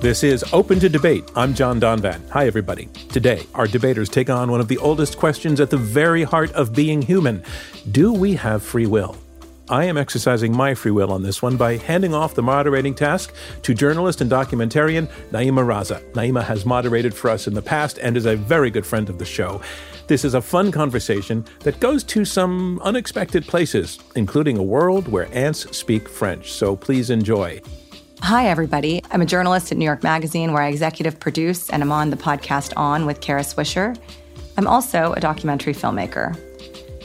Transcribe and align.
This 0.00 0.22
is 0.22 0.44
Open 0.52 0.78
to 0.78 0.88
Debate. 0.88 1.28
I'm 1.34 1.54
John 1.54 1.80
Donvan. 1.80 2.30
Hi, 2.30 2.46
everybody. 2.46 2.86
Today, 3.10 3.44
our 3.56 3.66
debaters 3.66 4.08
take 4.08 4.30
on 4.30 4.48
one 4.48 4.60
of 4.60 4.68
the 4.68 4.78
oldest 4.78 5.18
questions 5.18 5.60
at 5.60 5.70
the 5.70 5.76
very 5.76 6.22
heart 6.22 6.52
of 6.52 6.72
being 6.72 7.02
human 7.02 7.42
Do 7.90 8.12
we 8.12 8.34
have 8.34 8.62
free 8.62 8.86
will? 8.86 9.16
I 9.68 9.86
am 9.86 9.98
exercising 9.98 10.56
my 10.56 10.74
free 10.74 10.92
will 10.92 11.10
on 11.10 11.24
this 11.24 11.42
one 11.42 11.56
by 11.56 11.78
handing 11.78 12.14
off 12.14 12.36
the 12.36 12.44
moderating 12.44 12.94
task 12.94 13.34
to 13.62 13.74
journalist 13.74 14.20
and 14.20 14.30
documentarian 14.30 15.10
Nayeema 15.32 15.66
Raza. 15.66 16.00
Nayeema 16.12 16.44
has 16.44 16.64
moderated 16.64 17.12
for 17.12 17.28
us 17.28 17.48
in 17.48 17.54
the 17.54 17.60
past 17.60 17.98
and 17.98 18.16
is 18.16 18.24
a 18.24 18.36
very 18.36 18.70
good 18.70 18.86
friend 18.86 19.08
of 19.08 19.18
the 19.18 19.24
show. 19.24 19.60
This 20.06 20.24
is 20.24 20.34
a 20.34 20.40
fun 20.40 20.70
conversation 20.70 21.44
that 21.64 21.80
goes 21.80 22.04
to 22.04 22.24
some 22.24 22.78
unexpected 22.84 23.48
places, 23.48 23.98
including 24.14 24.58
a 24.58 24.62
world 24.62 25.08
where 25.08 25.28
ants 25.36 25.76
speak 25.76 26.08
French. 26.08 26.52
So 26.52 26.76
please 26.76 27.10
enjoy. 27.10 27.60
Hi, 28.22 28.48
everybody. 28.48 29.02
I'm 29.10 29.22
a 29.22 29.26
journalist 29.26 29.72
at 29.72 29.78
New 29.78 29.84
York 29.84 30.02
Magazine, 30.02 30.52
where 30.52 30.62
I 30.62 30.68
executive 30.68 31.18
produce 31.18 31.70
and 31.70 31.82
I'm 31.82 31.92
on 31.92 32.10
the 32.10 32.16
podcast 32.16 32.74
On 32.76 33.06
with 33.06 33.20
Kara 33.22 33.40
Swisher. 33.40 33.98
I'm 34.58 34.66
also 34.66 35.12
a 35.12 35.20
documentary 35.20 35.72
filmmaker. 35.72 36.36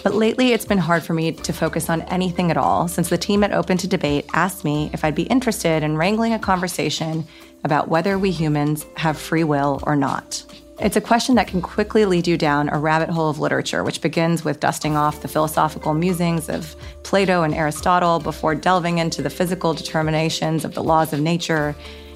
But 0.04 0.16
lately, 0.16 0.52
it's 0.52 0.66
been 0.66 0.80
hard 0.80 1.04
for 1.04 1.14
me 1.14 1.32
to 1.32 1.54
focus 1.54 1.90
on 1.90 2.02
anything 2.04 2.52
at 2.52 2.58
all 2.58 2.90
since 2.90 3.08
the 3.08 3.18
team 3.18 3.44
at 3.44 3.54
Open 3.54 3.78
to 3.78 3.88
Debate 3.88 4.26
asked 4.34 4.66
me 4.66 4.90
if 4.92 5.06
I'd 5.06 5.16
be 5.16 5.24
interested 5.24 5.82
in 5.82 5.96
wrangling 5.96 6.34
a 6.34 6.40
conversation 6.40 7.26
about 7.64 7.88
whether 7.88 8.20
we 8.20 8.32
humans 8.32 8.86
have 8.98 9.18
free 9.18 9.46
will 9.46 9.80
or 9.84 9.96
not. 9.96 10.44
It's 10.80 10.96
a 10.98 11.02
question 11.02 11.36
that 11.36 11.48
can 11.48 11.62
quickly 11.62 12.04
lead 12.06 12.28
you 12.28 12.36
down 12.36 12.68
a 12.70 12.80
rabbit 12.80 13.10
hole 13.10 13.30
of 13.30 13.40
literature, 13.40 13.84
which 13.84 14.02
begins 14.02 14.44
with 14.44 14.60
dusting 14.60 14.98
off 14.98 15.22
the 15.22 15.28
philosophical 15.28 15.94
musings 15.94 16.50
of 16.50 16.76
Plato 17.04 17.44
and 17.44 17.54
Aristotle 17.54 18.20
before 18.20 18.56
delving 18.56 18.98
into 18.98 19.22
the 19.22 19.30
physical 19.30 19.76
determinations 19.76 20.66
of 20.66 20.74
the 20.74 20.84
laws 20.84 21.14
of 21.14 21.22
nature, 21.22 21.76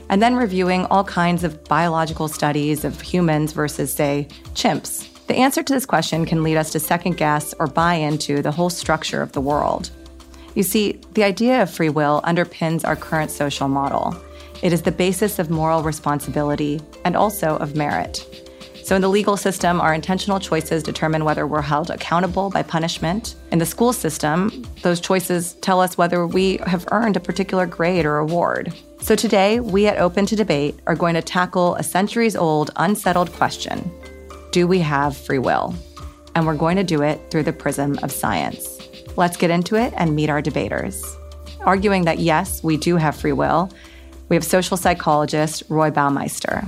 and 0.09 0.23
then 0.23 0.35
reviewing 0.35 0.85
all 0.85 1.03
kinds 1.03 1.44
of 1.44 1.63
biological 1.66 2.28
studies 2.28 2.83
of 2.83 3.00
humans 3.00 3.53
versus, 3.53 3.94
say, 3.94 4.28
chimps. 4.55 5.08
The 5.28 5.35
answer 5.35 5.61
to 5.61 5.73
this 5.73 5.85
question 5.85 6.25
can 6.25 6.41
lead 6.41 6.58
us 6.58 6.72
to 6.72 6.80
second 6.80 7.17
guess 7.17 7.53
or 7.59 7.67
buy 7.67 7.94
into 7.94 8.41
the 8.41 8.52
whole 8.52 8.72
structure 8.72 9.22
of 9.22 9.33
the 9.33 9.41
world. 9.41 9.91
You 10.55 10.63
see, 10.63 11.00
the 11.13 11.23
idea 11.23 11.61
of 11.61 11.69
free 11.69 11.89
will 11.89 12.22
underpins 12.23 12.83
our 12.83 12.95
current 12.95 13.30
social 13.30 13.67
model. 13.67 14.16
It 14.63 14.73
is 14.73 14.81
the 14.81 14.91
basis 14.91 15.38
of 15.38 15.52
moral 15.52 15.83
responsibility 15.83 16.81
and 17.05 17.16
also 17.16 17.58
of 17.58 17.75
merit. 17.75 18.47
So, 18.88 18.95
in 18.95 19.02
the 19.02 19.09
legal 19.09 19.35
system, 19.35 19.81
our 19.81 19.93
intentional 19.93 20.39
choices 20.39 20.81
determine 20.81 21.25
whether 21.25 21.45
we're 21.45 21.61
held 21.61 21.89
accountable 21.89 22.49
by 22.49 22.63
punishment. 22.63 23.35
In 23.52 23.59
the 23.59 23.66
school 23.66 23.91
system, 23.91 24.66
those 24.81 25.02
choices 25.02 25.55
tell 25.55 25.81
us 25.81 25.97
whether 25.97 26.25
we 26.25 26.61
have 26.66 26.88
earned 26.91 27.17
a 27.17 27.19
particular 27.19 27.66
grade 27.66 28.05
or 28.05 28.19
award. 28.19 28.73
So, 29.02 29.13
today, 29.13 29.59
we 29.59 29.88
at 29.88 29.97
Open 29.97 30.25
to 30.27 30.38
Debate 30.38 30.79
are 30.88 30.95
going 30.95 31.16
to 31.16 31.21
tackle 31.21 31.75
a 31.75 31.83
centuries 31.83 32.38
old, 32.38 32.71
unsettled 32.77 33.33
question 33.33 33.91
Do 34.53 34.66
we 34.67 34.79
have 34.79 35.17
free 35.17 35.39
will? 35.39 35.75
And 36.33 36.47
we're 36.47 36.55
going 36.55 36.78
to 36.78 36.83
do 36.85 37.01
it 37.01 37.19
through 37.29 37.44
the 37.44 37.51
prism 37.51 38.00
of 38.03 38.12
science. 38.13 38.79
Let's 39.17 39.35
get 39.35 39.50
into 39.50 39.75
it 39.75 39.94
and 39.97 40.16
meet 40.16 40.29
our 40.29 40.41
debaters. 40.41 41.03
Arguing 41.66 42.06
that 42.06 42.19
yes, 42.19 42.63
we 42.63 42.78
do 42.78 42.95
have 42.95 43.17
free 43.17 43.33
will, 43.33 43.69
we 44.29 44.38
have 44.38 44.45
social 44.45 44.78
psychologist 44.78 45.63
Roy 45.67 45.91
Baumeister 45.91 46.66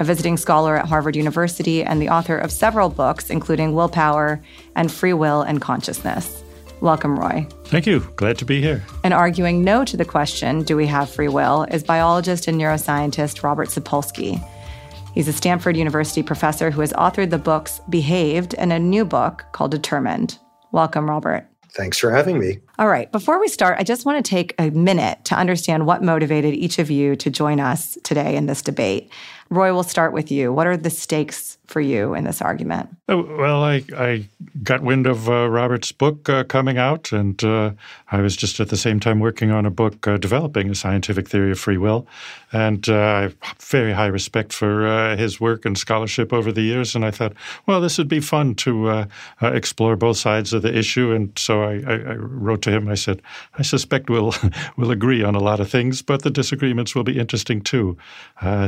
a 0.00 0.04
visiting 0.04 0.36
scholar 0.36 0.76
at 0.76 0.86
Harvard 0.86 1.14
University 1.14 1.84
and 1.84 2.00
the 2.00 2.08
author 2.08 2.36
of 2.36 2.50
several 2.50 2.88
books, 2.88 3.30
including 3.30 3.74
Willpower 3.74 4.42
and 4.74 4.90
Free 4.90 5.12
Will 5.12 5.42
and 5.42 5.60
Consciousness. 5.60 6.42
Welcome, 6.80 7.18
Roy. 7.18 7.46
Thank 7.66 7.86
you. 7.86 8.00
Glad 8.16 8.38
to 8.38 8.46
be 8.46 8.62
here. 8.62 8.82
And 9.04 9.12
arguing 9.12 9.62
no 9.62 9.84
to 9.84 9.98
the 9.98 10.04
question, 10.06 10.62
do 10.62 10.76
we 10.76 10.86
have 10.86 11.10
free 11.10 11.28
will, 11.28 11.64
is 11.64 11.84
biologist 11.84 12.48
and 12.48 12.58
neuroscientist 12.58 13.42
Robert 13.42 13.68
Sapolsky. 13.68 14.42
He's 15.14 15.28
a 15.28 15.32
Stanford 15.32 15.76
University 15.76 16.22
professor 16.22 16.70
who 16.70 16.80
has 16.80 16.94
authored 16.94 17.28
the 17.28 17.38
books 17.38 17.80
Behave 17.90 18.48
and 18.56 18.72
a 18.72 18.78
new 18.78 19.04
book 19.04 19.44
called 19.52 19.72
Determined. 19.72 20.38
Welcome, 20.72 21.10
Robert. 21.10 21.46
Thanks 21.72 21.98
for 21.98 22.10
having 22.10 22.38
me. 22.38 22.58
All 22.78 22.88
right. 22.88 23.10
Before 23.12 23.38
we 23.38 23.46
start, 23.48 23.78
I 23.78 23.84
just 23.84 24.04
want 24.04 24.24
to 24.24 24.28
take 24.28 24.54
a 24.58 24.70
minute 24.70 25.24
to 25.26 25.36
understand 25.36 25.86
what 25.86 26.02
motivated 26.02 26.54
each 26.54 26.78
of 26.78 26.90
you 26.90 27.14
to 27.16 27.30
join 27.30 27.60
us 27.60 27.96
today 28.02 28.36
in 28.36 28.46
this 28.46 28.62
debate. 28.62 29.10
Roy, 29.50 29.72
we'll 29.72 29.82
start 29.82 30.12
with 30.12 30.30
you. 30.30 30.52
What 30.52 30.68
are 30.68 30.76
the 30.76 30.90
stakes 30.90 31.58
for 31.70 31.80
you 31.80 32.14
in 32.14 32.24
this 32.24 32.42
argument? 32.42 32.88
Oh, 33.08 33.22
well, 33.36 33.64
I, 33.64 33.82
I 33.96 34.28
got 34.62 34.82
wind 34.82 35.06
of 35.06 35.28
uh, 35.28 35.48
Robert's 35.48 35.90
book 35.92 36.28
uh, 36.28 36.44
coming 36.44 36.78
out, 36.78 37.10
and 37.12 37.42
uh, 37.42 37.72
I 38.10 38.20
was 38.20 38.36
just 38.36 38.60
at 38.60 38.68
the 38.68 38.76
same 38.76 39.00
time 39.00 39.20
working 39.20 39.50
on 39.50 39.66
a 39.66 39.70
book 39.70 40.06
uh, 40.06 40.16
developing 40.16 40.70
a 40.70 40.74
scientific 40.74 41.28
theory 41.28 41.52
of 41.52 41.58
free 41.58 41.78
will. 41.78 42.06
And 42.52 42.88
uh, 42.88 42.94
I 42.94 43.20
have 43.22 43.36
very 43.60 43.92
high 43.92 44.06
respect 44.06 44.52
for 44.52 44.86
uh, 44.86 45.16
his 45.16 45.40
work 45.40 45.64
and 45.64 45.78
scholarship 45.78 46.32
over 46.32 46.50
the 46.50 46.62
years. 46.62 46.94
And 46.94 47.04
I 47.04 47.12
thought, 47.12 47.32
well, 47.66 47.80
this 47.80 47.98
would 47.98 48.08
be 48.08 48.20
fun 48.20 48.56
to 48.56 49.06
explore 49.40 49.96
both 49.96 50.16
sides 50.16 50.52
of 50.52 50.62
the 50.62 50.76
issue. 50.76 51.12
And 51.12 51.36
so 51.38 51.62
I, 51.62 51.82
I, 51.86 51.94
I, 51.94 52.14
wrote 52.14 52.62
to 52.62 52.70
him. 52.70 52.88
I 52.88 52.96
said, 52.96 53.22
I 53.58 53.62
suspect 53.62 54.10
we'll, 54.10 54.34
we'll 54.76 54.90
agree 54.90 55.22
on 55.22 55.36
a 55.36 55.40
lot 55.40 55.60
of 55.60 55.70
things, 55.70 56.02
but 56.02 56.22
the 56.22 56.30
disagreements 56.30 56.94
will 56.94 57.04
be 57.04 57.18
interesting 57.18 57.60
too. 57.60 57.96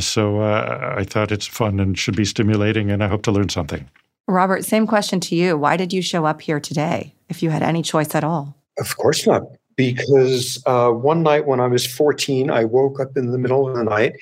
so 0.00 0.41
I 0.81 1.05
thought 1.05 1.33
it's 1.33 1.47
fun 1.47 1.81
and 1.81 1.99
should 1.99 2.16
be 2.16 2.25
stimulating 2.25 2.91
and 2.91 3.03
I 3.03 3.09
hope 3.09 3.22
to 3.22 3.33
learn 3.33 3.49
something. 3.49 3.88
Robert, 4.28 4.65
same 4.65 4.87
question 4.87 5.21
to 5.21 5.37
you. 5.37 5.59
Why 5.59 5.77
did 5.77 5.93
you 5.93 6.03
show 6.03 6.25
up 6.25 6.41
here 6.41 6.60
today 6.60 7.15
if 7.28 7.43
you 7.43 7.50
had 7.50 7.62
any 7.62 7.83
choice 7.83 8.15
at 8.15 8.25
all? 8.25 8.56
Of 8.78 8.97
course 8.97 9.27
not. 9.27 9.43
Because 9.77 10.62
uh, 10.66 10.91
one 10.91 11.22
night 11.22 11.47
when 11.47 11.61
I 11.61 11.66
was 11.66 11.87
14, 11.87 12.50
I 12.50 12.65
woke 12.65 13.00
up 13.00 13.16
in 13.16 13.32
the 13.32 13.38
middle 13.38 13.69
of 13.69 13.77
the 13.77 13.84
night 13.84 14.12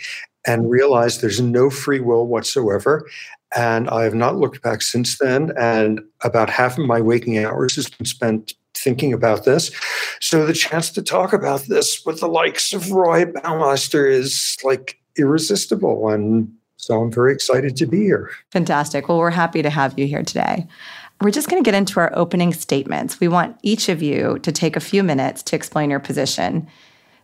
and 0.47 0.71
realized 0.71 1.21
there's 1.21 1.41
no 1.41 1.71
free 1.71 2.01
will 2.01 2.27
whatsoever. 2.27 3.07
And 3.55 3.91
I 3.91 4.05
have 4.05 4.15
not 4.15 4.37
looked 4.37 4.63
back 4.63 4.81
since 4.81 5.19
then. 5.19 5.53
And 5.59 6.01
about 6.23 6.49
half 6.49 6.79
of 6.79 6.87
my 6.87 7.01
waking 7.01 7.39
hours 7.39 7.75
has 7.77 7.91
been 7.91 8.07
spent 8.07 8.55
thinking 8.75 9.13
about 9.13 9.45
this. 9.45 9.71
So 10.21 10.47
the 10.47 10.53
chance 10.53 10.91
to 10.93 11.03
talk 11.03 11.33
about 11.33 11.63
this 11.63 12.05
with 12.07 12.21
the 12.21 12.29
likes 12.29 12.73
of 12.73 12.91
Roy 12.91 13.25
Baumeister 13.25 14.11
is 14.11 14.57
like 14.63 15.00
irresistible. 15.21 16.09
And 16.11 16.53
so 16.77 17.01
I'm 17.01 17.13
very 17.13 17.33
excited 17.33 17.77
to 17.77 17.87
be 17.87 17.99
here. 17.99 18.31
Fantastic. 18.51 19.09
Well, 19.09 19.19
we're 19.19 19.31
happy 19.31 19.63
to 19.63 19.71
have 19.71 19.99
you 19.99 20.07
here 20.07 20.23
today. 20.23 20.67
We're 21.21 21.31
just 21.31 21.51
going 21.51 21.63
to 21.63 21.69
get 21.69 21.77
into 21.77 22.01
our 22.01 22.11
opening 22.17 22.55
statements. 22.55 23.21
We 23.21 23.29
want 23.29 23.59
each 23.63 23.91
of 23.91 24.03
you 24.03 24.39
to 24.39 24.51
take 24.51 24.77
a 24.77 24.81
few 24.81 25.03
minutes 25.03 25.43
to 25.45 25.57
explain 25.57 25.91
your 25.91 26.01
position. 26.01 26.67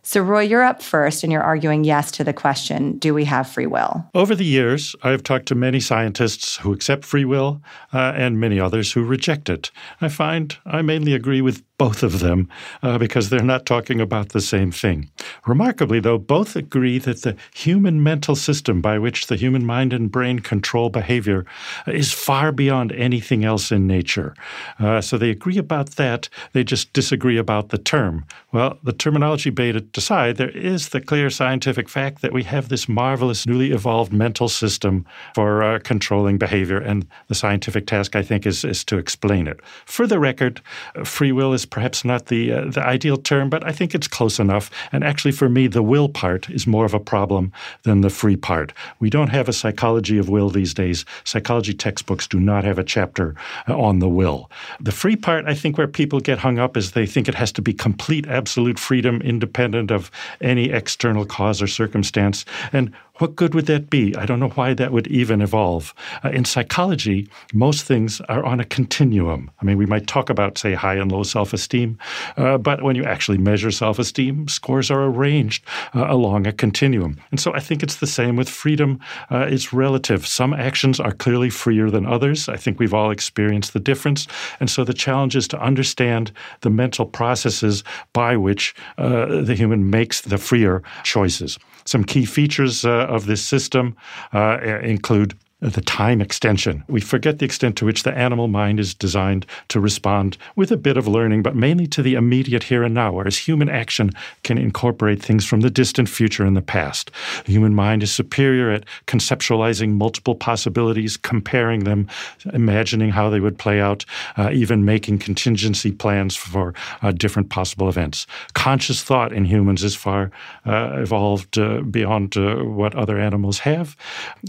So, 0.03 0.21
Roy, 0.21 0.43
you're 0.43 0.63
up 0.63 0.81
first, 0.81 1.23
and 1.23 1.33
you're 1.33 1.41
arguing 1.43 1.83
yes 1.83 2.11
to 2.11 2.23
the 2.23 2.33
question 2.33 2.97
Do 2.97 3.13
we 3.13 3.25
have 3.25 3.49
free 3.49 3.65
will? 3.65 4.05
Over 4.13 4.35
the 4.35 4.45
years, 4.45 4.95
I've 5.03 5.23
talked 5.23 5.47
to 5.47 5.55
many 5.55 5.79
scientists 5.79 6.57
who 6.57 6.71
accept 6.71 7.03
free 7.03 7.25
will 7.25 7.61
uh, 7.93 8.13
and 8.15 8.39
many 8.39 8.59
others 8.59 8.91
who 8.93 9.03
reject 9.03 9.49
it. 9.49 9.71
I 9.99 10.07
find 10.07 10.57
I 10.65 10.81
mainly 10.81 11.13
agree 11.13 11.41
with 11.41 11.61
both 11.77 12.01
of 12.01 12.19
them 12.19 12.49
uh, 12.81 12.97
because 12.97 13.29
they're 13.29 13.43
not 13.43 13.65
talking 13.65 14.01
about 14.01 14.29
the 14.29 14.41
same 14.41 14.71
thing. 14.71 15.09
Remarkably, 15.45 15.99
though, 15.99 16.17
both 16.17 16.55
agree 16.55 16.97
that 16.99 17.21
the 17.21 17.35
human 17.53 18.01
mental 18.01 18.35
system 18.35 18.81
by 18.81 18.97
which 18.97 19.27
the 19.27 19.35
human 19.35 19.65
mind 19.65 19.93
and 19.93 20.11
brain 20.11 20.39
control 20.39 20.89
behavior 20.89 21.45
is 21.85 22.11
far 22.11 22.51
beyond 22.51 22.91
anything 22.93 23.45
else 23.45 23.71
in 23.71 23.85
nature. 23.85 24.33
Uh, 24.79 25.01
so 25.01 25.17
they 25.17 25.29
agree 25.29 25.57
about 25.57 25.91
that. 25.91 26.29
They 26.53 26.63
just 26.63 26.93
disagree 26.93 27.37
about 27.37 27.69
the 27.69 27.77
term. 27.77 28.25
Well, 28.51 28.79
the 28.83 28.93
terminology 28.93 29.51
beta 29.51 29.81
aside, 29.97 30.37
there 30.37 30.49
is 30.49 30.89
the 30.89 31.01
clear 31.01 31.29
scientific 31.29 31.89
fact 31.89 32.21
that 32.21 32.33
we 32.33 32.43
have 32.43 32.69
this 32.69 32.87
marvelous, 32.87 33.45
newly 33.47 33.71
evolved 33.71 34.13
mental 34.13 34.49
system 34.49 35.05
for 35.35 35.63
uh, 35.63 35.79
controlling 35.79 36.37
behavior, 36.37 36.77
and 36.77 37.07
the 37.27 37.35
scientific 37.35 37.87
task, 37.87 38.15
I 38.15 38.21
think, 38.21 38.45
is, 38.45 38.63
is 38.63 38.83
to 38.85 38.97
explain 38.97 39.47
it. 39.47 39.59
For 39.85 40.07
the 40.07 40.19
record, 40.19 40.61
free 41.03 41.31
will 41.31 41.53
is 41.53 41.65
perhaps 41.65 42.05
not 42.05 42.27
the 42.27 42.51
uh, 42.51 42.65
the 42.69 42.83
ideal 42.85 43.17
term, 43.17 43.49
but 43.49 43.65
I 43.65 43.71
think 43.71 43.95
it's 43.95 44.07
close 44.07 44.39
enough. 44.39 44.69
And 44.91 45.03
actually, 45.03 45.31
for 45.31 45.49
me, 45.49 45.67
the 45.67 45.83
will 45.83 46.09
part 46.09 46.49
is 46.49 46.67
more 46.67 46.85
of 46.85 46.93
a 46.93 46.99
problem 46.99 47.51
than 47.83 48.01
the 48.01 48.09
free 48.09 48.35
part. 48.35 48.73
We 48.99 49.09
don't 49.09 49.29
have 49.29 49.49
a 49.49 49.53
psychology 49.53 50.17
of 50.17 50.29
will 50.29 50.49
these 50.49 50.73
days. 50.73 51.05
Psychology 51.23 51.73
textbooks 51.73 52.27
do 52.27 52.39
not 52.39 52.63
have 52.63 52.79
a 52.79 52.83
chapter 52.83 53.35
uh, 53.67 53.77
on 53.77 53.99
the 53.99 54.09
will. 54.09 54.49
The 54.79 54.91
free 54.91 55.15
part, 55.15 55.45
I 55.45 55.53
think, 55.53 55.77
where 55.77 55.87
people 55.87 56.19
get 56.19 56.39
hung 56.39 56.59
up 56.59 56.77
is 56.77 56.91
they 56.91 57.05
think 57.05 57.27
it 57.27 57.35
has 57.35 57.51
to 57.53 57.61
be 57.61 57.73
complete, 57.73 58.27
absolute 58.27 58.79
freedom, 58.79 59.21
independent 59.21 59.76
independent 59.77 59.91
of 59.91 60.11
any 60.41 60.69
external 60.71 61.25
cause 61.25 61.61
or 61.61 61.67
circumstance. 61.67 62.45
And 62.73 62.91
what 63.17 63.35
good 63.35 63.55
would 63.55 63.65
that 63.65 63.89
be? 63.89 64.15
I 64.15 64.25
don't 64.25 64.39
know 64.39 64.49
why 64.49 64.73
that 64.73 64.91
would 64.91 65.07
even 65.07 65.41
evolve. 65.41 65.93
Uh, 66.23 66.29
in 66.29 66.45
psychology, 66.45 67.27
most 67.53 67.85
things 67.85 68.21
are 68.21 68.43
on 68.45 68.59
a 68.59 68.65
continuum. 68.65 69.49
I 69.61 69.65
mean, 69.65 69.77
we 69.77 69.85
might 69.85 70.07
talk 70.07 70.29
about, 70.29 70.57
say, 70.57 70.73
high 70.73 70.95
and 70.95 71.11
low 71.11 71.23
self 71.23 71.53
esteem, 71.53 71.97
uh, 72.37 72.57
but 72.57 72.83
when 72.83 72.95
you 72.95 73.03
actually 73.03 73.37
measure 73.37 73.71
self 73.71 73.99
esteem, 73.99 74.47
scores 74.47 74.91
are 74.91 75.05
arranged 75.05 75.65
uh, 75.95 76.05
along 76.07 76.47
a 76.47 76.51
continuum. 76.51 77.17
And 77.31 77.39
so 77.39 77.53
I 77.53 77.59
think 77.59 77.83
it's 77.83 77.97
the 77.97 78.07
same 78.07 78.35
with 78.35 78.49
freedom. 78.49 78.99
Uh, 79.31 79.47
it's 79.49 79.73
relative. 79.73 80.25
Some 80.27 80.53
actions 80.53 80.99
are 80.99 81.11
clearly 81.13 81.49
freer 81.49 81.89
than 81.89 82.05
others. 82.05 82.49
I 82.49 82.57
think 82.57 82.79
we've 82.79 82.93
all 82.93 83.11
experienced 83.11 83.73
the 83.73 83.79
difference. 83.79 84.27
And 84.59 84.69
so 84.69 84.83
the 84.83 84.93
challenge 84.93 85.35
is 85.35 85.47
to 85.49 85.59
understand 85.59 86.31
the 86.61 86.69
mental 86.69 87.05
processes 87.05 87.83
by 88.13 88.37
which 88.37 88.75
uh, 88.97 89.41
the 89.41 89.55
human 89.55 89.89
makes 89.89 90.21
the 90.21 90.37
freer 90.37 90.83
choices. 91.03 91.57
Some 91.85 92.03
key 92.03 92.25
features 92.25 92.83
uh, 92.83 93.06
of 93.07 93.25
this 93.25 93.43
system 93.45 93.95
uh, 94.33 94.59
include 94.83 95.35
the 95.59 95.81
time 95.81 96.21
extension. 96.21 96.83
We 96.87 97.01
forget 97.01 97.39
the 97.39 97.45
extent 97.45 97.77
to 97.77 97.85
which 97.85 98.03
the 98.03 98.15
animal 98.15 98.47
mind 98.47 98.79
is 98.79 98.93
designed 98.93 99.47
to 99.69 99.79
respond 99.79 100.37
with 100.55 100.71
a 100.71 100.77
bit 100.77 100.97
of 100.97 101.07
learning, 101.07 101.41
but 101.41 101.55
mainly 101.55 101.87
to 101.87 102.03
the 102.03 102.13
immediate 102.13 102.61
here 102.61 102.83
and 102.83 102.93
now, 102.93 103.11
whereas 103.11 103.39
human 103.39 103.67
action 103.67 104.11
can 104.43 104.59
incorporate 104.59 105.19
things 105.19 105.45
from 105.45 105.61
the 105.61 105.71
distant 105.71 106.09
future 106.09 106.45
and 106.45 106.55
the 106.55 106.61
past. 106.61 107.09
The 107.45 107.53
human 107.53 107.73
mind 107.73 108.03
is 108.03 108.11
superior 108.11 108.69
at 108.69 108.85
conceptualizing 109.07 109.93
multiple 109.93 110.35
possibilities, 110.35 111.17
comparing 111.17 111.85
them, 111.85 112.07
imagining 112.53 113.09
how 113.09 113.31
they 113.31 113.39
would 113.39 113.57
play 113.57 113.81
out, 113.81 114.05
uh, 114.37 114.51
even 114.53 114.85
making 114.85 115.19
contingency 115.19 115.91
plans 115.91 116.35
for 116.35 116.75
uh, 117.01 117.11
different 117.11 117.49
possible 117.49 117.89
events. 117.89 118.27
Conscious 118.53 119.01
thought 119.01 119.33
in 119.33 119.43
humans 119.43 119.83
is 119.83 119.95
far 119.95 120.29
uh, 120.67 120.97
evolved 120.97 121.57
uh, 121.57 121.81
beyond 121.81 122.37
uh, 122.37 122.57
what 122.57 122.93
other 122.93 123.17
animals 123.17 123.57
have, 123.57 123.97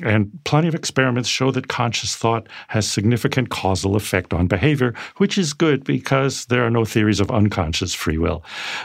and 0.03 0.31
plenty 0.45 0.69
of 0.69 0.75
experience 0.75 0.98
experiments 0.99 1.29
show 1.29 1.53
that 1.53 1.69
conscious 1.69 2.17
thought 2.17 2.49
has 2.67 2.91
significant 2.91 3.51
causal 3.51 3.95
effect 3.95 4.35
on 4.35 4.49
behavior, 4.49 4.93
which 5.19 5.39
is 5.39 5.53
good 5.53 5.85
because 5.85 6.47
there 6.47 6.67
are 6.67 6.71
no 6.71 6.85
theories 6.85 7.21
of 7.21 7.31
unconscious 7.31 7.95
free 7.95 8.19
will. 8.19 8.43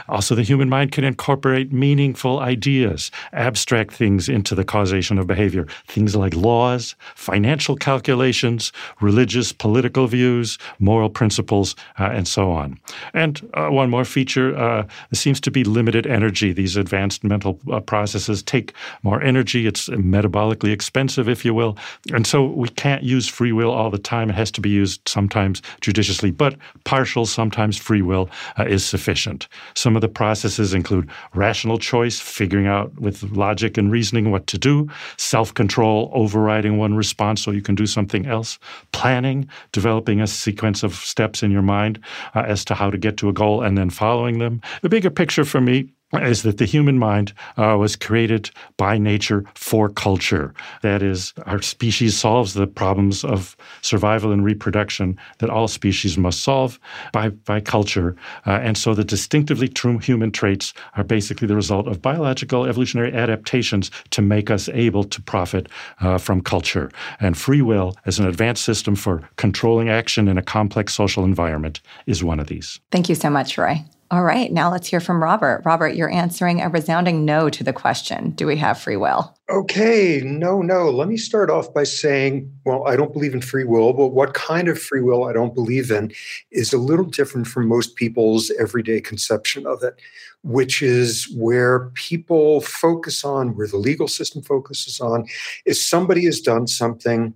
Also, 0.08 0.36
the 0.36 0.44
human 0.44 0.68
mind 0.68 0.92
can 0.92 1.02
incorporate 1.02 1.72
meaningful 1.72 2.38
ideas, 2.38 3.10
abstract 3.32 3.92
things 3.92 4.28
into 4.28 4.54
the 4.54 4.64
causation 4.64 5.18
of 5.18 5.26
behavior, 5.26 5.66
things 5.88 6.14
like 6.14 6.36
laws, 6.36 6.94
financial 7.16 7.74
calculations, 7.74 8.70
religious, 9.00 9.52
political 9.52 10.06
views, 10.06 10.56
moral 10.78 11.10
principles, 11.10 11.74
uh, 11.98 12.10
and 12.12 12.28
so 12.28 12.52
on. 12.52 12.78
And 13.12 13.40
uh, 13.54 13.70
one 13.70 13.90
more 13.90 14.04
feature 14.04 14.56
uh, 14.56 14.86
seems 15.12 15.40
to 15.40 15.50
be 15.50 15.64
limited 15.64 16.06
energy. 16.06 16.52
These 16.52 16.76
advanced 16.76 17.24
mental 17.24 17.58
uh, 17.72 17.80
processes 17.80 18.40
take 18.40 18.72
more 19.02 19.20
energy. 19.20 19.66
It's 19.66 19.88
metabolically 19.88 20.70
expensive, 20.70 21.28
if 21.28 21.44
you 21.44 21.52
will. 21.52 21.76
And 22.12 22.26
so 22.26 22.44
we 22.44 22.68
can't 22.68 23.02
use 23.02 23.26
free 23.26 23.52
will 23.52 23.70
all 23.70 23.90
the 23.90 23.98
time. 23.98 24.28
It 24.28 24.34
has 24.34 24.50
to 24.52 24.60
be 24.60 24.68
used 24.68 25.08
sometimes 25.08 25.62
judiciously, 25.80 26.30
but 26.30 26.56
partial, 26.84 27.24
sometimes 27.24 27.78
free 27.78 28.02
will 28.02 28.28
uh, 28.58 28.64
is 28.64 28.84
sufficient. 28.84 29.48
Some 29.74 29.96
of 29.96 30.02
the 30.02 30.08
processes 30.08 30.74
include 30.74 31.08
rational 31.34 31.78
choice, 31.78 32.20
figuring 32.20 32.66
out 32.66 32.94
with 33.00 33.22
logic 33.32 33.78
and 33.78 33.90
reasoning 33.90 34.30
what 34.30 34.46
to 34.48 34.58
do, 34.58 34.88
self 35.16 35.54
control, 35.54 36.10
overriding 36.12 36.76
one 36.76 36.94
response 36.94 37.42
so 37.42 37.50
you 37.50 37.62
can 37.62 37.74
do 37.74 37.86
something 37.86 38.26
else, 38.26 38.58
planning, 38.92 39.48
developing 39.72 40.20
a 40.20 40.26
sequence 40.26 40.82
of 40.82 40.94
steps 40.94 41.42
in 41.42 41.50
your 41.50 41.62
mind 41.62 41.98
uh, 42.34 42.40
as 42.40 42.66
to 42.66 42.74
how 42.74 42.90
to 42.90 42.98
get 42.98 43.16
to 43.16 43.30
a 43.30 43.32
goal 43.32 43.62
and 43.62 43.78
then 43.78 43.88
following 43.88 44.38
them. 44.38 44.60
The 44.82 44.90
bigger 44.90 45.10
picture 45.10 45.44
for 45.44 45.60
me 45.60 45.93
is 46.22 46.42
that 46.42 46.58
the 46.58 46.64
human 46.64 46.98
mind 46.98 47.32
uh, 47.56 47.76
was 47.78 47.96
created 47.96 48.50
by 48.76 48.98
nature 48.98 49.44
for 49.54 49.88
culture. 49.88 50.54
That 50.82 51.02
is, 51.02 51.32
our 51.46 51.62
species 51.62 52.18
solves 52.18 52.54
the 52.54 52.66
problems 52.66 53.24
of 53.24 53.56
survival 53.82 54.32
and 54.32 54.44
reproduction 54.44 55.18
that 55.38 55.50
all 55.50 55.68
species 55.68 56.16
must 56.16 56.42
solve 56.42 56.78
by, 57.12 57.30
by 57.30 57.60
culture. 57.60 58.16
Uh, 58.46 58.60
and 58.62 58.76
so 58.76 58.94
the 58.94 59.04
distinctively 59.04 59.68
true 59.68 59.98
human 59.98 60.30
traits 60.30 60.74
are 60.96 61.04
basically 61.04 61.46
the 61.46 61.56
result 61.56 61.86
of 61.88 62.02
biological 62.02 62.64
evolutionary 62.64 63.12
adaptations 63.12 63.90
to 64.10 64.22
make 64.22 64.50
us 64.50 64.68
able 64.70 65.04
to 65.04 65.20
profit 65.22 65.68
uh, 66.00 66.18
from 66.18 66.40
culture. 66.40 66.90
And 67.20 67.36
free 67.36 67.62
will, 67.62 67.96
as 68.06 68.18
an 68.18 68.26
advanced 68.26 68.64
system 68.64 68.94
for 68.96 69.28
controlling 69.36 69.88
action 69.88 70.28
in 70.28 70.38
a 70.38 70.42
complex 70.42 70.94
social 70.94 71.24
environment, 71.24 71.80
is 72.06 72.22
one 72.22 72.40
of 72.40 72.46
these. 72.46 72.80
Thank 72.90 73.08
you 73.08 73.14
so 73.14 73.30
much, 73.30 73.58
Roy. 73.58 73.84
All 74.10 74.22
right, 74.22 74.52
now 74.52 74.70
let's 74.70 74.88
hear 74.88 75.00
from 75.00 75.22
Robert. 75.22 75.62
Robert, 75.64 75.94
you're 75.94 76.10
answering 76.10 76.60
a 76.60 76.68
resounding 76.68 77.24
no 77.24 77.48
to 77.48 77.64
the 77.64 77.72
question 77.72 78.30
Do 78.30 78.46
we 78.46 78.56
have 78.56 78.78
free 78.78 78.96
will? 78.96 79.36
Okay, 79.50 80.20
no, 80.24 80.60
no. 80.62 80.90
Let 80.90 81.08
me 81.08 81.16
start 81.16 81.50
off 81.50 81.72
by 81.72 81.84
saying, 81.84 82.50
well, 82.64 82.86
I 82.86 82.96
don't 82.96 83.12
believe 83.12 83.34
in 83.34 83.40
free 83.40 83.64
will, 83.64 83.92
but 83.92 84.08
what 84.08 84.34
kind 84.34 84.68
of 84.68 84.80
free 84.80 85.02
will 85.02 85.24
I 85.24 85.32
don't 85.32 85.54
believe 85.54 85.90
in 85.90 86.12
is 86.50 86.72
a 86.72 86.78
little 86.78 87.04
different 87.04 87.46
from 87.46 87.66
most 87.66 87.96
people's 87.96 88.50
everyday 88.58 89.00
conception 89.00 89.66
of 89.66 89.82
it, 89.82 90.00
which 90.42 90.82
is 90.82 91.34
where 91.36 91.90
people 91.94 92.60
focus 92.60 93.24
on, 93.24 93.56
where 93.56 93.68
the 93.68 93.76
legal 93.76 94.08
system 94.08 94.42
focuses 94.42 95.00
on, 95.00 95.26
is 95.66 95.84
somebody 95.84 96.24
has 96.24 96.40
done 96.40 96.66
something 96.66 97.34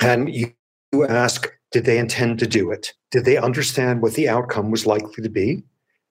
and 0.00 0.34
you 0.34 0.52
ask, 1.08 1.50
did 1.72 1.84
they 1.84 1.98
intend 1.98 2.38
to 2.40 2.46
do 2.46 2.70
it? 2.70 2.92
Did 3.10 3.24
they 3.24 3.36
understand 3.36 4.02
what 4.02 4.14
the 4.14 4.28
outcome 4.28 4.70
was 4.70 4.86
likely 4.86 5.22
to 5.22 5.28
be? 5.28 5.62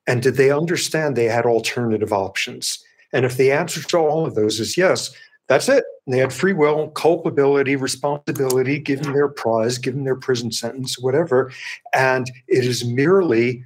And 0.09 0.23
did 0.23 0.37
they 0.37 0.49
understand 0.49 1.15
they 1.15 1.25
had 1.25 1.45
alternative 1.45 2.11
options? 2.11 2.83
And 3.13 3.25
if 3.25 3.37
the 3.37 3.51
answer 3.51 3.83
to 3.83 3.97
all 3.99 4.25
of 4.25 4.33
those 4.33 4.59
is 4.59 4.75
yes, 4.75 5.11
that's 5.47 5.69
it. 5.69 5.83
They 6.07 6.17
had 6.17 6.33
free 6.33 6.53
will, 6.53 6.89
culpability, 6.89 7.75
responsibility, 7.75 8.79
given 8.79 9.13
their 9.13 9.27
prize, 9.27 9.77
given 9.77 10.05
their 10.05 10.15
prison 10.15 10.51
sentence, 10.51 10.97
whatever. 10.97 11.51
And 11.93 12.25
it 12.47 12.65
is 12.65 12.83
merely 12.83 13.63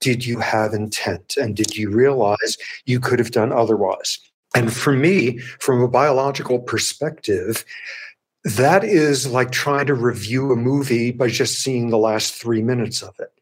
did 0.00 0.26
you 0.26 0.40
have 0.40 0.74
intent? 0.74 1.38
And 1.38 1.56
did 1.56 1.74
you 1.74 1.90
realize 1.90 2.58
you 2.84 3.00
could 3.00 3.18
have 3.18 3.30
done 3.30 3.50
otherwise? 3.50 4.18
And 4.54 4.70
for 4.72 4.92
me, 4.92 5.38
from 5.38 5.82
a 5.82 5.88
biological 5.88 6.58
perspective, 6.58 7.64
that 8.44 8.84
is 8.84 9.26
like 9.26 9.52
trying 9.52 9.86
to 9.86 9.94
review 9.94 10.52
a 10.52 10.56
movie 10.56 11.12
by 11.12 11.28
just 11.28 11.62
seeing 11.62 11.88
the 11.88 11.98
last 11.98 12.34
three 12.34 12.62
minutes 12.62 13.02
of 13.02 13.18
it 13.18 13.32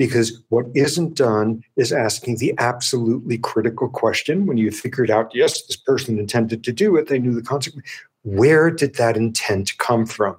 because 0.00 0.42
what 0.48 0.64
isn't 0.74 1.14
done 1.14 1.62
is 1.76 1.92
asking 1.92 2.38
the 2.38 2.54
absolutely 2.56 3.36
critical 3.36 3.86
question 3.86 4.46
when 4.46 4.56
you 4.56 4.70
figured 4.70 5.10
out, 5.10 5.30
yes, 5.34 5.66
this 5.66 5.76
person 5.76 6.18
intended 6.18 6.64
to 6.64 6.72
do 6.72 6.96
it, 6.96 7.08
they 7.08 7.18
knew 7.18 7.34
the 7.34 7.42
consequence. 7.42 7.86
Where 8.22 8.70
did 8.70 8.94
that 8.94 9.18
intent 9.18 9.76
come 9.76 10.06
from? 10.06 10.38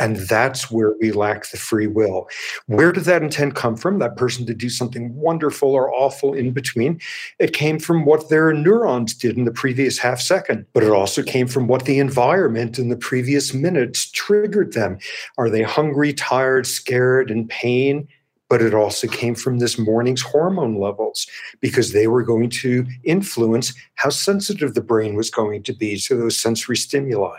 And 0.00 0.16
that's 0.16 0.72
where 0.72 0.94
we 1.00 1.12
lack 1.12 1.48
the 1.48 1.56
free 1.56 1.86
will. 1.86 2.28
Where 2.66 2.90
did 2.90 3.04
that 3.04 3.22
intent 3.22 3.54
come 3.54 3.76
from? 3.76 4.00
That 4.00 4.16
person 4.16 4.44
to 4.46 4.54
do 4.54 4.68
something 4.68 5.14
wonderful 5.14 5.72
or 5.72 5.94
awful 5.94 6.34
in 6.34 6.50
between. 6.50 7.00
It 7.38 7.52
came 7.52 7.78
from 7.78 8.06
what 8.06 8.28
their 8.28 8.52
neurons 8.52 9.14
did 9.14 9.36
in 9.36 9.44
the 9.44 9.52
previous 9.52 9.98
half 9.98 10.20
second, 10.20 10.66
but 10.72 10.82
it 10.82 10.90
also 10.90 11.22
came 11.22 11.46
from 11.46 11.68
what 11.68 11.84
the 11.84 12.00
environment 12.00 12.76
in 12.76 12.88
the 12.88 12.96
previous 12.96 13.54
minutes 13.54 14.10
triggered 14.10 14.72
them. 14.72 14.98
Are 15.36 15.48
they 15.48 15.62
hungry, 15.62 16.12
tired, 16.12 16.66
scared, 16.66 17.30
in 17.30 17.46
pain? 17.46 18.08
But 18.48 18.62
it 18.62 18.74
also 18.74 19.06
came 19.06 19.34
from 19.34 19.58
this 19.58 19.78
morning's 19.78 20.22
hormone 20.22 20.78
levels 20.78 21.26
because 21.60 21.92
they 21.92 22.06
were 22.06 22.22
going 22.22 22.50
to 22.50 22.86
influence 23.04 23.74
how 23.96 24.08
sensitive 24.08 24.74
the 24.74 24.80
brain 24.80 25.14
was 25.14 25.30
going 25.30 25.62
to 25.62 25.72
be 25.72 25.98
to 25.98 26.16
those 26.16 26.38
sensory 26.38 26.76
stimuli. 26.76 27.36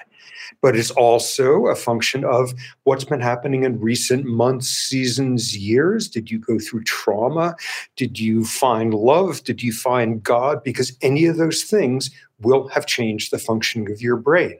But 0.61 0.75
it's 0.75 0.91
also 0.91 1.67
a 1.67 1.75
function 1.75 2.25
of 2.25 2.53
what's 2.83 3.03
been 3.03 3.21
happening 3.21 3.63
in 3.63 3.79
recent 3.79 4.25
months, 4.25 4.67
seasons, 4.67 5.55
years. 5.55 6.07
Did 6.07 6.29
you 6.29 6.39
go 6.39 6.59
through 6.59 6.83
trauma? 6.83 7.55
Did 7.95 8.19
you 8.19 8.43
find 8.43 8.93
love? 8.93 9.43
Did 9.43 9.63
you 9.63 9.71
find 9.71 10.21
God? 10.21 10.63
Because 10.63 10.97
any 11.01 11.25
of 11.25 11.37
those 11.37 11.63
things 11.63 12.09
will 12.41 12.67
have 12.69 12.85
changed 12.85 13.31
the 13.31 13.37
functioning 13.37 13.91
of 13.91 14.01
your 14.01 14.17
brain. 14.17 14.59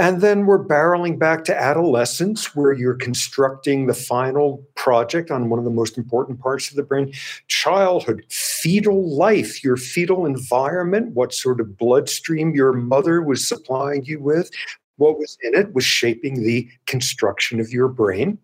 And 0.00 0.22
then 0.22 0.46
we're 0.46 0.64
barreling 0.64 1.18
back 1.18 1.44
to 1.44 1.54
adolescence, 1.54 2.56
where 2.56 2.72
you're 2.72 2.94
constructing 2.94 3.86
the 3.86 3.92
final 3.92 4.66
project 4.74 5.30
on 5.30 5.50
one 5.50 5.58
of 5.58 5.66
the 5.66 5.70
most 5.70 5.98
important 5.98 6.40
parts 6.40 6.70
of 6.70 6.76
the 6.76 6.82
brain 6.82 7.12
childhood, 7.48 8.24
fetal 8.30 9.14
life, 9.14 9.62
your 9.62 9.76
fetal 9.76 10.24
environment, 10.24 11.12
what 11.12 11.34
sort 11.34 11.60
of 11.60 11.76
bloodstream 11.76 12.54
your 12.54 12.72
mother 12.72 13.20
was 13.20 13.46
supplying 13.46 14.02
you 14.06 14.20
with, 14.20 14.50
what 14.96 15.18
was 15.18 15.36
in 15.42 15.54
it 15.54 15.74
was 15.74 15.84
shaping 15.84 16.44
the 16.44 16.66
construction 16.86 17.60
of 17.60 17.70
your 17.70 17.88
brain. 17.88 18.38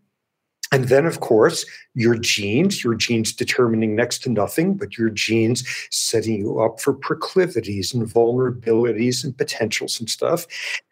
And 0.72 0.88
then, 0.88 1.06
of 1.06 1.20
course, 1.20 1.64
your 1.94 2.16
genes, 2.16 2.82
your 2.82 2.94
genes 2.94 3.32
determining 3.32 3.94
next 3.94 4.22
to 4.24 4.30
nothing, 4.30 4.74
but 4.74 4.98
your 4.98 5.10
genes 5.10 5.64
setting 5.90 6.38
you 6.38 6.60
up 6.60 6.80
for 6.80 6.92
proclivities 6.92 7.94
and 7.94 8.06
vulnerabilities 8.06 9.22
and 9.22 9.36
potentials 9.36 10.00
and 10.00 10.10
stuff. 10.10 10.46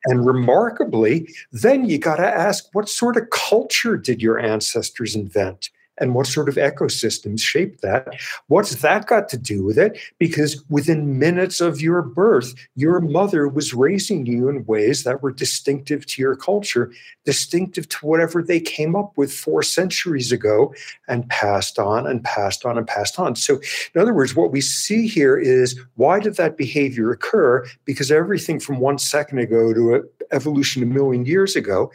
And 0.05 0.25
remarkably, 0.25 1.29
then 1.51 1.89
you 1.89 1.99
got 1.99 2.17
to 2.17 2.27
ask 2.27 2.69
what 2.73 2.89
sort 2.89 3.17
of 3.17 3.31
culture 3.31 3.97
did 3.97 4.23
your 4.23 4.39
ancestors 4.39 5.17
invent? 5.17 5.71
And 5.99 6.15
what 6.15 6.27
sort 6.27 6.49
of 6.49 6.57
ecosystems 6.57 7.41
shape 7.41 7.81
that. 7.81 8.09
What's 8.49 8.77
that 8.77 9.07
got 9.07 9.29
to 9.31 9.39
do 9.39 9.65
with 9.65 9.79
it? 9.79 9.99
Because 10.19 10.63
within 10.69 11.19
minutes 11.19 11.61
of 11.61 11.81
your 11.81 12.03
birth, 12.03 12.55
your 12.75 13.01
mother 13.01 13.49
was 13.49 13.75
raising 13.75 14.27
you 14.27 14.49
in 14.49 14.67
ways 14.67 15.05
that 15.05 15.23
were 15.23 15.33
distinctive 15.33 16.07
to 16.07 16.23
your 16.23 16.37
culture, 16.37 16.93
distinctive 17.25 17.89
to 17.91 18.07
whatever 18.07 18.43
they 18.43 18.61
came 18.61 18.97
up 18.97 19.17
with 19.17 19.33
four 19.33 19.63
centuries 19.63 20.33
ago 20.33 20.75
and 21.09 21.29
passed 21.29 21.79
on 21.79 22.07
and 22.07 22.25
passed 22.25 22.65
on 22.65 22.77
and 22.77 22.87
passed 22.87 23.19
on. 23.19 23.37
So, 23.37 23.61
in 23.95 24.01
other 24.01 24.15
words, 24.15 24.35
what 24.35 24.53
we 24.53 24.61
see 24.61 25.07
here 25.07 25.39
is 25.39 25.79
why 25.95 26.21
did 26.21 26.37
that 26.37 26.57
behavior 26.57 27.11
occur? 27.11 27.65
Because 27.85 28.11
everything 28.11 28.59
from 28.59 28.81
one 28.81 28.99
second 28.99 29.39
ago 29.39 29.73
to 29.73 30.09
evolution 30.33 30.83
a 30.83 30.87
million 30.87 31.25
years 31.27 31.57
ago. 31.57 31.91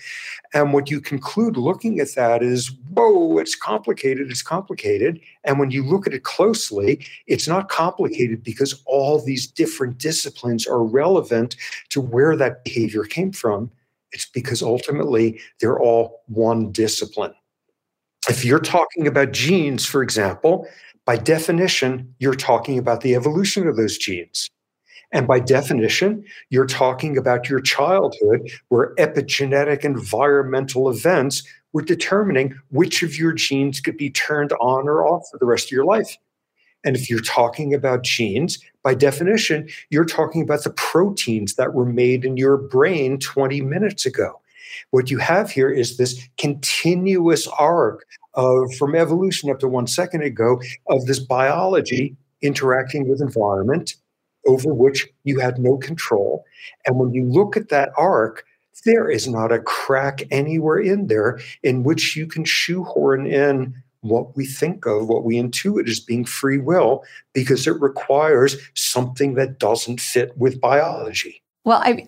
And 0.53 0.73
what 0.73 0.89
you 0.89 0.99
conclude 0.99 1.57
looking 1.57 1.99
at 1.99 2.15
that 2.15 2.41
is, 2.41 2.71
whoa, 2.93 3.37
it's 3.37 3.55
complicated, 3.55 4.31
it's 4.31 4.41
complicated. 4.41 5.19
And 5.43 5.59
when 5.59 5.69
you 5.69 5.83
look 5.83 6.07
at 6.07 6.13
it 6.13 6.23
closely, 6.23 7.05
it's 7.27 7.47
not 7.47 7.69
complicated 7.69 8.43
because 8.43 8.81
all 8.85 9.23
these 9.23 9.45
different 9.45 9.99
disciplines 9.99 10.65
are 10.65 10.83
relevant 10.83 11.55
to 11.89 12.01
where 12.01 12.35
that 12.35 12.63
behavior 12.63 13.03
came 13.03 13.31
from. 13.31 13.69
It's 14.11 14.25
because 14.25 14.63
ultimately 14.63 15.39
they're 15.59 15.79
all 15.79 16.23
one 16.27 16.71
discipline. 16.71 17.33
If 18.27 18.43
you're 18.43 18.59
talking 18.59 19.07
about 19.07 19.31
genes, 19.31 19.85
for 19.85 20.01
example, 20.01 20.67
by 21.05 21.17
definition, 21.17 22.13
you're 22.19 22.33
talking 22.33 22.77
about 22.77 23.01
the 23.01 23.15
evolution 23.15 23.67
of 23.67 23.75
those 23.75 23.97
genes. 23.97 24.49
And 25.11 25.27
by 25.27 25.39
definition, 25.39 26.23
you're 26.49 26.67
talking 26.67 27.17
about 27.17 27.49
your 27.49 27.61
childhood 27.61 28.49
where 28.69 28.93
epigenetic 28.95 29.83
environmental 29.83 30.89
events 30.89 31.43
were 31.73 31.81
determining 31.81 32.59
which 32.69 33.01
of 33.03 33.17
your 33.17 33.33
genes 33.33 33.79
could 33.79 33.97
be 33.97 34.09
turned 34.09 34.53
on 34.53 34.87
or 34.87 35.07
off 35.07 35.23
for 35.31 35.37
the 35.37 35.45
rest 35.45 35.67
of 35.67 35.71
your 35.71 35.85
life. 35.85 36.17
And 36.85 36.95
if 36.95 37.09
you're 37.09 37.19
talking 37.19 37.73
about 37.73 38.03
genes, 38.03 38.59
by 38.83 38.93
definition, 38.93 39.67
you're 39.89 40.05
talking 40.05 40.41
about 40.41 40.63
the 40.63 40.69
proteins 40.71 41.55
that 41.55 41.73
were 41.73 41.85
made 41.85 42.23
in 42.23 42.37
your 42.37 42.57
brain 42.57 43.19
20 43.19 43.61
minutes 43.61 44.05
ago. 44.05 44.39
What 44.91 45.09
you 45.09 45.17
have 45.17 45.51
here 45.51 45.69
is 45.69 45.97
this 45.97 46.27
continuous 46.37 47.47
arc 47.47 48.05
of 48.35 48.73
from 48.75 48.95
evolution 48.95 49.49
up 49.49 49.59
to 49.59 49.67
one 49.67 49.87
second 49.87 50.21
ago 50.21 50.61
of 50.87 51.05
this 51.05 51.19
biology 51.19 52.15
interacting 52.41 53.09
with 53.09 53.21
environment 53.21 53.95
over 54.47 54.73
which 54.73 55.07
you 55.23 55.39
had 55.39 55.59
no 55.59 55.77
control. 55.77 56.45
And 56.85 56.97
when 56.97 57.13
you 57.13 57.25
look 57.25 57.57
at 57.57 57.69
that 57.69 57.91
arc, 57.97 58.45
there 58.85 59.09
is 59.09 59.27
not 59.27 59.51
a 59.51 59.59
crack 59.59 60.21
anywhere 60.31 60.79
in 60.79 61.07
there 61.07 61.39
in 61.63 61.83
which 61.83 62.15
you 62.15 62.27
can 62.27 62.45
shoehorn 62.45 63.27
in 63.27 63.75
what 64.01 64.35
we 64.37 64.45
think 64.45 64.85
of, 64.85 65.07
what 65.07 65.25
we 65.25 65.35
intuit 65.35 65.89
as 65.89 65.99
being 65.99 66.23
free 66.23 66.57
will, 66.57 67.03
because 67.33 67.67
it 67.67 67.79
requires 67.81 68.55
something 68.73 69.33
that 69.33 69.59
doesn't 69.59 69.99
fit 69.99 70.37
with 70.37 70.61
biology. 70.61 71.41
Well, 71.65 71.81
I 71.83 72.05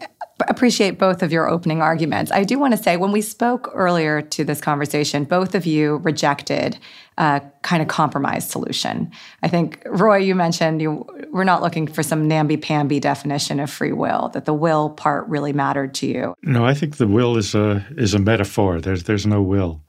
appreciate 0.48 1.00
both 1.00 1.24
of 1.24 1.31
your 1.31 1.50
opening 1.50 1.81
arguments. 1.81 2.31
I 2.31 2.43
do 2.43 2.60
want 2.60 2.75
to 2.75 2.81
say 2.81 2.98
when 2.98 3.12
we 3.12 3.21
spoke 3.21 3.71
earlier 3.74 4.21
to 4.21 4.43
this 4.43 4.62
conversation, 4.62 5.24
both 5.24 5.55
of 5.55 5.65
you 5.65 5.98
rejected 5.98 6.77
a 7.17 7.41
kind 7.62 7.81
of 7.81 7.88
compromise 7.88 8.50
solution. 8.50 9.12
I 9.43 9.48
think 9.48 9.81
Roy, 9.86 10.17
you 10.17 10.36
mentioned 10.36 10.81
you 10.81 11.05
we're 11.31 11.43
not 11.43 11.62
looking 11.62 11.88
for 11.88 12.03
some 12.03 12.27
namby-pamby 12.27 13.00
definition 13.00 13.60
of 13.60 13.69
free 13.69 13.91
will. 13.91 14.29
That 14.33 14.45
the 14.45 14.53
will 14.53 14.89
part 14.89 15.27
really 15.27 15.53
mattered 15.53 15.93
to 15.95 16.07
you. 16.07 16.36
No, 16.43 16.65
I 16.65 16.74
think 16.74 16.98
the 16.98 17.07
will 17.07 17.38
is 17.38 17.55
a 17.55 17.86
is 17.98 18.13
a 18.13 18.19
metaphor. 18.19 18.81
There's 18.81 19.03
there's 19.03 19.25
no 19.25 19.41
will. 19.41 19.81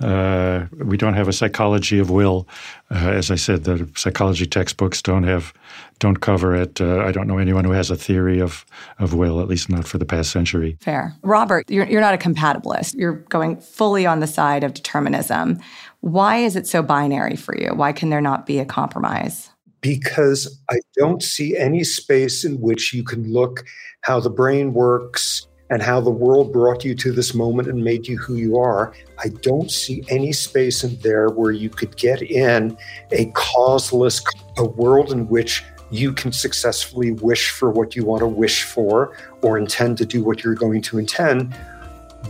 Uh, 0.00 0.66
we 0.72 0.96
don't 0.96 1.14
have 1.14 1.26
a 1.26 1.32
psychology 1.32 1.98
of 1.98 2.08
will. 2.08 2.46
Uh, 2.90 3.10
as 3.10 3.30
I 3.30 3.34
said, 3.34 3.64
the 3.64 3.88
psychology 3.96 4.46
textbooks 4.46 5.02
don't 5.02 5.24
have, 5.24 5.52
don't 5.98 6.20
cover 6.20 6.54
it. 6.54 6.80
Uh, 6.80 7.00
I 7.00 7.10
don't 7.10 7.26
know 7.26 7.38
anyone 7.38 7.64
who 7.64 7.72
has 7.72 7.90
a 7.90 7.96
theory 7.96 8.40
of 8.40 8.64
of 9.00 9.12
will, 9.12 9.40
at 9.40 9.48
least 9.48 9.68
not 9.68 9.86
for 9.86 9.98
the 9.98 10.04
past 10.04 10.30
century. 10.30 10.76
Fair, 10.80 11.16
Robert. 11.22 11.68
You're 11.68 11.86
you're 11.86 12.00
not 12.00 12.14
a 12.14 12.18
compatibilist. 12.18 12.94
You're 12.96 13.24
going 13.28 13.56
fully 13.60 14.06
on 14.06 14.20
the 14.20 14.28
side 14.28 14.62
of 14.62 14.72
determinism. 14.74 15.58
Why 16.00 16.36
is 16.36 16.54
it 16.54 16.66
so 16.68 16.80
binary 16.82 17.34
for 17.34 17.56
you? 17.58 17.70
Why 17.74 17.92
can 17.92 18.10
there 18.10 18.20
not 18.20 18.46
be 18.46 18.60
a 18.60 18.64
compromise? 18.64 19.50
Because 19.80 20.60
I 20.70 20.78
don't 20.96 21.22
see 21.22 21.56
any 21.56 21.82
space 21.82 22.44
in 22.44 22.60
which 22.60 22.92
you 22.92 23.02
can 23.02 23.32
look 23.32 23.64
how 24.02 24.20
the 24.20 24.30
brain 24.30 24.74
works 24.74 25.47
and 25.70 25.82
how 25.82 26.00
the 26.00 26.10
world 26.10 26.52
brought 26.52 26.84
you 26.84 26.94
to 26.94 27.12
this 27.12 27.34
moment 27.34 27.68
and 27.68 27.82
made 27.82 28.06
you 28.06 28.16
who 28.18 28.36
you 28.36 28.58
are, 28.58 28.92
I 29.22 29.28
don't 29.42 29.70
see 29.70 30.04
any 30.08 30.32
space 30.32 30.84
in 30.84 30.96
there 31.00 31.28
where 31.28 31.52
you 31.52 31.68
could 31.68 31.96
get 31.96 32.22
in 32.22 32.76
a 33.12 33.26
causeless, 33.34 34.22
a 34.56 34.64
world 34.64 35.12
in 35.12 35.28
which 35.28 35.62
you 35.90 36.12
can 36.12 36.32
successfully 36.32 37.12
wish 37.12 37.50
for 37.50 37.70
what 37.70 37.96
you 37.96 38.04
want 38.04 38.20
to 38.20 38.26
wish 38.26 38.64
for 38.64 39.16
or 39.42 39.58
intend 39.58 39.98
to 39.98 40.06
do 40.06 40.22
what 40.22 40.44
you're 40.44 40.54
going 40.54 40.82
to 40.82 40.98
intend 40.98 41.54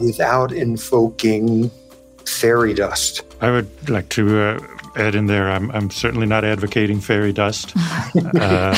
without 0.01 0.53
invoking 0.53 1.71
fairy 2.25 2.75
dust. 2.75 3.23
I 3.41 3.51
would 3.51 3.91
like 3.91 4.09
to 4.11 4.41
uh, 4.41 4.67
add 4.97 5.15
in 5.15 5.27
there 5.27 5.51
I'm, 5.51 5.71
I'm 5.71 5.91
certainly 5.91 6.27
not 6.27 6.45
advocating 6.45 7.01
fairy 7.01 7.33
dust. 7.33 7.73
uh, 8.37 8.75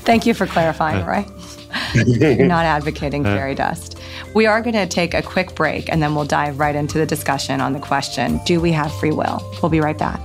Thank 0.00 0.26
you 0.26 0.34
for 0.34 0.46
clarifying, 0.46 1.02
uh, 1.02 1.06
Roy. 1.06 1.63
Not 1.94 2.64
advocating 2.64 3.26
uh, 3.26 3.34
fairy 3.34 3.54
dust. 3.54 4.00
We 4.34 4.46
are 4.46 4.60
going 4.60 4.74
to 4.74 4.86
take 4.86 5.14
a 5.14 5.22
quick 5.22 5.54
break 5.54 5.90
and 5.90 6.02
then 6.02 6.14
we'll 6.14 6.24
dive 6.24 6.58
right 6.58 6.74
into 6.74 6.98
the 6.98 7.06
discussion 7.06 7.60
on 7.60 7.72
the 7.72 7.80
question 7.80 8.40
Do 8.46 8.60
we 8.60 8.72
have 8.72 8.92
free 8.98 9.12
will? 9.12 9.40
We'll 9.62 9.70
be 9.70 9.80
right 9.80 9.98
back. 9.98 10.20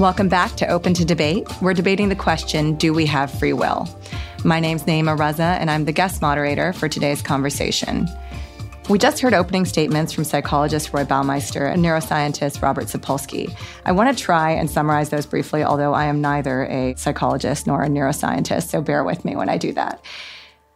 Welcome 0.00 0.28
back 0.28 0.56
to 0.56 0.66
Open 0.66 0.92
to 0.94 1.04
Debate. 1.04 1.46
We're 1.62 1.72
debating 1.72 2.08
the 2.08 2.16
question 2.16 2.74
Do 2.74 2.92
we 2.92 3.06
have 3.06 3.30
free 3.30 3.52
will? 3.52 3.88
My 4.46 4.60
name's 4.60 4.84
Nayeema 4.84 5.16
Raza, 5.16 5.58
and 5.58 5.70
I'm 5.70 5.86
the 5.86 5.92
guest 5.92 6.20
moderator 6.20 6.74
for 6.74 6.86
today's 6.86 7.22
conversation. 7.22 8.06
We 8.90 8.98
just 8.98 9.20
heard 9.20 9.32
opening 9.32 9.64
statements 9.64 10.12
from 10.12 10.24
psychologist 10.24 10.92
Roy 10.92 11.04
Baumeister 11.04 11.72
and 11.72 11.82
neuroscientist 11.82 12.60
Robert 12.60 12.84
Sapolsky. 12.84 13.56
I 13.86 13.92
want 13.92 14.14
to 14.14 14.22
try 14.22 14.50
and 14.50 14.70
summarize 14.70 15.08
those 15.08 15.24
briefly, 15.24 15.64
although 15.64 15.94
I 15.94 16.04
am 16.04 16.20
neither 16.20 16.66
a 16.66 16.94
psychologist 16.96 17.66
nor 17.66 17.84
a 17.84 17.88
neuroscientist, 17.88 18.68
so 18.68 18.82
bear 18.82 19.02
with 19.02 19.24
me 19.24 19.34
when 19.34 19.48
I 19.48 19.56
do 19.56 19.72
that. 19.72 20.04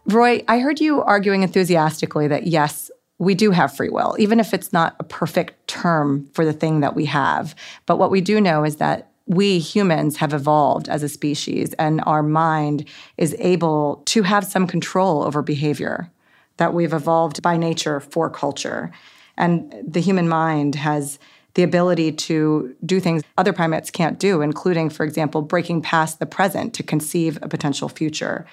Roy, 0.05 0.43
I 0.47 0.57
heard 0.57 0.79
you 0.79 1.03
arguing 1.03 1.43
enthusiastically 1.43 2.27
that 2.27 2.47
yes, 2.47 2.89
we 3.19 3.35
do 3.35 3.51
have 3.51 3.75
free 3.75 3.89
will, 3.89 4.15
even 4.17 4.39
if 4.39 4.51
it's 4.51 4.73
not 4.73 4.95
a 4.99 5.03
perfect 5.03 5.67
term 5.67 6.27
for 6.33 6.43
the 6.43 6.53
thing 6.53 6.79
that 6.79 6.95
we 6.95 7.05
have. 7.05 7.53
But 7.85 7.99
what 7.99 8.09
we 8.09 8.21
do 8.21 8.41
know 8.41 8.63
is 8.63 8.77
that 8.77 9.08
we 9.29 9.59
humans 9.59 10.17
have 10.17 10.33
evolved 10.33 10.89
as 10.89 11.03
a 11.03 11.07
species 11.07 11.73
and 11.73 12.01
our 12.07 12.23
mind 12.23 12.83
is 13.17 13.35
able 13.37 14.01
to 14.07 14.23
have 14.23 14.43
some 14.43 14.65
control 14.65 15.23
over 15.23 15.43
behavior, 15.43 16.11
that 16.57 16.73
we've 16.73 16.93
evolved 16.93 17.41
by 17.43 17.55
nature 17.55 17.99
for 17.99 18.29
culture. 18.29 18.91
And 19.37 19.73
the 19.87 20.01
human 20.01 20.27
mind 20.27 20.73
has 20.75 21.19
the 21.53 21.61
ability 21.61 22.11
to 22.11 22.75
do 22.83 22.99
things 22.99 23.21
other 23.37 23.53
primates 23.53 23.91
can't 23.91 24.17
do, 24.19 24.41
including, 24.41 24.89
for 24.89 25.03
example, 25.03 25.43
breaking 25.43 25.83
past 25.83 26.17
the 26.17 26.25
present 26.25 26.73
to 26.73 26.83
conceive 26.83 27.37
a 27.43 27.47
potential 27.47 27.87
future, 27.87 28.47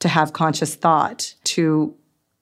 to 0.00 0.08
have 0.08 0.34
conscious 0.34 0.74
thought, 0.74 1.34
to 1.44 1.94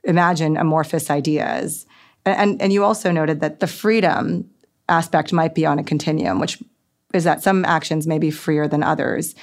imagine 0.02 0.56
amorphous 0.56 1.10
ideas. 1.10 1.86
And, 2.24 2.60
and 2.60 2.72
you 2.72 2.82
also 2.82 3.12
noted 3.12 3.40
that 3.40 3.60
the 3.60 3.66
freedom 3.68 4.50
aspect 4.88 5.32
might 5.32 5.54
be 5.54 5.64
on 5.64 5.78
a 5.78 5.84
continuum, 5.84 6.40
which 6.40 6.58
is 7.14 7.24
that 7.24 7.42
some 7.42 7.64
actions 7.64 8.06
may 8.06 8.18
be 8.18 8.30
freer 8.30 8.68
than 8.68 8.82
others. 8.82 9.34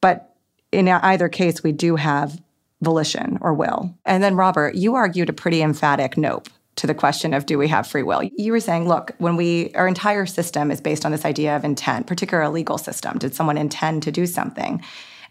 But 0.00 0.34
in 0.72 0.88
either 0.88 1.28
case, 1.28 1.62
we 1.62 1.72
do 1.72 1.96
have 1.96 2.40
volition 2.80 3.38
or 3.40 3.54
will. 3.54 3.94
And 4.04 4.22
then, 4.22 4.36
Robert, 4.36 4.74
you 4.74 4.94
argued 4.94 5.28
a 5.28 5.32
pretty 5.32 5.62
emphatic 5.62 6.16
nope 6.16 6.48
to 6.76 6.86
the 6.86 6.94
question 6.94 7.34
of 7.34 7.44
do 7.44 7.58
we 7.58 7.66
have 7.68 7.86
free 7.86 8.04
will. 8.04 8.22
You 8.22 8.52
were 8.52 8.60
saying, 8.60 8.86
look, 8.86 9.10
when 9.18 9.36
we 9.36 9.72
our 9.74 9.88
entire 9.88 10.26
system 10.26 10.70
is 10.70 10.80
based 10.80 11.04
on 11.04 11.10
this 11.10 11.24
idea 11.24 11.56
of 11.56 11.64
intent, 11.64 12.06
particularly 12.06 12.48
a 12.48 12.52
legal 12.52 12.78
system. 12.78 13.18
Did 13.18 13.34
someone 13.34 13.58
intend 13.58 14.04
to 14.04 14.12
do 14.12 14.26
something? 14.26 14.82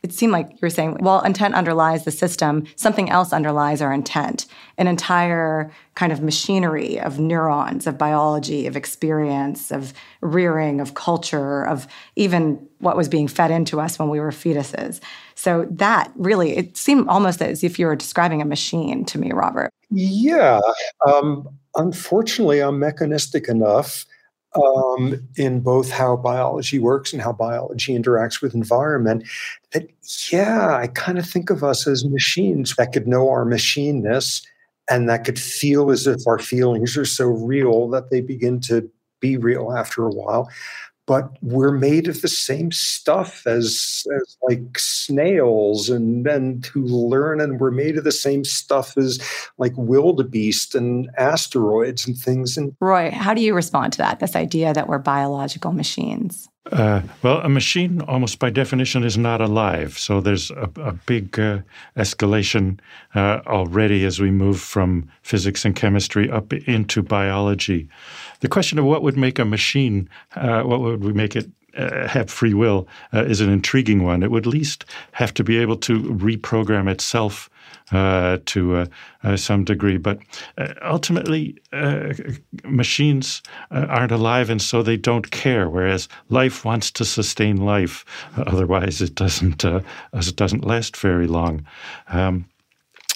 It 0.04 0.14
seemed 0.14 0.32
like 0.32 0.50
you 0.52 0.60
were 0.62 0.70
saying, 0.70 0.98
well, 1.02 1.22
intent 1.22 1.56
underlies 1.56 2.06
the 2.06 2.12
system, 2.12 2.66
something 2.76 3.10
else 3.10 3.34
underlies 3.34 3.82
our 3.82 3.94
intent. 3.94 4.46
An 4.78 4.88
entire 4.88 5.72
kind 5.96 6.12
of 6.12 6.22
machinery 6.22 7.00
of 7.00 7.20
neurons, 7.20 7.88
of 7.88 7.98
biology, 7.98 8.68
of 8.68 8.76
experience, 8.76 9.72
of 9.72 9.94
rearing, 10.22 10.80
of 10.80 10.94
culture, 10.94 11.66
of 11.66 11.88
even 12.16 12.68
what 12.80 12.96
was 12.96 13.10
being 13.10 13.28
fed 13.28 13.50
into 13.50 13.82
us 13.82 13.98
when 13.98 14.10
we 14.10 14.20
were 14.20 14.32
fetuses. 14.32 15.00
So 15.36 15.68
that 15.72 16.12
really, 16.16 16.56
it 16.56 16.78
seemed 16.78 17.08
almost 17.10 17.42
as 17.42 17.64
if 17.64 17.80
you 17.80 17.88
were 17.88 17.96
describing 17.96 18.42
a 18.42 18.46
machine 18.46 19.04
to 19.06 19.18
me, 19.18 19.32
Robert. 19.32 19.72
Yeah. 19.90 20.60
Um, 21.08 21.48
unfortunately, 21.76 22.60
I'm 22.60 22.80
mechanistic 22.80 23.48
enough 23.48 24.06
um, 24.58 25.28
in 25.36 25.60
both 25.62 25.90
how 25.90 26.16
biology 26.16 26.80
works 26.80 27.14
and 27.14 27.22
how 27.22 27.32
biology 27.32 27.98
interacts 27.98 28.42
with 28.42 28.54
environment 28.54 29.24
that 29.72 29.88
yeah 30.32 30.76
i 30.76 30.88
kind 30.88 31.18
of 31.18 31.28
think 31.28 31.50
of 31.50 31.64
us 31.64 31.88
as 31.88 32.06
machines 32.06 32.76
that 32.78 32.92
could 32.92 33.08
know 33.08 33.30
our 33.30 33.46
machineness 33.46 34.46
and 34.90 35.10
that 35.10 35.26
could 35.26 35.40
feel 35.40 35.92
as 35.92 36.08
if 36.08 36.26
our 36.28 36.40
feelings 36.40 36.98
are 36.98 37.06
so 37.06 37.26
real 37.28 37.90
that 37.90 38.10
they 38.10 38.22
begin 38.22 38.60
to 38.60 38.90
be 39.20 39.38
real 39.38 39.74
after 39.76 40.06
a 40.06 40.12
while 40.12 40.50
but 41.08 41.32
we're 41.42 41.72
made 41.72 42.08
of 42.08 42.22
the 42.22 42.28
same 42.28 42.72
stuff 42.72 43.48
as, 43.48 44.06
as 44.16 44.38
like 44.48 44.78
snails 44.78 45.90
and 45.90 46.28
and 46.28 46.66
who 46.68 46.84
learn 46.84 47.42
and 47.42 47.60
we're 47.60 47.72
made 47.72 47.98
of 47.98 48.04
the 48.04 48.12
same 48.12 48.44
stuff 48.44 48.96
as 48.98 49.20
like 49.58 49.74
wildebeest 49.76 50.76
and 50.76 51.10
asteroids 51.18 52.06
and 52.06 52.18
things 52.18 52.58
and 52.58 52.76
roy 52.80 53.10
how 53.12 53.34
do 53.34 53.42
you 53.42 53.54
respond 53.54 53.92
to 53.94 53.98
that 53.98 54.20
this 54.20 54.36
idea 54.36 54.74
that 54.74 54.88
we're 54.88 55.00
biological 55.00 55.72
machines 55.72 56.50
uh, 56.72 57.02
well, 57.22 57.40
a 57.40 57.50
machine, 57.50 58.02
almost 58.02 58.40
by 58.40 58.50
definition, 58.50 59.04
is 59.04 59.18
not 59.18 59.42
alive. 59.42 59.98
So 59.98 60.20
there's 60.20 60.52
a, 60.52 60.70
a 60.78 60.94
big 60.94 61.40
uh, 61.40 61.60
escalation 61.96 62.80
uh, 63.16 63.42
already 63.48 64.04
as 64.04 64.20
we 64.20 64.32
move 64.32 64.60
from 64.60 65.10
physics 65.22 65.64
and 65.66 65.76
chemistry 65.76 66.30
up 66.30 66.52
into 66.54 67.02
biology. 67.02 67.88
The 68.40 68.48
question 68.48 68.80
of 68.80 68.86
what 68.86 69.04
would 69.04 69.18
make 69.18 69.40
a 69.40 69.46
machine, 69.46 70.10
uh, 70.36 70.62
what 70.64 70.82
would 70.82 71.04
we 71.04 71.14
make 71.14 71.36
it 71.36 71.50
uh, 71.78 72.08
have 72.08 72.30
free 72.30 72.56
will 72.56 72.88
uh, 73.14 73.24
is 73.26 73.40
an 73.40 73.52
intriguing 73.52 74.04
one. 74.04 74.24
It 74.24 74.32
would 74.32 74.48
at 74.48 74.52
least 74.52 74.84
have 75.12 75.32
to 75.36 75.44
be 75.44 75.60
able 75.60 75.78
to 75.78 76.02
reprogram 76.04 76.90
itself 76.90 77.52
uh, 77.92 78.40
to 78.46 78.76
uh, 78.76 78.86
uh, 79.24 79.38
some 79.38 79.64
degree. 79.64 79.98
But 79.98 80.20
ultimately, 80.84 81.58
machines 82.64 83.44
aren't 83.70 84.12
alive, 84.12 84.50
and 84.50 84.62
so 84.62 84.82
they 84.82 84.98
don't 84.98 85.30
care. 85.30 85.70
Whereas 85.70 86.10
life 86.30 86.66
wants 86.66 86.90
to 86.92 87.06
sustain 87.06 87.58
life, 87.58 88.06
otherwise 88.38 89.02
it 89.02 89.14
doesn't. 89.14 89.64
it 89.64 90.36
doesn't 90.36 90.66
last 90.66 90.98
very 90.98 91.28
long. 91.28 91.66
Um, 92.10 92.46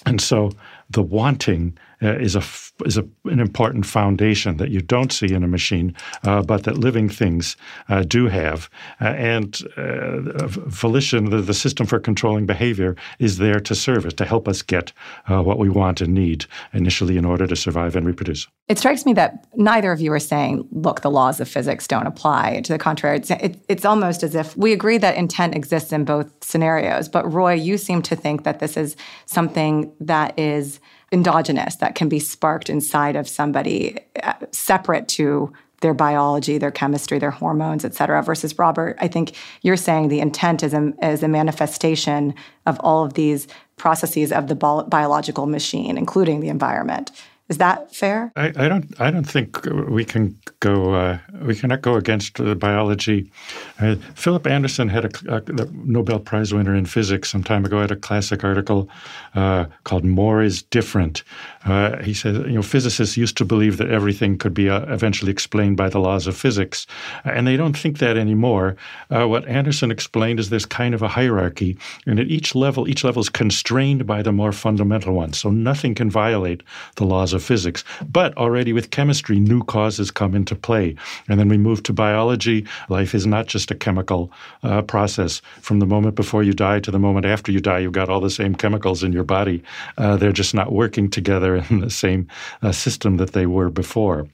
and 0.06 0.20
so 0.20 0.52
the 0.90 1.02
wanting 1.02 1.76
uh, 2.02 2.16
is 2.18 2.36
a 2.36 2.42
is 2.84 2.98
a, 2.98 3.06
an 3.24 3.38
important 3.38 3.86
foundation 3.86 4.56
that 4.56 4.70
you 4.70 4.80
don't 4.80 5.12
see 5.12 5.32
in 5.32 5.44
a 5.44 5.48
machine, 5.48 5.94
uh, 6.24 6.42
but 6.42 6.64
that 6.64 6.78
living 6.78 7.08
things 7.08 7.56
uh, 7.88 8.02
do 8.02 8.26
have. 8.26 8.68
Uh, 9.00 9.04
and 9.04 9.62
uh, 9.76 10.46
volition, 10.48 11.30
the, 11.30 11.40
the, 11.40 11.54
system 11.54 11.86
for 11.86 12.00
controlling 12.00 12.46
behavior, 12.46 12.96
is 13.18 13.38
there 13.38 13.60
to 13.60 13.74
serve 13.74 14.16
to 14.16 14.24
help 14.24 14.48
us 14.48 14.62
get 14.62 14.92
what 15.28 15.58
we 15.58 15.68
want 15.68 16.00
and 16.00 16.12
need 16.12 16.44
initially 16.72 17.16
in 17.16 17.24
order 17.24 17.46
to 17.46 17.54
survive 17.54 17.94
and 17.94 18.06
reproduce. 18.06 18.48
It 18.68 18.78
strikes 18.78 19.04
me 19.06 19.12
that 19.14 19.46
neither 19.54 19.92
of 19.92 20.00
you 20.00 20.12
are 20.12 20.18
saying, 20.18 20.66
look, 20.72 21.02
the 21.02 21.10
laws 21.10 21.40
of 21.40 21.48
physics 21.48 21.86
don't 21.86 22.06
apply. 22.06 22.60
To 22.62 22.72
the 22.72 22.78
contrary, 22.78 23.18
it's, 23.18 23.30
it, 23.30 23.58
it's 23.68 23.84
almost 23.84 24.22
as 24.22 24.34
if 24.34 24.56
we 24.56 24.72
agree 24.72 24.98
that 24.98 25.14
intent 25.16 25.54
exists 25.54 25.92
in 25.92 26.04
both 26.04 26.32
scenarios. 26.42 27.08
But 27.08 27.30
Roy, 27.30 27.52
you 27.52 27.78
seem 27.78 28.02
to 28.02 28.16
think 28.16 28.44
that 28.44 28.58
this 28.60 28.76
is 28.76 28.96
something 29.26 29.92
that 30.00 30.38
is 30.38 30.80
endogenous 31.12 31.76
that 31.76 31.94
can 31.94 32.08
be 32.08 32.18
sparked 32.18 32.70
inside 32.70 33.16
of 33.16 33.28
somebody 33.28 33.98
uh, 34.22 34.32
separate 34.50 35.06
to 35.08 35.52
their 35.82 35.92
biology, 35.92 36.58
their 36.58 36.70
chemistry, 36.70 37.18
their 37.18 37.30
hormones, 37.30 37.84
et 37.84 37.94
cetera, 37.94 38.22
versus 38.22 38.58
Robert, 38.58 38.96
I 39.00 39.08
think 39.08 39.36
you're 39.62 39.76
saying 39.76 40.08
the 40.08 40.20
intent 40.20 40.62
is 40.62 40.72
a, 40.72 40.92
is 41.02 41.22
a 41.22 41.28
manifestation 41.28 42.34
of 42.66 42.78
all 42.80 43.04
of 43.04 43.14
these 43.14 43.48
processes 43.76 44.32
of 44.32 44.46
the 44.46 44.54
biological 44.54 45.46
machine, 45.46 45.98
including 45.98 46.40
the 46.40 46.48
environment. 46.48 47.10
Is 47.52 47.58
that 47.58 47.94
fair? 47.94 48.32
I, 48.34 48.46
I, 48.56 48.66
don't. 48.66 48.98
I 48.98 49.10
don't 49.10 49.28
think 49.28 49.62
we 49.66 50.06
can 50.06 50.38
go. 50.60 50.94
Uh, 50.94 51.18
we 51.42 51.54
cannot 51.54 51.82
go 51.82 51.96
against 51.96 52.36
the 52.36 52.56
biology. 52.56 53.30
Uh, 53.78 53.96
Philip 54.14 54.46
Anderson 54.46 54.88
had 54.88 55.04
a, 55.04 55.36
a, 55.36 55.42
Nobel 55.70 56.18
Prize 56.18 56.54
winner 56.54 56.74
in 56.74 56.86
physics 56.86 57.30
some 57.30 57.44
time 57.44 57.66
ago. 57.66 57.78
Had 57.78 57.90
a 57.90 57.96
classic 57.96 58.42
article 58.42 58.88
uh, 59.34 59.66
called 59.84 60.02
"More 60.02 60.40
is 60.40 60.62
Different." 60.62 61.24
Uh, 61.66 62.02
he 62.02 62.14
said, 62.14 62.36
you 62.36 62.54
know, 62.54 62.62
physicists 62.62 63.18
used 63.18 63.36
to 63.36 63.44
believe 63.44 63.76
that 63.76 63.90
everything 63.90 64.38
could 64.38 64.54
be 64.54 64.70
uh, 64.70 64.80
eventually 64.92 65.30
explained 65.30 65.76
by 65.76 65.90
the 65.90 66.00
laws 66.00 66.26
of 66.26 66.34
physics, 66.34 66.86
and 67.24 67.46
they 67.46 67.58
don't 67.58 67.76
think 67.76 67.98
that 67.98 68.16
anymore. 68.16 68.76
Uh, 69.10 69.28
what 69.28 69.46
Anderson 69.46 69.90
explained 69.90 70.40
is 70.40 70.48
there's 70.48 70.64
kind 70.64 70.94
of 70.94 71.02
a 71.02 71.08
hierarchy, 71.08 71.76
and 72.06 72.18
at 72.18 72.28
each 72.28 72.54
level, 72.54 72.88
each 72.88 73.04
level 73.04 73.20
is 73.20 73.28
constrained 73.28 74.06
by 74.06 74.22
the 74.22 74.32
more 74.32 74.52
fundamental 74.52 75.12
one. 75.12 75.34
So 75.34 75.50
nothing 75.50 75.94
can 75.94 76.10
violate 76.10 76.62
the 76.96 77.04
laws 77.04 77.34
of 77.34 77.41
physics. 77.42 77.84
But 78.10 78.36
already 78.36 78.72
with 78.72 78.90
chemistry, 78.90 79.38
new 79.38 79.62
causes 79.64 80.10
come 80.10 80.34
into 80.34 80.54
play. 80.54 80.96
And 81.28 81.38
then 81.38 81.48
we 81.48 81.58
move 81.58 81.82
to 81.84 81.92
biology. 81.92 82.66
Life 82.88 83.14
is 83.14 83.26
not 83.26 83.46
just 83.46 83.70
a 83.70 83.74
chemical 83.74 84.32
uh, 84.62 84.82
process. 84.82 85.42
From 85.60 85.78
the 85.78 85.86
moment 85.86 86.14
before 86.14 86.42
you 86.42 86.52
die 86.52 86.80
to 86.80 86.90
the 86.90 86.98
moment 86.98 87.26
after 87.26 87.52
you 87.52 87.60
die, 87.60 87.80
you've 87.80 87.92
got 87.92 88.08
all 88.08 88.20
the 88.20 88.30
same 88.30 88.54
chemicals 88.54 89.02
in 89.02 89.12
your 89.12 89.24
body. 89.24 89.62
Uh, 89.98 90.16
they're 90.16 90.32
just 90.32 90.54
not 90.54 90.72
working 90.72 91.10
together 91.10 91.56
in 91.70 91.80
the 91.80 91.90
same 91.90 92.28
uh, 92.62 92.72
system 92.72 93.16
that 93.18 93.32
they 93.32 93.46
were 93.46 93.70
before. 93.70 94.26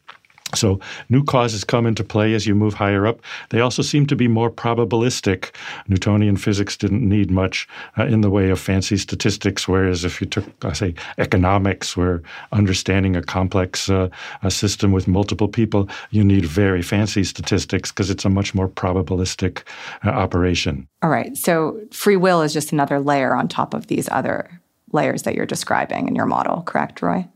So 0.55 0.81
new 1.09 1.25
causes 1.25 1.65
come 1.65 1.87
into 1.87 2.05
play 2.05 2.35
as 2.35 2.47
you 2.47 2.55
move 2.55 2.75
higher 2.75 3.07
up. 3.07 3.21
They 3.51 3.61
also 3.61 3.83
seem 3.83 4.07
to 4.07 4.17
be 4.17 4.29
more 4.29 4.51
probabilistic. 4.51 5.55
Newtonian 5.89 6.37
physics 6.37 6.77
didn't 6.77 7.07
need 7.07 7.31
much 7.31 7.69
uh, 7.99 8.07
in 8.07 8.23
the 8.23 8.31
way 8.31 8.51
of 8.51 8.59
fancy 8.59 8.97
statistics, 8.97 9.69
whereas 9.69 10.05
if 10.05 10.21
you 10.21 10.27
took, 10.27 10.45
I 10.65 10.73
say, 10.73 10.95
economics, 11.19 11.97
where 11.97 12.23
understanding 12.53 13.17
a 13.17 13.23
complex 13.23 13.91
uh, 13.91 14.09
a 14.43 14.51
system 14.51 14.93
with 14.93 15.07
multiple 15.07 15.49
people, 15.49 15.89
you 16.11 16.25
need 16.25 16.45
very 16.45 16.83
fancy 16.83 17.25
statistics 17.25 17.91
because 17.91 18.11
it's 18.11 18.25
a 18.25 18.31
much 18.31 18.55
more 18.55 18.69
probabilistic 18.69 19.63
uh, 20.05 20.11
operation. 20.11 20.89
All 21.03 21.11
right. 21.11 21.37
So 21.37 21.81
free 21.93 22.17
will 22.17 22.43
is 22.43 22.53
just 22.53 22.73
another 22.73 23.01
layer 23.01 23.35
on 23.35 23.49
top 23.49 23.75
of 23.75 23.87
these 23.89 24.09
other 24.11 24.61
layers 24.93 25.23
that 25.23 25.35
you're 25.35 25.47
describing 25.47 26.09
in 26.09 26.15
your 26.15 26.27
model, 26.27 26.63
correct, 26.63 27.03
Roy? 27.03 27.29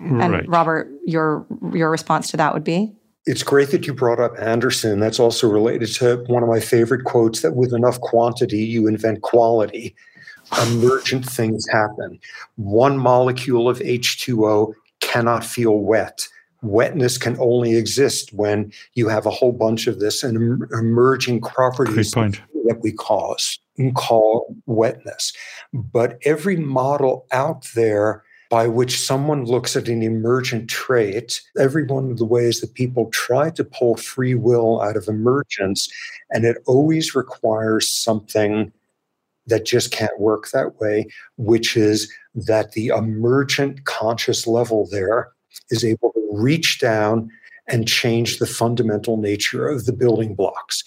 And 0.00 0.32
right. 0.32 0.48
Robert, 0.48 0.90
your 1.04 1.46
your 1.72 1.90
response 1.90 2.30
to 2.30 2.36
that 2.38 2.54
would 2.54 2.64
be? 2.64 2.92
It's 3.26 3.42
great 3.42 3.70
that 3.70 3.86
you 3.86 3.92
brought 3.92 4.18
up 4.18 4.32
Anderson. 4.38 4.98
That's 4.98 5.20
also 5.20 5.48
related 5.48 5.92
to 5.96 6.24
one 6.26 6.42
of 6.42 6.48
my 6.48 6.60
favorite 6.60 7.04
quotes 7.04 7.42
that 7.42 7.54
with 7.54 7.74
enough 7.74 8.00
quantity, 8.00 8.62
you 8.62 8.86
invent 8.86 9.20
quality. 9.22 9.94
Emergent 10.68 11.26
things 11.26 11.66
happen. 11.68 12.18
One 12.56 12.98
molecule 12.98 13.68
of 13.68 13.78
H2O 13.80 14.72
cannot 15.00 15.44
feel 15.44 15.78
wet. 15.78 16.26
Wetness 16.62 17.18
can 17.18 17.38
only 17.38 17.76
exist 17.76 18.32
when 18.32 18.72
you 18.94 19.08
have 19.08 19.26
a 19.26 19.30
whole 19.30 19.52
bunch 19.52 19.86
of 19.86 20.00
this 20.00 20.22
and 20.22 20.66
emerging 20.72 21.42
properties 21.42 22.10
that 22.10 22.80
we 22.82 22.92
cause 22.92 23.58
and 23.78 23.94
call 23.94 24.56
wetness. 24.66 25.32
But 25.72 26.18
every 26.24 26.56
model 26.56 27.26
out 27.32 27.68
there 27.74 28.24
by 28.50 28.66
which 28.66 28.98
someone 28.98 29.44
looks 29.44 29.76
at 29.76 29.88
an 29.88 30.02
emergent 30.02 30.68
trait, 30.68 31.40
every 31.56 31.84
one 31.84 32.10
of 32.10 32.18
the 32.18 32.24
ways 32.24 32.60
that 32.60 32.74
people 32.74 33.08
try 33.10 33.48
to 33.48 33.64
pull 33.64 33.96
free 33.96 34.34
will 34.34 34.82
out 34.82 34.96
of 34.96 35.06
emergence, 35.06 35.88
and 36.30 36.44
it 36.44 36.58
always 36.66 37.14
requires 37.14 37.88
something 37.88 38.72
that 39.46 39.64
just 39.64 39.92
can't 39.92 40.20
work 40.20 40.50
that 40.50 40.80
way, 40.80 41.06
which 41.38 41.76
is 41.76 42.12
that 42.34 42.72
the 42.72 42.88
emergent 42.88 43.84
conscious 43.84 44.46
level 44.46 44.86
there 44.90 45.30
is 45.70 45.84
able 45.84 46.12
to 46.12 46.28
reach 46.32 46.80
down 46.80 47.30
and 47.70 47.86
change 47.86 48.38
the 48.38 48.46
fundamental 48.46 49.16
nature 49.16 49.68
of 49.68 49.86
the 49.86 49.92
building 49.92 50.34
blocks. 50.34 50.82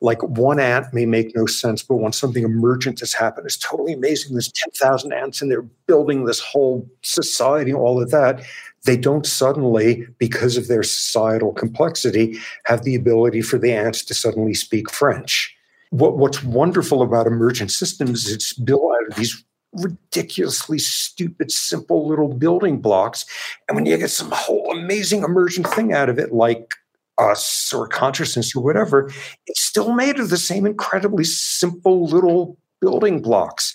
Like 0.00 0.22
one 0.22 0.60
ant 0.60 0.92
may 0.92 1.06
make 1.06 1.34
no 1.34 1.46
sense, 1.46 1.82
but 1.82 1.96
when 1.96 2.12
something 2.12 2.44
emergent 2.44 3.00
has 3.00 3.14
happened, 3.14 3.46
it's 3.46 3.56
totally 3.56 3.94
amazing. 3.94 4.34
There's 4.34 4.52
10,000 4.52 5.12
ants 5.12 5.40
and 5.40 5.50
they're 5.50 5.62
building 5.62 6.24
this 6.24 6.40
whole 6.40 6.86
society, 7.02 7.72
all 7.72 8.00
of 8.00 8.10
that. 8.10 8.44
They 8.84 8.98
don't 8.98 9.26
suddenly, 9.26 10.06
because 10.18 10.56
of 10.56 10.68
their 10.68 10.82
societal 10.82 11.52
complexity, 11.52 12.38
have 12.66 12.84
the 12.84 12.94
ability 12.94 13.40
for 13.40 13.58
the 13.58 13.72
ants 13.72 14.04
to 14.04 14.14
suddenly 14.14 14.54
speak 14.54 14.90
French. 14.90 15.56
What, 15.90 16.18
what's 16.18 16.44
wonderful 16.44 17.00
about 17.00 17.26
emergent 17.26 17.70
systems 17.70 18.26
is 18.26 18.34
it's 18.34 18.52
built 18.52 18.92
out 18.94 19.10
of 19.10 19.16
these 19.16 19.42
ridiculously 19.72 20.78
stupid, 20.78 21.50
simple 21.50 22.06
little 22.06 22.32
building 22.32 22.80
blocks. 22.80 23.24
And 23.68 23.76
when 23.76 23.86
you 23.86 23.96
get 23.98 24.10
some 24.10 24.30
whole 24.30 24.70
amazing 24.72 25.22
emergent 25.22 25.66
thing 25.68 25.92
out 25.92 26.08
of 26.08 26.18
it, 26.18 26.32
like 26.32 26.74
us 27.18 27.72
or 27.72 27.88
consciousness 27.88 28.54
or 28.54 28.62
whatever, 28.62 29.10
it's 29.46 29.62
still 29.62 29.92
made 29.92 30.18
of 30.18 30.30
the 30.30 30.36
same 30.36 30.66
incredibly 30.66 31.24
simple 31.24 32.06
little 32.06 32.56
building 32.80 33.22
blocks. 33.22 33.74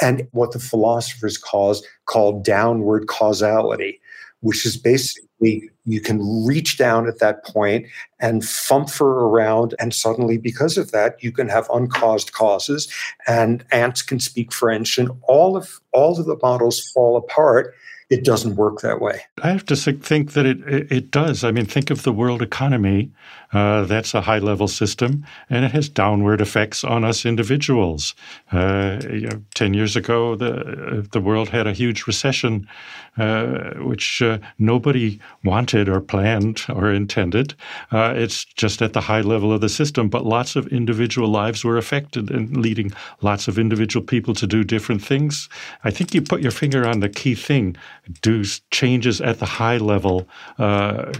And 0.00 0.26
what 0.32 0.52
the 0.52 0.58
philosophers 0.58 1.38
cause 1.38 1.86
call 2.06 2.40
downward 2.40 3.06
causality, 3.06 4.00
which 4.40 4.66
is 4.66 4.76
basically 4.76 5.28
you 5.84 6.00
can 6.00 6.44
reach 6.46 6.78
down 6.78 7.08
at 7.08 7.18
that 7.18 7.44
point 7.44 7.86
and 8.20 8.42
fumfer 8.42 9.00
around 9.00 9.74
and 9.78 9.94
suddenly 9.94 10.38
because 10.38 10.78
of 10.78 10.92
that 10.92 11.22
you 11.22 11.32
can 11.32 11.48
have 11.48 11.68
uncaused 11.70 12.32
causes 12.32 12.88
and 13.26 13.64
ants 13.72 14.02
can 14.02 14.20
speak 14.20 14.52
french 14.52 14.98
and 14.98 15.10
all 15.22 15.56
of 15.56 15.80
all 15.92 16.18
of 16.18 16.26
the 16.26 16.38
models 16.42 16.90
fall 16.92 17.16
apart 17.16 17.74
it 18.10 18.24
doesn't 18.24 18.56
work 18.56 18.82
that 18.82 19.00
way. 19.00 19.22
I 19.42 19.50
have 19.50 19.64
to 19.66 19.74
think 19.74 20.32
that 20.32 20.44
it, 20.44 20.60
it, 20.68 20.92
it 20.92 21.10
does. 21.10 21.44
I 21.44 21.50
mean, 21.50 21.64
think 21.64 21.90
of 21.90 22.02
the 22.02 22.12
world 22.12 22.42
economy. 22.42 23.10
Uh, 23.52 23.84
that's 23.84 24.14
a 24.14 24.20
high 24.20 24.38
level 24.38 24.68
system, 24.68 25.24
and 25.50 25.64
it 25.64 25.72
has 25.72 25.88
downward 25.88 26.40
effects 26.40 26.84
on 26.84 27.04
us 27.04 27.26
individuals. 27.26 28.14
Uh, 28.50 29.00
you 29.10 29.26
know, 29.26 29.42
Ten 29.54 29.74
years 29.74 29.96
ago, 29.96 30.34
the 30.34 31.06
the 31.12 31.20
world 31.20 31.48
had 31.48 31.66
a 31.66 31.72
huge 31.72 32.06
recession, 32.06 32.66
uh, 33.18 33.74
which 33.74 34.22
uh, 34.22 34.38
nobody 34.58 35.20
wanted 35.44 35.88
or 35.88 36.00
planned 36.00 36.64
or 36.68 36.90
intended. 36.90 37.54
Uh, 37.92 38.12
it's 38.16 38.44
just 38.44 38.82
at 38.82 38.92
the 38.92 39.00
high 39.00 39.20
level 39.20 39.52
of 39.52 39.60
the 39.60 39.68
system, 39.68 40.08
but 40.08 40.24
lots 40.24 40.56
of 40.56 40.66
individual 40.68 41.28
lives 41.28 41.64
were 41.64 41.76
affected, 41.76 42.30
and 42.30 42.56
leading 42.56 42.92
lots 43.20 43.48
of 43.48 43.58
individual 43.58 44.04
people 44.04 44.34
to 44.34 44.46
do 44.46 44.64
different 44.64 45.04
things. 45.04 45.48
I 45.84 45.90
think 45.90 46.14
you 46.14 46.22
put 46.22 46.42
your 46.42 46.52
finger 46.52 46.86
on 46.86 47.00
the 47.00 47.08
key 47.08 47.34
thing 47.34 47.76
do 48.20 48.44
changes 48.70 49.20
at 49.20 49.38
the 49.38 49.46
high 49.46 49.78
level 49.78 50.28
uh, 50.58 51.12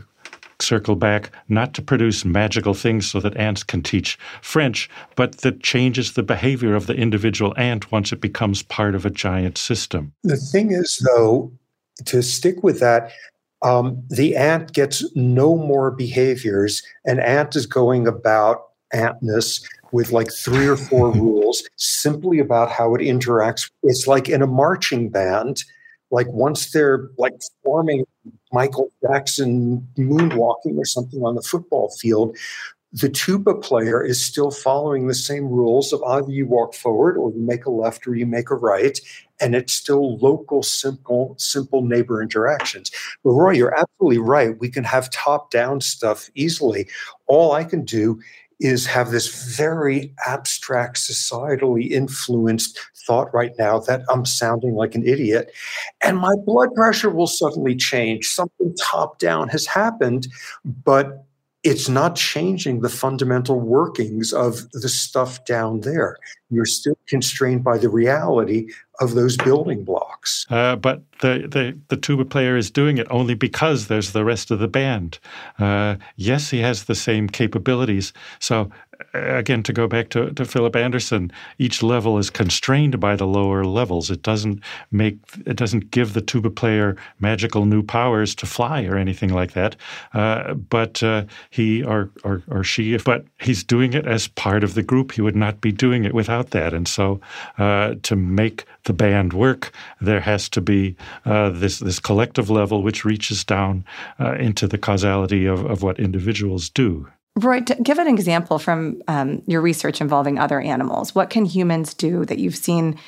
circle 0.62 0.96
back 0.96 1.30
not 1.48 1.74
to 1.74 1.82
produce 1.82 2.24
magical 2.24 2.74
things 2.74 3.10
so 3.10 3.20
that 3.20 3.36
ants 3.36 3.62
can 3.62 3.82
teach 3.82 4.18
French, 4.40 4.88
but 5.16 5.38
that 5.38 5.62
changes 5.62 6.12
the 6.12 6.22
behavior 6.22 6.74
of 6.74 6.86
the 6.86 6.94
individual 6.94 7.54
ant 7.56 7.90
once 7.92 8.12
it 8.12 8.20
becomes 8.20 8.62
part 8.62 8.94
of 8.94 9.04
a 9.04 9.10
giant 9.10 9.58
system. 9.58 10.12
The 10.22 10.36
thing 10.36 10.72
is, 10.72 11.04
though, 11.14 11.52
to 12.06 12.22
stick 12.22 12.62
with 12.62 12.80
that, 12.80 13.12
um, 13.62 14.02
the 14.08 14.36
ant 14.36 14.72
gets 14.72 15.04
no 15.14 15.56
more 15.56 15.90
behaviors. 15.90 16.82
An 17.04 17.20
ant 17.20 17.54
is 17.56 17.66
going 17.66 18.06
about 18.06 18.62
antness 18.92 19.62
with 19.92 20.12
like 20.12 20.32
three 20.32 20.66
or 20.66 20.76
four 20.76 21.12
rules 21.12 21.62
simply 21.76 22.38
about 22.38 22.70
how 22.70 22.94
it 22.94 23.00
interacts. 23.00 23.70
It's 23.82 24.06
like 24.06 24.28
in 24.28 24.42
a 24.42 24.46
marching 24.46 25.10
band 25.10 25.64
like 26.12 26.28
once 26.28 26.70
they're 26.70 27.08
like 27.18 27.32
forming 27.64 28.04
Michael 28.52 28.92
Jackson 29.02 29.88
moonwalking 29.98 30.76
or 30.78 30.84
something 30.84 31.22
on 31.22 31.34
the 31.34 31.42
football 31.42 31.90
field, 31.98 32.36
the 32.92 33.08
tuba 33.08 33.54
player 33.54 34.04
is 34.04 34.24
still 34.24 34.50
following 34.50 35.06
the 35.06 35.14
same 35.14 35.46
rules 35.46 35.94
of 35.94 36.02
either 36.02 36.30
you 36.30 36.46
walk 36.46 36.74
forward 36.74 37.16
or 37.16 37.30
you 37.32 37.40
make 37.40 37.64
a 37.64 37.70
left 37.70 38.06
or 38.06 38.14
you 38.14 38.26
make 38.26 38.50
a 38.50 38.54
right 38.54 39.00
and 39.40 39.54
it's 39.54 39.72
still 39.72 40.18
local 40.18 40.62
simple 40.62 41.34
simple 41.38 41.82
neighbor 41.82 42.22
interactions. 42.22 42.90
But 43.24 43.30
roy 43.30 43.52
you're 43.52 43.74
absolutely 43.74 44.18
right. 44.18 44.58
We 44.58 44.68
can 44.68 44.84
have 44.84 45.10
top 45.10 45.50
down 45.50 45.80
stuff 45.80 46.28
easily. 46.34 46.86
All 47.26 47.52
i 47.52 47.64
can 47.64 47.84
do 47.84 48.20
is 48.62 48.86
have 48.86 49.10
this 49.10 49.56
very 49.56 50.14
abstract, 50.26 50.96
societally 50.96 51.90
influenced 51.90 52.78
thought 53.06 53.32
right 53.34 53.52
now 53.58 53.78
that 53.80 54.02
I'm 54.08 54.24
sounding 54.24 54.74
like 54.74 54.94
an 54.94 55.06
idiot. 55.06 55.50
And 56.02 56.18
my 56.18 56.34
blood 56.46 56.72
pressure 56.74 57.10
will 57.10 57.26
suddenly 57.26 57.74
change. 57.74 58.26
Something 58.26 58.74
top 58.80 59.18
down 59.18 59.48
has 59.48 59.66
happened, 59.66 60.28
but 60.64 61.24
it's 61.64 61.88
not 61.88 62.16
changing 62.16 62.80
the 62.80 62.88
fundamental 62.88 63.60
workings 63.60 64.32
of 64.32 64.70
the 64.72 64.88
stuff 64.88 65.44
down 65.44 65.80
there. 65.80 66.16
You're 66.52 66.66
still 66.66 66.98
constrained 67.08 67.64
by 67.64 67.78
the 67.78 67.88
reality 67.88 68.68
of 69.00 69.14
those 69.14 69.36
building 69.36 69.84
blocks. 69.84 70.46
Uh, 70.50 70.76
but 70.76 71.02
the, 71.20 71.48
the, 71.50 71.78
the, 71.88 71.96
tuba 71.96 72.24
player 72.24 72.56
is 72.56 72.70
doing 72.70 72.98
it 72.98 73.06
only 73.10 73.34
because 73.34 73.88
there's 73.88 74.12
the 74.12 74.24
rest 74.24 74.50
of 74.50 74.58
the 74.58 74.68
band. 74.68 75.18
Uh, 75.58 75.96
yes, 76.16 76.50
he 76.50 76.60
has 76.60 76.84
the 76.84 76.94
same 76.94 77.28
capabilities. 77.28 78.12
So 78.38 78.70
again, 79.14 79.62
to 79.62 79.72
go 79.72 79.86
back 79.86 80.10
to, 80.10 80.30
to 80.32 80.44
Philip 80.44 80.76
Anderson, 80.76 81.32
each 81.58 81.82
level 81.82 82.18
is 82.18 82.30
constrained 82.30 83.00
by 83.00 83.16
the 83.16 83.26
lower 83.26 83.64
levels. 83.64 84.10
It 84.10 84.22
doesn't 84.22 84.60
make 84.90 85.18
it 85.46 85.56
doesn't 85.56 85.90
give 85.90 86.12
the 86.12 86.20
tuba 86.20 86.50
player 86.50 86.96
magical 87.20 87.64
new 87.64 87.82
powers 87.82 88.34
to 88.36 88.46
fly 88.46 88.84
or 88.84 88.96
anything 88.96 89.30
like 89.30 89.52
that. 89.52 89.76
Uh, 90.12 90.54
but 90.54 91.02
uh, 91.02 91.24
he 91.50 91.82
or, 91.82 92.10
or 92.24 92.42
or 92.48 92.64
she, 92.64 92.96
but 92.98 93.24
he's 93.40 93.64
doing 93.64 93.92
it 93.92 94.06
as 94.06 94.28
part 94.28 94.64
of 94.64 94.74
the 94.74 94.82
group. 94.82 95.12
He 95.12 95.20
would 95.20 95.36
not 95.36 95.60
be 95.60 95.72
doing 95.72 96.04
it 96.04 96.14
without 96.14 96.41
that. 96.50 96.74
And 96.74 96.86
so, 96.86 97.20
uh, 97.58 97.94
to 98.02 98.16
make 98.16 98.64
the 98.84 98.92
band 98.92 99.32
work, 99.32 99.72
there 100.00 100.20
has 100.20 100.48
to 100.50 100.60
be 100.60 100.96
uh, 101.24 101.50
this 101.50 101.78
this 101.78 101.98
collective 101.98 102.50
level 102.50 102.82
which 102.82 103.04
reaches 103.04 103.44
down 103.44 103.84
uh, 104.20 104.34
into 104.34 104.66
the 104.66 104.78
causality 104.78 105.46
of, 105.46 105.64
of 105.64 105.82
what 105.82 105.98
individuals 105.98 106.68
do. 106.68 107.08
Roy, 107.36 107.60
give 107.60 107.98
an 107.98 108.08
example 108.08 108.58
from 108.58 109.00
um, 109.08 109.42
your 109.46 109.62
research 109.62 110.00
involving 110.00 110.38
other 110.38 110.60
animals. 110.60 111.14
What 111.14 111.30
can 111.30 111.46
humans 111.46 111.94
do 111.94 112.26
that 112.26 112.38
you've 112.38 112.56
seen 112.56 112.98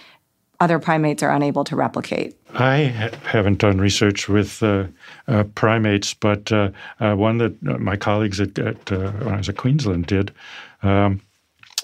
other 0.61 0.79
primates 0.79 1.23
are 1.23 1.31
unable 1.31 1.65
to 1.65 1.77
replicate? 1.77 2.35
I 2.55 2.87
ha- 2.87 3.19
haven't 3.25 3.59
done 3.59 3.79
research 3.79 4.29
with 4.29 4.63
uh, 4.63 4.87
uh, 5.29 5.45
primates, 5.55 6.15
but 6.15 6.51
uh, 6.51 6.71
uh 7.01 7.15
one 7.15 7.39
that 7.39 7.53
uh, 7.67 7.79
my 7.79 7.97
colleagues 7.97 8.41
at, 8.41 8.59
at 8.59 8.93
uh, 8.93 9.11
when 9.11 9.35
I 9.35 9.39
was 9.39 9.49
at 9.49 9.57
Queensland 9.57 10.07
did. 10.07 10.33
Um, 10.83 11.21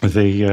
they 0.02 0.44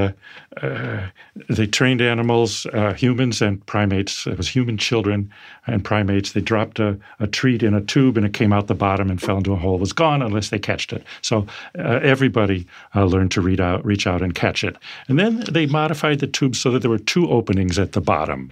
uh, 0.62 1.08
they 1.50 1.68
trained 1.68 2.02
animals, 2.02 2.66
uh, 2.74 2.94
humans 2.94 3.42
and 3.42 3.64
primates. 3.66 4.26
It 4.26 4.38
was 4.38 4.48
human 4.48 4.78
children 4.78 5.32
and 5.68 5.84
primates. 5.84 6.32
They 6.32 6.42
dropped 6.42 6.80
a, 6.80 6.98
a, 7.20 7.28
treat 7.28 7.62
in 7.62 7.74
a 7.74 7.82
tube 7.82 8.18
and 8.18 8.26
it 8.26 8.34
came 8.34 8.52
out 8.52 8.68
the 8.68 8.74
bottom 8.74 9.10
and 9.10 9.22
fell 9.22 9.38
into 9.38 9.54
a 9.54 9.58
hole. 9.58 9.76
It 9.76 9.82
was 9.82 9.94
gone 9.94 10.22
unless 10.22 10.50
they 10.50 10.60
catched 10.60 10.94
it. 10.94 11.04
So 11.22 11.46
uh, 11.78 12.00
everybody 12.02 12.66
uh, 12.96 13.06
learned 13.06 13.32
to 13.32 13.42
read 13.42 13.60
out, 13.60 13.86
reach 13.86 14.08
out 14.08 14.22
and 14.22 14.34
catch 14.34 14.64
it. 14.64 14.76
And 15.08 15.20
then 15.20 15.42
they 15.52 15.66
modified 15.66 16.20
the 16.20 16.28
tube 16.28 16.56
so 16.56 16.72
that 16.72 16.80
there 16.82 16.92
were 16.92 16.98
two 16.98 17.30
openings 17.30 17.78
at 17.78 17.92
the 17.92 18.02
bottom, 18.02 18.52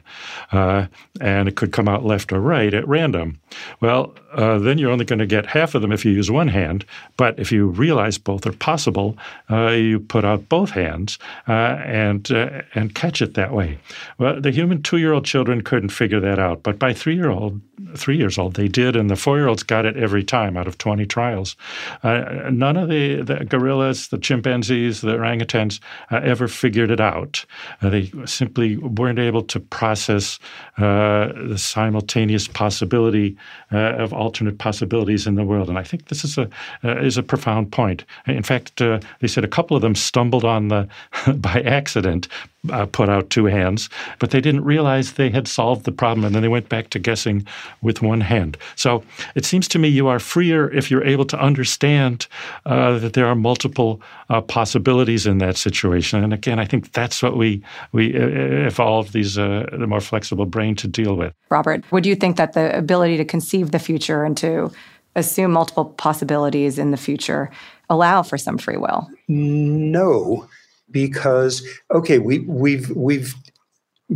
uh, 0.52 0.86
and 1.22 1.48
it 1.48 1.56
could 1.56 1.72
come 1.72 1.88
out 1.88 2.06
left 2.06 2.32
or 2.32 2.40
right 2.40 2.74
at 2.74 2.88
random. 2.88 3.40
Well, 3.80 4.14
uh, 4.34 4.60
then 4.60 4.78
you're 4.78 4.92
only 4.92 5.06
going 5.06 5.20
to 5.20 5.26
get 5.26 5.46
half 5.46 5.76
of 5.76 5.82
them 5.82 5.92
if 5.92 6.06
you 6.06 6.12
use 6.12 6.30
one 6.30 6.50
hand. 6.50 6.86
But 7.18 7.40
if 7.40 7.52
you 7.52 7.68
realize 7.68 8.18
both 8.18 8.46
are 8.46 8.52
possible, 8.52 9.18
you 9.50 10.00
put 10.00 10.26
out 10.26 10.50
both 10.50 10.72
hands 10.72 10.85
and 10.86 12.32
uh, 12.32 12.62
and 12.74 12.96
catch 12.96 13.22
it 13.22 13.34
that 13.34 13.54
way. 13.54 13.78
Well, 14.18 14.40
the 14.40 14.52
human 14.52 14.82
two-year-old 14.82 15.26
children 15.26 15.62
couldn't 15.62 15.90
figure 15.90 16.20
that 16.20 16.40
out, 16.40 16.64
but 16.64 16.80
by 16.80 16.94
three-year-old, 16.94 17.62
three 17.96 18.18
years 18.18 18.38
old, 18.38 18.56
they 18.56 18.68
did, 18.68 18.96
and 18.96 19.10
the 19.10 19.16
four-year-olds 19.16 19.64
got 19.64 19.86
it 19.86 19.98
every 19.98 20.24
time 20.24 20.58
out 20.58 20.68
of 20.68 20.78
20 20.78 21.06
trials. 21.06 21.56
Uh, 22.04 22.50
none 22.52 22.78
of 22.78 22.90
the, 22.90 23.22
the 23.22 23.46
gorillas, 23.46 24.10
the 24.10 24.18
chimpanzees, 24.18 25.02
the 25.02 25.14
orangutans 25.14 25.80
uh, 26.12 26.20
ever 26.24 26.48
figured 26.48 26.92
it 26.92 27.02
out. 27.02 27.46
Uh, 27.82 27.90
they 27.90 28.12
simply 28.26 28.78
weren't 28.78 29.20
able 29.20 29.42
to 29.42 29.60
process 29.60 30.40
uh, 30.78 31.30
the 31.48 31.58
simultaneous 31.58 32.48
possibility 32.48 33.36
uh, 33.72 33.78
of 33.78 34.14
alternate 34.14 34.58
possibilities 34.58 35.28
in 35.28 35.36
the 35.36 35.44
world, 35.44 35.70
and 35.70 35.78
I 35.78 35.84
think 35.84 36.08
this 36.08 36.24
is 36.24 36.38
a 36.38 36.50
is 36.84 37.18
a 37.18 37.24
profound 37.24 37.72
point. 37.72 38.06
In 38.28 38.44
fact, 38.44 38.78
they 38.78 39.28
said 39.28 39.44
a 39.44 39.48
couple 39.48 39.76
of 39.76 39.82
them 39.82 39.96
stumbled 39.96 40.46
on 40.46 40.68
the 40.68 40.75
by 41.36 41.62
accident 41.62 42.28
uh, 42.72 42.86
put 42.86 43.10
out 43.10 43.30
two 43.30 43.46
hands, 43.46 43.90
but 44.20 44.32
they 44.32 44.42
didn't 44.42 44.64
realize 44.64 45.14
they 45.14 45.30
had 45.30 45.48
solved 45.48 45.86
the 45.86 45.92
problem, 45.92 46.26
and 46.26 46.36
then 46.36 46.42
they 46.42 46.48
went 46.48 46.70
back 46.70 46.90
to 46.90 47.00
guessing 47.00 47.46
with 47.82 48.02
one 48.02 48.22
hand. 48.22 48.58
So 48.76 49.04
it 49.36 49.46
seems 49.46 49.68
to 49.70 49.80
me 49.80 49.88
you 49.88 50.08
are 50.08 50.20
freer 50.20 50.72
if 50.72 50.90
you're 50.90 51.04
able 51.04 51.26
to 51.26 51.40
understand 51.40 52.28
uh, 52.66 53.00
that 53.00 53.14
there 53.14 53.28
are 53.28 53.36
multiple 53.36 54.02
uh, 54.30 54.42
possibilities 54.42 55.26
in 55.26 55.38
that 55.40 55.58
situation. 55.58 56.24
And 56.24 56.34
again, 56.34 56.60
I 56.60 56.66
think 56.66 56.92
that's 56.94 57.22
what 57.22 57.38
we 57.38 57.62
we 57.92 58.16
uh, 58.16 58.68
evolved 58.68 59.14
these 59.14 59.38
uh, 59.38 59.68
the 59.72 59.88
more 59.88 60.02
flexible 60.02 60.46
brain 60.46 60.76
to 60.76 60.88
deal 60.88 61.16
with. 61.16 61.34
Robert, 61.50 61.84
would 61.92 62.06
you 62.06 62.16
think 62.16 62.38
that 62.38 62.54
the 62.54 62.76
ability 62.76 63.18
to 63.18 63.26
conceive 63.26 63.72
the 63.72 63.80
future 63.80 64.24
and 64.24 64.38
to 64.38 64.72
assume 65.16 65.52
multiple 65.52 65.86
possibilities 65.86 66.78
in 66.78 66.92
the 66.92 66.98
future 66.98 67.50
allow 67.90 68.24
for 68.24 68.38
some 68.38 68.58
free 68.58 68.78
will? 68.78 69.08
No 69.28 70.48
because 70.92 71.66
okay, 71.92 72.20
we 72.20 72.40
we've 72.40 72.90
we've 72.92 73.34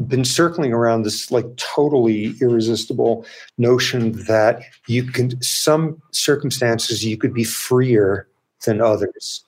been 0.08 0.26
circling 0.26 0.72
around 0.72 1.02
this 1.02 1.32
like 1.32 1.46
totally 1.58 2.36
irresistible 2.42 3.26
notion 3.58 4.12
that 4.26 4.62
you 4.88 5.04
can 5.04 5.42
some 5.42 6.00
circumstances 6.12 7.04
you 7.04 7.18
could 7.18 7.34
be 7.34 7.44
freer 7.44 8.28
than 8.66 8.82
others. 8.82 9.44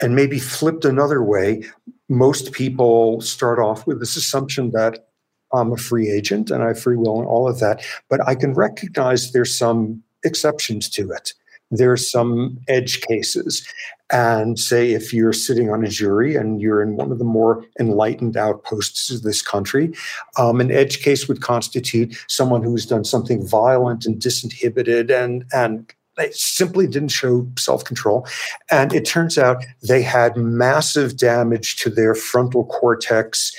And 0.00 0.16
maybe 0.16 0.40
flipped 0.40 0.84
another 0.84 1.22
way 1.22 1.62
most 2.08 2.52
people 2.52 3.20
start 3.20 3.58
off 3.58 3.86
with 3.86 4.00
this 4.00 4.16
assumption 4.16 4.70
that 4.72 5.06
i'm 5.52 5.72
a 5.72 5.76
free 5.76 6.10
agent 6.10 6.50
and 6.50 6.62
i 6.62 6.68
have 6.68 6.80
free 6.80 6.96
will 6.96 7.18
and 7.18 7.28
all 7.28 7.48
of 7.48 7.60
that 7.60 7.84
but 8.08 8.26
i 8.26 8.34
can 8.34 8.52
recognize 8.54 9.32
there's 9.32 9.56
some 9.56 10.02
exceptions 10.24 10.88
to 10.88 11.10
it 11.10 11.32
there's 11.78 12.10
some 12.10 12.58
edge 12.68 13.00
cases. 13.02 13.66
And 14.10 14.58
say 14.58 14.92
if 14.92 15.12
you're 15.12 15.32
sitting 15.32 15.70
on 15.70 15.84
a 15.84 15.88
jury 15.88 16.36
and 16.36 16.60
you're 16.60 16.82
in 16.82 16.96
one 16.96 17.10
of 17.10 17.18
the 17.18 17.24
more 17.24 17.64
enlightened 17.80 18.36
outposts 18.36 19.10
of 19.10 19.22
this 19.22 19.42
country, 19.42 19.92
um, 20.36 20.60
an 20.60 20.70
edge 20.70 21.02
case 21.02 21.26
would 21.26 21.40
constitute 21.40 22.16
someone 22.28 22.62
who's 22.62 22.86
done 22.86 23.04
something 23.04 23.46
violent 23.46 24.04
and 24.06 24.20
disinhibited 24.20 25.10
and 25.10 25.44
and 25.52 25.92
They 26.16 26.30
simply 26.32 26.86
didn't 26.86 27.10
show 27.10 27.46
self 27.58 27.84
control. 27.84 28.26
And 28.70 28.92
it 28.92 29.04
turns 29.04 29.38
out 29.38 29.64
they 29.82 30.02
had 30.02 30.36
massive 30.36 31.16
damage 31.16 31.76
to 31.76 31.90
their 31.90 32.14
frontal 32.14 32.66
cortex 32.66 33.52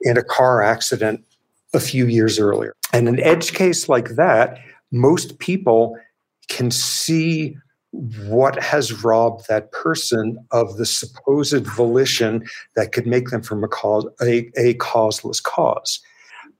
in 0.00 0.16
a 0.16 0.22
car 0.22 0.62
accident 0.62 1.24
a 1.74 1.80
few 1.80 2.06
years 2.06 2.38
earlier. 2.38 2.72
And 2.92 3.08
an 3.08 3.20
edge 3.20 3.52
case 3.52 3.88
like 3.88 4.10
that, 4.16 4.58
most 4.90 5.38
people 5.38 5.98
can 6.48 6.70
see 6.70 7.56
what 7.92 8.62
has 8.62 9.02
robbed 9.02 9.48
that 9.48 9.72
person 9.72 10.38
of 10.50 10.76
the 10.76 10.86
supposed 10.86 11.66
volition 11.66 12.46
that 12.76 12.92
could 12.92 13.06
make 13.06 13.30
them 13.30 13.42
from 13.42 13.64
a 13.64 13.68
cause 13.68 14.06
a, 14.22 14.50
a 14.56 14.74
causeless 14.74 15.40
cause. 15.40 16.00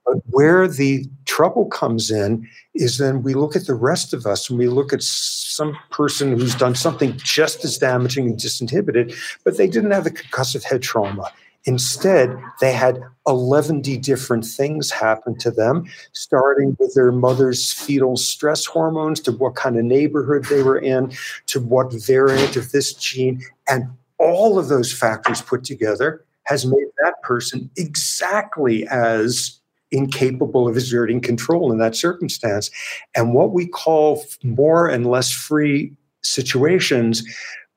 But 0.05 0.17
where 0.27 0.67
the 0.67 1.05
trouble 1.25 1.65
comes 1.67 2.09
in 2.09 2.47
is 2.73 2.97
then 2.97 3.21
we 3.21 3.35
look 3.35 3.55
at 3.55 3.67
the 3.67 3.75
rest 3.75 4.11
of 4.13 4.25
us 4.25 4.49
and 4.49 4.57
we 4.57 4.67
look 4.67 4.91
at 4.91 5.03
some 5.03 5.77
person 5.91 6.31
who's 6.31 6.55
done 6.55 6.73
something 6.73 7.15
just 7.17 7.63
as 7.63 7.77
damaging 7.77 8.27
and 8.27 8.39
disinhibited, 8.39 9.15
but 9.43 9.57
they 9.57 9.67
didn't 9.67 9.91
have 9.91 10.05
the 10.05 10.11
concussive 10.11 10.63
head 10.63 10.81
trauma. 10.81 11.31
Instead, 11.69 12.35
they 12.61 12.73
had 12.73 12.99
11 13.27 13.81
different 13.81 14.43
things 14.43 14.89
happen 14.89 15.37
to 15.37 15.51
them, 15.51 15.85
starting 16.13 16.75
with 16.79 16.95
their 16.95 17.11
mother's 17.11 17.71
fetal 17.71 18.17
stress 18.17 18.65
hormones 18.65 19.19
to 19.19 19.31
what 19.31 19.53
kind 19.53 19.77
of 19.77 19.85
neighborhood 19.85 20.43
they 20.45 20.63
were 20.63 20.79
in, 20.79 21.11
to 21.45 21.59
what 21.59 21.93
variant 21.93 22.55
of 22.55 22.71
this 22.71 22.95
gene. 22.95 23.43
And 23.67 23.83
all 24.17 24.57
of 24.57 24.67
those 24.67 24.91
factors 24.91 25.43
put 25.43 25.63
together 25.63 26.25
has 26.45 26.65
made 26.65 26.87
that 27.03 27.21
person 27.21 27.69
exactly 27.77 28.87
as 28.87 29.61
incapable 29.91 30.67
of 30.67 30.75
exerting 30.75 31.21
control 31.21 31.71
in 31.71 31.77
that 31.77 31.95
circumstance. 31.95 32.71
And 33.15 33.35
what 33.35 33.51
we 33.51 33.67
call 33.67 34.23
more 34.41 34.87
and 34.87 35.05
less 35.05 35.31
free 35.31 35.93
situations 36.23 37.23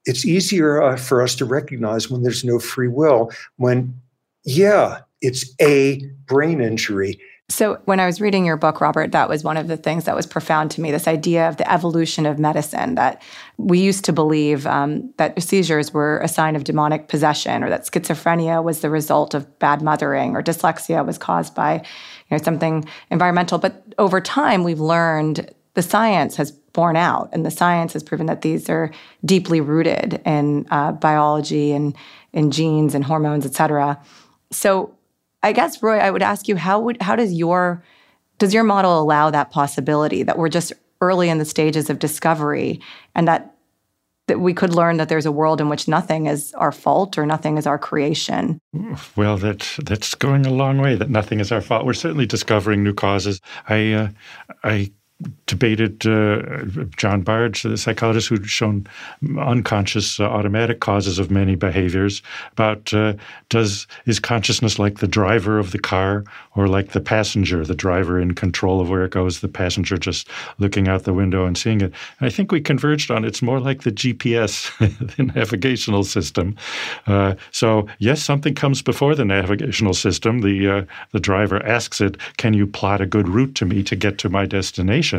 it's 0.05 0.25
easier 0.25 0.83
uh, 0.83 0.97
for 0.97 1.23
us 1.23 1.35
to 1.37 1.45
recognize 1.45 2.11
when 2.11 2.23
there's 2.23 2.45
no 2.45 2.59
free 2.59 2.88
will, 2.88 3.31
when, 3.57 4.01
yeah, 4.45 5.01
it's 5.21 5.55
a 5.61 6.05
brain 6.27 6.61
injury. 6.61 7.21
So, 7.49 7.79
when 7.85 8.01
I 8.01 8.07
was 8.07 8.19
reading 8.19 8.47
your 8.47 8.57
book, 8.57 8.81
Robert, 8.81 9.12
that 9.12 9.29
was 9.29 9.45
one 9.45 9.59
of 9.59 9.69
the 9.69 9.77
things 9.77 10.05
that 10.05 10.17
was 10.17 10.27
profound 10.27 10.71
to 10.71 10.81
me 10.81 10.91
this 10.91 11.07
idea 11.07 11.49
of 11.49 11.59
the 11.59 11.71
evolution 11.71 12.25
of 12.25 12.38
medicine 12.38 12.95
that 12.95 13.21
we 13.59 13.79
used 13.79 14.07
to 14.07 14.12
believe 14.12 14.67
um, 14.67 15.12
that 15.19 15.41
seizures 15.43 15.93
were 15.93 16.19
a 16.21 16.29
sign 16.29 16.57
of 16.57 16.65
demonic 16.65 17.09
possession 17.09 17.62
or 17.62 17.69
that 17.69 17.85
schizophrenia 17.85 18.65
was 18.65 18.81
the 18.81 18.88
result 18.88 19.35
of 19.35 19.59
bad 19.59 19.83
mothering 19.83 20.35
or 20.35 20.43
dyslexia 20.43 21.05
was 21.05 21.19
caused 21.19 21.55
by 21.55 21.75
you 21.75 21.83
know, 22.31 22.38
something 22.38 22.88
environmental. 23.11 23.59
But 23.59 23.85
over 23.99 24.21
time, 24.21 24.65
we've 24.65 24.81
learned 24.81 25.53
the 25.75 25.83
science 25.83 26.37
has 26.37 26.53
borne 26.73 26.97
out, 26.97 27.29
and 27.33 27.45
the 27.45 27.51
science 27.51 27.93
has 27.93 28.03
proven 28.03 28.27
that 28.27 28.43
these 28.43 28.69
are 28.71 28.91
deeply 29.25 29.61
rooted 29.61 30.21
in 30.25 30.67
uh, 30.71 30.93
biology 30.93 31.73
and 31.73 31.95
in 32.33 32.51
genes 32.51 32.95
and 32.95 33.05
hormones, 33.05 33.45
et 33.45 33.55
cetera. 33.55 34.01
So, 34.51 34.95
I 35.43 35.53
guess 35.53 35.83
Roy, 35.83 35.99
I 35.99 36.11
would 36.11 36.23
ask 36.23 36.49
you 36.49 36.57
how 36.57 36.81
would 36.81 37.01
how 37.03 37.17
does 37.17 37.33
your 37.33 37.83
does 38.39 38.55
your 38.55 38.65
model 38.65 39.01
allow 39.01 39.31
that 39.31 39.51
possibility 39.51 40.23
that 40.23 40.39
we're 40.39 40.49
just 40.49 40.73
early 41.01 41.29
in 41.29 41.39
the 41.39 41.45
stages 41.45 41.91
of 41.91 41.99
discovery 41.99 42.81
and 43.15 43.29
that 43.29 43.55
that 44.29 44.39
we 44.39 44.55
could 44.55 44.73
learn 44.73 44.99
that 44.99 45.09
there's 45.09 45.27
a 45.27 45.33
world 45.33 45.61
in 45.61 45.69
which 45.69 45.89
nothing 45.89 46.27
is 46.27 46.55
our 46.55 46.73
fault 46.73 47.19
or 47.19 47.27
nothing 47.27 47.59
is 47.59 47.67
our 47.67 47.79
creation. 47.79 48.59
Well, 49.17 49.37
that 49.39 49.79
that's 49.85 50.15
going 50.15 50.47
a 50.47 50.51
long 50.51 50.79
way. 50.79 50.95
That 50.95 51.11
nothing 51.11 51.41
is 51.41 51.51
our 51.51 51.61
fault. 51.61 51.85
We're 51.85 51.93
certainly 51.93 52.27
discovering 52.27 52.85
new 52.85 52.95
causes. 52.95 53.41
I 53.69 53.93
uh, 53.93 54.09
I 54.63 54.93
debated 55.47 56.07
uh, 56.07 56.65
John 56.97 57.21
Bargh, 57.21 57.57
the 57.63 57.77
psychologist 57.77 58.29
who'd 58.29 58.47
shown 58.47 58.87
unconscious 59.39 60.19
uh, 60.19 60.25
automatic 60.25 60.81
causes 60.81 61.19
of 61.19 61.31
many 61.31 61.57
behaviors. 61.57 62.23
About 62.53 62.93
uh, 62.95 63.15
does 63.51 63.87
is 64.07 64.19
consciousness 64.19 64.79
like 64.79 64.99
the 64.99 65.07
driver 65.07 65.59
of 65.59 65.73
the 65.73 65.79
car 65.79 66.25
or 66.57 66.69
like 66.69 66.93
the 66.93 67.01
passenger, 67.01 67.65
the 67.65 67.75
driver 67.75 68.19
in 68.19 68.35
control 68.35 68.81
of 68.81 68.89
where 68.89 69.05
it 69.05 69.11
goes, 69.11 69.41
the 69.41 69.49
passenger 69.49 69.99
just 69.99 70.29
looking 70.59 70.89
out 70.89 71.05
the 71.05 71.13
window 71.13 71.45
and 71.45 71.59
seeing 71.59 71.81
it? 71.83 71.93
And 72.19 72.27
I 72.27 72.31
think 72.31 72.51
we 72.51 72.61
converged 72.61 73.11
on 73.11 73.25
it's 73.25 73.43
more 73.43 73.61
like 73.61 73.83
the 73.83 73.93
GPS, 73.93 74.71
the 75.17 75.23
navigational 75.35 76.05
system. 76.05 76.57
Uh, 77.07 77.35
so 77.51 77.87
yes, 77.99 78.23
something 78.23 78.55
comes 78.55 78.81
before 78.81 79.15
the 79.15 79.25
navigational 79.25 79.95
system. 79.95 80.41
The 80.41 80.69
uh, 80.69 80.85
the 81.11 81.21
driver 81.21 81.65
asks 81.67 82.01
it, 82.01 82.17
"Can 82.39 82.55
you 82.55 82.67
plot 82.67 83.01
a 83.01 83.07
good 83.07 83.29
route 83.29 83.55
to 83.57 83.67
me 83.67 83.83
to 83.83 83.97
get 83.97 84.17
to 84.19 84.29
my 84.29 84.47
destination?" 84.47 85.12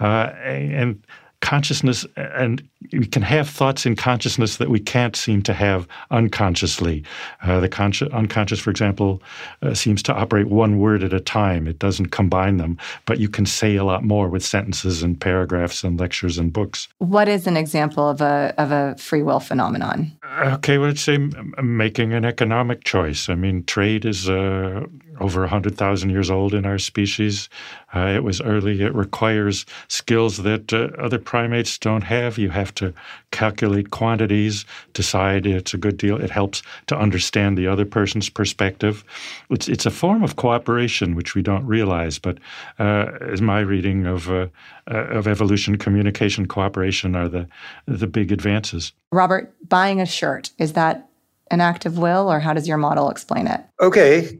Uh, 0.00 0.30
and 0.44 1.02
consciousness 1.44 2.06
and 2.16 2.66
we 2.92 3.06
can 3.06 3.20
have 3.20 3.48
thoughts 3.48 3.84
in 3.84 3.94
consciousness 3.94 4.56
that 4.56 4.70
we 4.70 4.80
can't 4.80 5.14
seem 5.14 5.42
to 5.42 5.52
have 5.52 5.86
unconsciously. 6.10 7.04
Uh, 7.42 7.60
the 7.60 7.68
consci- 7.68 8.10
unconscious, 8.14 8.58
for 8.58 8.70
example, 8.70 9.22
uh, 9.60 9.74
seems 9.74 10.02
to 10.02 10.14
operate 10.14 10.48
one 10.48 10.78
word 10.78 11.02
at 11.02 11.12
a 11.12 11.20
time. 11.20 11.66
It 11.66 11.78
doesn't 11.78 12.06
combine 12.06 12.56
them, 12.56 12.78
but 13.04 13.20
you 13.20 13.28
can 13.28 13.44
say 13.44 13.76
a 13.76 13.84
lot 13.84 14.04
more 14.04 14.28
with 14.28 14.42
sentences 14.42 15.02
and 15.02 15.20
paragraphs 15.20 15.84
and 15.84 16.00
lectures 16.00 16.38
and 16.38 16.50
books. 16.50 16.88
What 16.98 17.28
is 17.28 17.46
an 17.46 17.58
example 17.58 18.08
of 18.08 18.22
a 18.22 18.54
of 18.56 18.72
a 18.72 18.96
free 18.96 19.22
will 19.22 19.40
phenomenon? 19.40 20.12
Okay, 20.40 20.78
well, 20.78 20.88
let's 20.88 21.02
say 21.02 21.18
making 21.62 22.14
an 22.14 22.24
economic 22.24 22.84
choice. 22.84 23.28
I 23.28 23.34
mean, 23.34 23.64
trade 23.64 24.06
is 24.06 24.30
uh, 24.30 24.86
over 25.20 25.40
100,000 25.40 26.10
years 26.10 26.30
old 26.30 26.54
in 26.54 26.66
our 26.66 26.78
species. 26.78 27.48
Uh, 27.94 28.12
it 28.14 28.24
was 28.24 28.40
early. 28.40 28.82
It 28.82 28.94
requires 28.94 29.66
skills 29.88 30.38
that 30.38 30.72
uh, 30.72 30.90
other 30.98 31.18
primates 31.18 31.78
don't 31.78 32.02
have. 32.02 32.38
You 32.38 32.50
have 32.50 32.74
to 32.76 32.92
calculate 33.30 33.90
quantities, 33.90 34.64
decide 34.92 35.46
it's 35.46 35.74
a 35.74 35.78
good 35.78 35.96
deal. 35.96 36.20
It 36.20 36.30
helps 36.30 36.62
to 36.86 36.96
understand 36.96 37.56
the 37.56 37.66
other 37.66 37.84
person's 37.84 38.28
perspective. 38.28 39.04
It's, 39.50 39.68
it's 39.68 39.86
a 39.86 39.90
form 39.90 40.22
of 40.22 40.36
cooperation 40.36 41.14
which 41.14 41.34
we 41.34 41.42
don't 41.42 41.66
realize, 41.66 42.18
but 42.18 42.38
uh, 42.78 43.06
as 43.20 43.40
my 43.40 43.60
reading 43.60 44.06
of, 44.06 44.30
uh, 44.30 44.46
uh, 44.90 45.06
of 45.08 45.26
evolution, 45.26 45.78
communication, 45.78 46.46
cooperation 46.46 47.16
are 47.16 47.28
the, 47.28 47.48
the 47.86 48.06
big 48.06 48.32
advances. 48.32 48.92
Robert, 49.12 49.54
buying 49.68 50.00
a 50.00 50.06
shirt, 50.06 50.50
is 50.58 50.72
that 50.74 51.08
an 51.50 51.60
act 51.60 51.86
of 51.86 51.98
will, 51.98 52.30
or 52.30 52.40
how 52.40 52.52
does 52.52 52.66
your 52.66 52.76
model 52.76 53.10
explain 53.10 53.46
it? 53.46 53.60
Okay, 53.80 54.38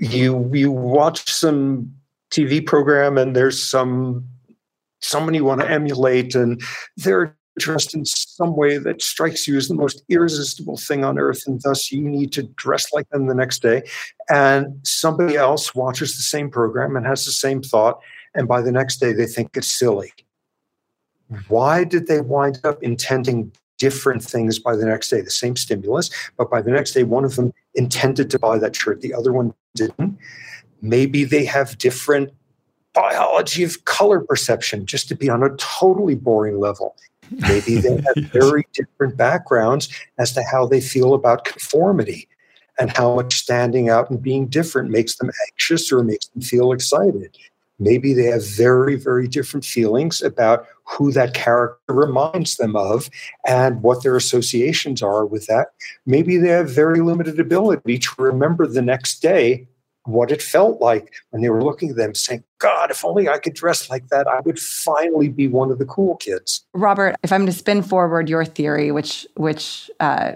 you 0.00 0.50
you 0.52 0.72
watch 0.72 1.30
some 1.30 1.94
TV 2.30 2.64
program 2.64 3.18
and 3.18 3.36
there's 3.36 3.62
some 3.62 4.26
someone 5.00 5.34
you 5.34 5.44
want 5.44 5.60
to 5.60 5.70
emulate 5.70 6.34
and 6.34 6.60
they're 6.96 7.36
dressed 7.58 7.94
in 7.94 8.04
some 8.04 8.56
way 8.56 8.78
that 8.78 9.02
strikes 9.02 9.46
you 9.46 9.56
as 9.56 9.68
the 9.68 9.74
most 9.74 10.02
irresistible 10.08 10.76
thing 10.76 11.04
on 11.04 11.18
earth 11.18 11.42
and 11.46 11.60
thus 11.62 11.92
you 11.92 12.00
need 12.00 12.32
to 12.32 12.44
dress 12.44 12.92
like 12.92 13.08
them 13.10 13.26
the 13.26 13.34
next 13.34 13.60
day. 13.60 13.82
And 14.30 14.78
somebody 14.84 15.36
else 15.36 15.74
watches 15.74 16.16
the 16.16 16.22
same 16.22 16.48
program 16.50 16.96
and 16.96 17.06
has 17.06 17.26
the 17.26 17.32
same 17.32 17.60
thought 17.60 18.00
and 18.34 18.48
by 18.48 18.62
the 18.62 18.72
next 18.72 18.98
day 18.98 19.12
they 19.12 19.26
think 19.26 19.50
it's 19.54 19.70
silly. 19.70 20.12
Why 21.48 21.84
did 21.84 22.06
they 22.06 22.20
wind 22.20 22.60
up 22.64 22.82
intending 22.82 23.52
different 23.78 24.22
things 24.22 24.58
by 24.58 24.76
the 24.76 24.86
next 24.86 25.10
day? 25.10 25.20
The 25.20 25.30
same 25.30 25.56
stimulus 25.56 26.10
but 26.38 26.50
by 26.50 26.62
the 26.62 26.70
next 26.70 26.92
day 26.92 27.02
one 27.02 27.24
of 27.24 27.36
them 27.36 27.52
intended 27.74 28.30
to 28.30 28.38
buy 28.38 28.58
that 28.58 28.74
shirt 28.74 29.00
the 29.00 29.14
other 29.14 29.32
one 29.32 29.54
didn't 29.74 30.18
maybe 30.82 31.24
they 31.24 31.44
have 31.44 31.78
different 31.78 32.32
biology 32.92 33.62
of 33.62 33.84
color 33.84 34.20
perception 34.20 34.86
just 34.86 35.08
to 35.08 35.14
be 35.14 35.28
on 35.28 35.42
a 35.42 35.54
totally 35.56 36.14
boring 36.14 36.58
level. 36.58 36.96
Maybe 37.30 37.76
they 37.76 37.96
have 38.06 38.16
yes. 38.16 38.30
very 38.32 38.66
different 38.72 39.16
backgrounds 39.16 39.88
as 40.18 40.32
to 40.32 40.42
how 40.42 40.66
they 40.66 40.80
feel 40.80 41.14
about 41.14 41.44
conformity 41.44 42.28
and 42.78 42.90
how 42.96 43.14
much 43.14 43.34
standing 43.34 43.88
out 43.88 44.10
and 44.10 44.22
being 44.22 44.46
different 44.46 44.90
makes 44.90 45.16
them 45.16 45.30
anxious 45.48 45.92
or 45.92 46.02
makes 46.02 46.26
them 46.28 46.42
feel 46.42 46.72
excited. 46.72 47.36
Maybe 47.80 48.12
they 48.12 48.24
have 48.24 48.46
very, 48.46 48.94
very 48.94 49.26
different 49.26 49.64
feelings 49.64 50.22
about 50.22 50.66
who 50.84 51.10
that 51.12 51.34
character 51.34 51.78
reminds 51.88 52.56
them 52.56 52.76
of 52.76 53.10
and 53.46 53.82
what 53.82 54.02
their 54.02 54.16
associations 54.16 55.02
are 55.02 55.24
with 55.24 55.46
that. 55.46 55.68
Maybe 56.06 56.36
they 56.36 56.48
have 56.48 56.70
very 56.70 57.00
limited 57.00 57.40
ability 57.40 57.98
to 57.98 58.10
remember 58.18 58.66
the 58.66 58.82
next 58.82 59.20
day 59.20 59.66
what 60.04 60.30
it 60.30 60.42
felt 60.42 60.80
like 60.80 61.12
when 61.30 61.42
they 61.42 61.50
were 61.50 61.62
looking 61.62 61.90
at 61.90 61.96
them 61.96 62.14
saying, 62.14 62.42
God, 62.58 62.90
if 62.90 63.04
only 63.04 63.28
I 63.28 63.38
could 63.38 63.54
dress 63.54 63.90
like 63.90 64.08
that, 64.08 64.26
I 64.26 64.40
would 64.40 64.58
finally 64.58 65.28
be 65.28 65.48
one 65.48 65.70
of 65.70 65.78
the 65.78 65.84
cool 65.84 66.16
kids. 66.16 66.64
Robert, 66.74 67.16
if 67.22 67.32
I'm 67.32 67.46
to 67.46 67.52
spin 67.52 67.82
forward 67.82 68.28
your 68.28 68.44
theory, 68.44 68.90
which 68.92 69.26
which 69.36 69.90
uh, 70.00 70.32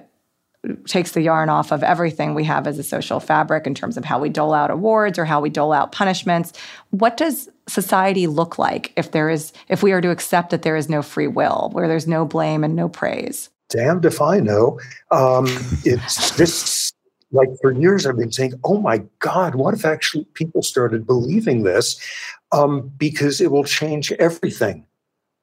takes 0.86 1.12
the 1.12 1.22
yarn 1.22 1.48
off 1.48 1.72
of 1.72 1.82
everything 1.82 2.34
we 2.34 2.44
have 2.44 2.66
as 2.66 2.78
a 2.78 2.82
social 2.82 3.20
fabric 3.20 3.66
in 3.66 3.74
terms 3.74 3.96
of 3.96 4.04
how 4.04 4.18
we 4.18 4.28
dole 4.28 4.54
out 4.54 4.70
awards 4.70 5.18
or 5.18 5.24
how 5.24 5.40
we 5.40 5.50
dole 5.50 5.72
out 5.72 5.92
punishments, 5.92 6.52
what 6.90 7.16
does 7.16 7.48
society 7.66 8.26
look 8.26 8.58
like 8.58 8.92
if 8.96 9.12
there 9.12 9.30
is 9.30 9.52
if 9.68 9.82
we 9.82 9.92
are 9.92 10.00
to 10.00 10.10
accept 10.10 10.50
that 10.50 10.62
there 10.62 10.76
is 10.76 10.88
no 10.88 11.02
free 11.02 11.26
will, 11.26 11.70
where 11.72 11.88
there's 11.88 12.06
no 12.06 12.24
blame 12.24 12.64
and 12.64 12.76
no 12.76 12.88
praise? 12.88 13.50
Damned 13.70 14.04
if 14.04 14.20
I 14.20 14.40
know. 14.40 14.78
Um, 15.10 15.46
it's 15.84 16.30
this 16.36 16.92
like 17.32 17.48
for 17.60 17.72
years 17.72 18.06
I've 18.06 18.16
been 18.16 18.32
saying, 18.32 18.54
oh 18.64 18.80
my 18.80 19.02
God, 19.18 19.56
what 19.56 19.74
if 19.74 19.84
actually 19.84 20.24
people 20.34 20.62
started 20.62 21.06
believing 21.06 21.64
this? 21.64 22.00
Um, 22.52 22.92
because 22.96 23.40
it 23.40 23.50
will 23.50 23.64
change 23.64 24.12
everything. 24.12 24.86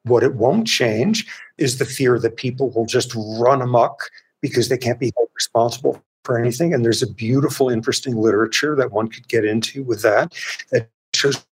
What 0.03 0.23
it 0.23 0.35
won't 0.35 0.67
change 0.67 1.27
is 1.57 1.77
the 1.77 1.85
fear 1.85 2.17
that 2.17 2.37
people 2.37 2.71
will 2.71 2.85
just 2.85 3.13
run 3.15 3.61
amok 3.61 4.09
because 4.41 4.69
they 4.69 4.77
can't 4.77 4.99
be 4.99 5.11
held 5.15 5.29
responsible 5.35 6.01
for 6.23 6.39
anything. 6.39 6.73
And 6.73 6.83
there's 6.85 7.01
a 7.01 7.11
beautiful, 7.11 7.69
interesting 7.69 8.15
literature 8.15 8.75
that 8.75 8.91
one 8.91 9.07
could 9.07 9.27
get 9.27 9.45
into 9.45 9.83
with 9.83 10.01
that 10.01 10.33
that 10.71 10.89
shows 11.13 11.45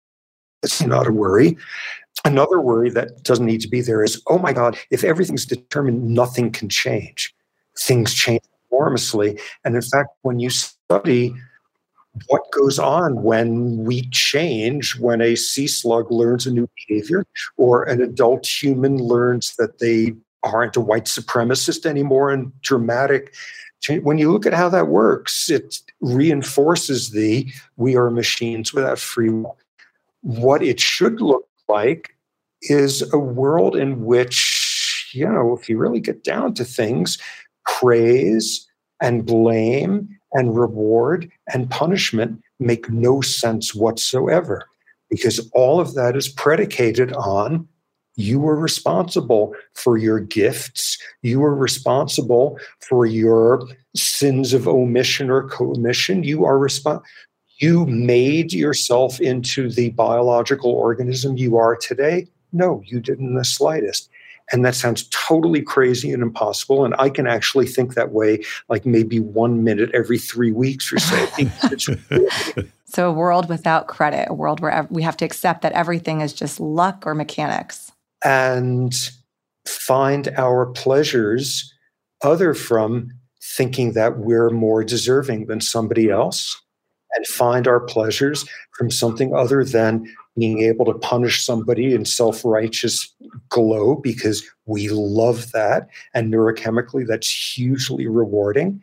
it's 0.63 0.81
not 0.81 1.07
a 1.07 1.11
worry. 1.11 1.57
Another 2.25 2.59
worry 2.59 2.89
that 2.89 3.23
doesn't 3.23 3.45
need 3.45 3.61
to 3.61 3.69
be 3.69 3.81
there 3.81 4.03
is 4.03 4.21
oh 4.27 4.39
my 4.39 4.53
God, 4.53 4.77
if 4.89 5.03
everything's 5.03 5.45
determined, 5.45 6.03
nothing 6.03 6.51
can 6.51 6.69
change. 6.69 7.33
Things 7.79 8.13
change 8.13 8.41
enormously. 8.71 9.39
And 9.63 9.75
in 9.75 9.81
fact, 9.81 10.09
when 10.23 10.39
you 10.39 10.49
study 10.49 11.33
what 12.27 12.41
goes 12.51 12.79
on 12.79 13.23
when 13.23 13.83
we 13.83 14.09
change, 14.09 14.97
when 14.97 15.21
a 15.21 15.35
sea 15.35 15.67
slug 15.67 16.11
learns 16.11 16.47
a 16.47 16.51
new 16.51 16.67
behavior, 16.87 17.25
or 17.57 17.83
an 17.83 18.01
adult 18.01 18.45
human 18.45 18.97
learns 18.97 19.55
that 19.57 19.79
they 19.79 20.13
aren't 20.43 20.77
a 20.77 20.81
white 20.81 21.05
supremacist 21.05 21.85
anymore 21.85 22.31
and 22.31 22.51
dramatic 22.61 23.33
when 24.01 24.17
you 24.17 24.31
look 24.31 24.45
at 24.45 24.53
how 24.53 24.69
that 24.69 24.87
works, 24.87 25.49
it 25.49 25.79
reinforces 26.01 27.11
the 27.11 27.51
we 27.77 27.95
are 27.95 28.09
machines 28.09 28.73
without 28.73 28.99
free 28.99 29.29
will. 29.29 29.57
What 30.21 30.61
it 30.63 30.79
should 30.79 31.21
look 31.21 31.47
like 31.69 32.15
is 32.63 33.07
a 33.13 33.19
world 33.19 33.75
in 33.75 34.03
which, 34.03 35.11
you 35.13 35.27
know, 35.27 35.55
if 35.55 35.69
you 35.69 35.77
really 35.77 35.99
get 35.99 36.23
down 36.23 36.53
to 36.55 36.65
things, 36.65 37.17
praise 37.65 38.67
and 39.01 39.25
blame 39.25 40.09
and 40.33 40.57
reward 40.57 41.31
and 41.53 41.69
punishment 41.69 42.41
make 42.59 42.89
no 42.89 43.21
sense 43.21 43.75
whatsoever 43.75 44.67
because 45.09 45.49
all 45.53 45.79
of 45.79 45.93
that 45.93 46.17
is 46.17 46.27
predicated 46.27 47.13
on 47.13 47.67
you 48.17 48.39
were 48.39 48.55
responsible 48.55 49.55
for 49.73 49.97
your 49.97 50.19
gifts. 50.19 50.97
You 51.21 51.39
were 51.39 51.55
responsible 51.55 52.59
for 52.81 53.05
your 53.05 53.67
sins 53.95 54.53
of 54.53 54.67
omission 54.67 55.29
or 55.29 55.43
commission. 55.43 56.23
You 56.23 56.43
are 56.43 56.57
responsible. 56.57 57.05
You 57.59 57.85
made 57.85 58.53
yourself 58.53 59.21
into 59.21 59.69
the 59.69 59.91
biological 59.91 60.71
organism 60.71 61.37
you 61.37 61.57
are 61.57 61.75
today. 61.75 62.27
No, 62.51 62.81
you 62.85 62.99
didn't 62.99 63.29
in 63.29 63.35
the 63.35 63.45
slightest. 63.45 64.09
And 64.51 64.65
that 64.65 64.75
sounds 64.75 65.09
totally 65.11 65.61
crazy 65.61 66.11
and 66.11 66.23
impossible. 66.23 66.85
And 66.85 66.95
I 66.97 67.09
can 67.09 67.27
actually 67.27 67.67
think 67.67 67.95
that 67.95 68.11
way, 68.11 68.43
like 68.69 68.85
maybe 68.85 69.19
one 69.19 69.63
minute 69.63 69.91
every 69.93 70.17
three 70.17 70.51
weeks 70.51 70.91
or 70.91 70.99
so. 70.99 71.27
so, 72.85 73.09
a 73.09 73.13
world 73.13 73.49
without 73.49 73.87
credit, 73.87 74.27
a 74.29 74.33
world 74.33 74.61
where 74.61 74.87
we 74.89 75.03
have 75.03 75.17
to 75.17 75.25
accept 75.25 75.63
that 75.63 75.73
everything 75.73 76.21
is 76.21 76.31
just 76.31 76.61
luck 76.61 77.03
or 77.05 77.13
mechanics 77.13 77.91
and 78.23 78.93
find 79.65 80.29
our 80.37 80.67
pleasures 80.67 81.73
other 82.23 82.53
from 82.53 83.09
thinking 83.41 83.93
that 83.93 84.17
we're 84.17 84.49
more 84.49 84.83
deserving 84.83 85.47
than 85.47 85.61
somebody 85.61 86.09
else 86.09 86.59
and 87.15 87.25
find 87.27 87.67
our 87.67 87.79
pleasures 87.79 88.47
from 88.77 88.91
something 88.91 89.33
other 89.33 89.63
than 89.63 90.05
being 90.37 90.59
able 90.59 90.85
to 90.85 90.93
punish 90.93 91.43
somebody 91.43 91.93
in 91.93 92.05
self-righteous 92.05 93.11
glow 93.49 93.95
because 93.95 94.47
we 94.65 94.89
love 94.89 95.51
that 95.51 95.87
and 96.13 96.31
neurochemically 96.31 97.07
that's 97.07 97.55
hugely 97.55 98.07
rewarding. 98.07 98.81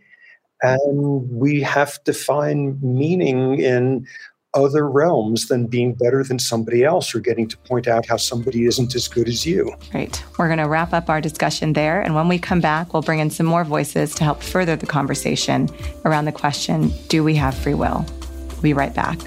And 0.62 1.30
we 1.30 1.60
have 1.60 2.02
to 2.04 2.12
find 2.12 2.82
meaning 2.82 3.60
in 3.60 4.06
other 4.54 4.88
realms 4.88 5.48
than 5.48 5.66
being 5.66 5.94
better 5.94 6.22
than 6.22 6.38
somebody 6.38 6.84
else 6.84 7.14
or 7.14 7.20
getting 7.20 7.48
to 7.48 7.56
point 7.58 7.88
out 7.88 8.06
how 8.06 8.16
somebody 8.16 8.66
isn't 8.66 8.94
as 8.94 9.08
good 9.08 9.28
as 9.28 9.44
you. 9.44 9.74
Great. 9.90 10.22
We're 10.38 10.48
going 10.48 10.58
to 10.58 10.68
wrap 10.68 10.92
up 10.92 11.10
our 11.10 11.20
discussion 11.20 11.72
there. 11.72 12.00
And 12.00 12.14
when 12.14 12.28
we 12.28 12.38
come 12.38 12.60
back, 12.60 12.92
we'll 12.92 13.02
bring 13.02 13.18
in 13.18 13.30
some 13.30 13.46
more 13.46 13.64
voices 13.64 14.14
to 14.16 14.24
help 14.24 14.42
further 14.42 14.76
the 14.76 14.86
conversation 14.86 15.68
around 16.04 16.24
the 16.24 16.32
question 16.32 16.92
Do 17.08 17.24
we 17.24 17.34
have 17.34 17.54
free 17.54 17.74
will? 17.74 18.04
We'll 18.52 18.62
be 18.62 18.72
right 18.72 18.94
back. 18.94 19.18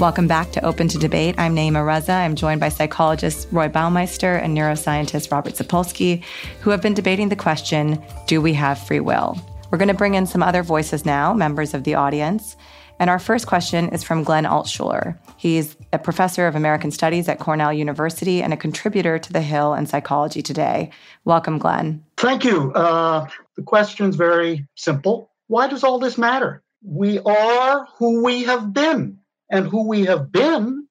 Welcome 0.00 0.26
back 0.26 0.50
to 0.50 0.64
Open 0.64 0.88
to 0.88 0.98
Debate. 0.98 1.36
I'm 1.38 1.54
Nayeema 1.54 1.84
Raza. 1.84 2.16
I'm 2.16 2.34
joined 2.34 2.58
by 2.58 2.68
psychologist 2.68 3.46
Roy 3.52 3.68
Baumeister 3.68 4.42
and 4.42 4.54
neuroscientist 4.54 5.30
Robert 5.30 5.54
Sapolsky, 5.54 6.24
who 6.60 6.70
have 6.70 6.82
been 6.82 6.94
debating 6.94 7.28
the 7.28 7.36
question 7.36 8.02
Do 8.26 8.42
we 8.42 8.54
have 8.54 8.76
free 8.76 8.98
will? 8.98 9.38
We're 9.70 9.78
going 9.78 9.88
to 9.88 9.94
bring 9.94 10.16
in 10.16 10.26
some 10.26 10.42
other 10.42 10.64
voices 10.64 11.06
now, 11.06 11.32
members 11.32 11.74
of 11.74 11.84
the 11.84 11.94
audience. 11.94 12.56
And 12.98 13.08
our 13.08 13.20
first 13.20 13.46
question 13.46 13.88
is 13.90 14.02
from 14.02 14.24
Glenn 14.24 14.46
Altschuler. 14.46 15.16
He's 15.36 15.76
a 15.92 15.98
professor 16.00 16.48
of 16.48 16.56
American 16.56 16.90
Studies 16.90 17.28
at 17.28 17.38
Cornell 17.38 17.72
University 17.72 18.42
and 18.42 18.52
a 18.52 18.56
contributor 18.56 19.20
to 19.20 19.32
The 19.32 19.42
Hill 19.42 19.74
and 19.74 19.88
Psychology 19.88 20.42
Today. 20.42 20.90
Welcome, 21.24 21.58
Glenn. 21.58 22.04
Thank 22.16 22.44
you. 22.44 22.72
Uh, 22.72 23.28
the 23.54 23.62
question's 23.62 24.16
very 24.16 24.66
simple. 24.74 25.30
Why 25.46 25.68
does 25.68 25.84
all 25.84 26.00
this 26.00 26.18
matter? 26.18 26.64
We 26.82 27.20
are 27.20 27.86
who 27.96 28.24
we 28.24 28.42
have 28.42 28.72
been 28.72 29.20
and 29.54 29.68
who 29.68 29.86
we 29.86 30.04
have 30.04 30.32
been 30.32 30.84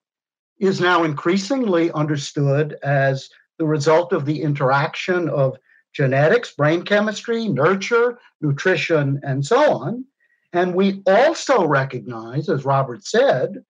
is 0.58 0.80
now 0.80 1.04
increasingly 1.04 1.92
understood 1.92 2.78
as 2.82 3.30
the 3.58 3.66
result 3.66 4.14
of 4.14 4.26
the 4.26 4.42
interaction 4.42 5.28
of 5.28 5.58
genetics, 5.92 6.54
brain 6.56 6.82
chemistry, 6.82 7.50
nurture, 7.50 8.18
nutrition, 8.40 9.20
and 9.22 9.46
so 9.46 9.74
on. 9.74 10.06
And 10.54 10.74
we 10.74 11.04
also 11.06 11.68
recognize, 11.68 12.48
as 12.48 12.64
Robert 12.64 13.06
said, 13.06 13.66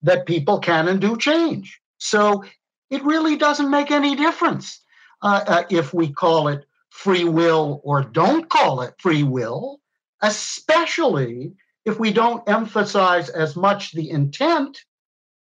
that 0.00 0.24
people 0.24 0.60
can 0.60 0.88
and 0.88 0.98
do 0.98 1.18
change. 1.18 1.78
So 1.98 2.42
it 2.88 3.04
really 3.04 3.36
doesn't 3.36 3.70
make 3.70 3.90
any 3.90 4.16
difference 4.16 4.80
uh, 5.20 5.44
uh, 5.46 5.62
if 5.68 5.92
we 5.92 6.10
call 6.10 6.48
it 6.48 6.64
free 6.88 7.24
will 7.24 7.82
or 7.84 8.02
don't 8.02 8.48
call 8.48 8.80
it 8.80 8.94
free 8.98 9.24
will, 9.24 9.80
especially 10.22 11.52
if 11.88 11.98
we 11.98 12.12
don't 12.12 12.48
emphasize 12.48 13.30
as 13.30 13.56
much 13.56 13.92
the 13.92 14.10
intent 14.10 14.84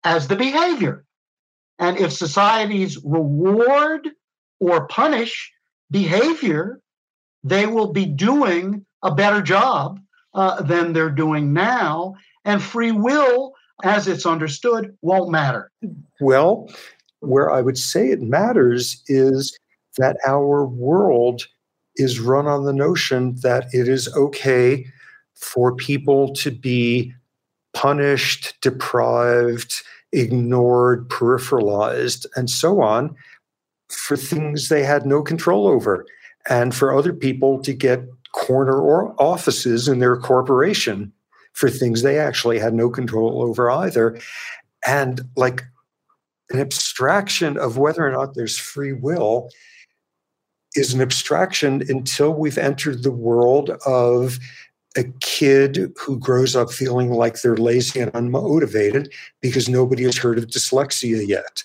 as 0.05 0.29
the 0.29 0.37
behavior. 0.37 1.05
And 1.79 1.99
if 1.99 2.13
societies 2.13 2.99
reward 3.05 4.09
or 4.61 4.87
punish 4.87 5.53
behavior, 5.91 6.81
they 7.43 7.67
will 7.67 7.93
be 7.93 8.07
doing 8.07 8.87
a 9.03 9.13
better 9.15 9.43
job 9.43 9.99
uh, 10.35 10.63
than 10.63 10.93
they're 10.93 11.11
doing 11.11 11.53
now. 11.53 12.15
And 12.45 12.63
free 12.63 12.93
will, 12.93 13.55
as 13.83 14.07
it's 14.07 14.27
understood, 14.27 14.97
won't 15.03 15.31
matter. 15.31 15.71
Well, 16.21 16.71
where 17.21 17.51
I 17.51 17.61
would 17.61 17.77
say 17.79 18.11
it 18.11 18.23
matters 18.23 19.03
is 19.09 19.59
that 19.99 20.17
our 20.27 20.65
world 20.65 21.43
is 21.97 22.21
run 22.21 22.47
on 22.47 22.65
the 22.65 22.73
notion 22.73 23.37
that 23.43 23.67
it 23.73 23.89
is 23.89 24.15
okay 24.15 24.87
for 25.41 25.75
people 25.75 26.33
to 26.35 26.51
be 26.51 27.13
punished, 27.73 28.55
deprived, 28.61 29.83
ignored, 30.13 31.09
peripheralized, 31.09 32.27
and 32.37 32.51
so 32.51 32.81
on 32.81 33.15
for 33.89 34.17
things 34.17 34.69
they 34.69 34.85
had 34.85 35.07
no 35.07 35.23
control 35.23 35.67
over, 35.67 36.07
and 36.49 36.75
for 36.75 36.97
other 36.97 37.13
people 37.13 37.61
to 37.63 37.73
get 37.73 38.05
corner 38.33 38.81
or 38.81 39.15
offices 39.21 39.89
in 39.89 39.99
their 39.99 40.17
corporation 40.17 41.13
for 41.53 41.69
things 41.69 42.03
they 42.03 42.19
actually 42.19 42.59
had 42.59 42.75
no 42.75 42.89
control 42.89 43.43
over 43.43 43.71
either. 43.71 44.19
And 44.87 45.23
like 45.37 45.65
an 46.51 46.61
abstraction 46.61 47.57
of 47.57 47.77
whether 47.77 48.07
or 48.07 48.13
not 48.13 48.35
there's 48.35 48.59
free 48.59 48.93
will 48.93 49.51
is 50.75 50.95
an 50.95 51.01
abstraction 51.01 51.83
until 51.89 52.33
we've 52.33 52.59
entered 52.59 53.03
the 53.03 53.11
world 53.11 53.71
of 53.85 54.39
a 54.97 55.05
kid 55.21 55.93
who 55.97 56.19
grows 56.19 56.57
up 56.57 56.71
feeling 56.71 57.11
like 57.11 57.41
they're 57.41 57.57
lazy 57.57 58.01
and 58.01 58.13
unmotivated 58.13 59.13
because 59.41 59.69
nobody 59.69 60.03
has 60.05 60.17
heard 60.17 60.39
of 60.39 60.49
dyslexia 60.49 61.27
yet. 61.27 61.63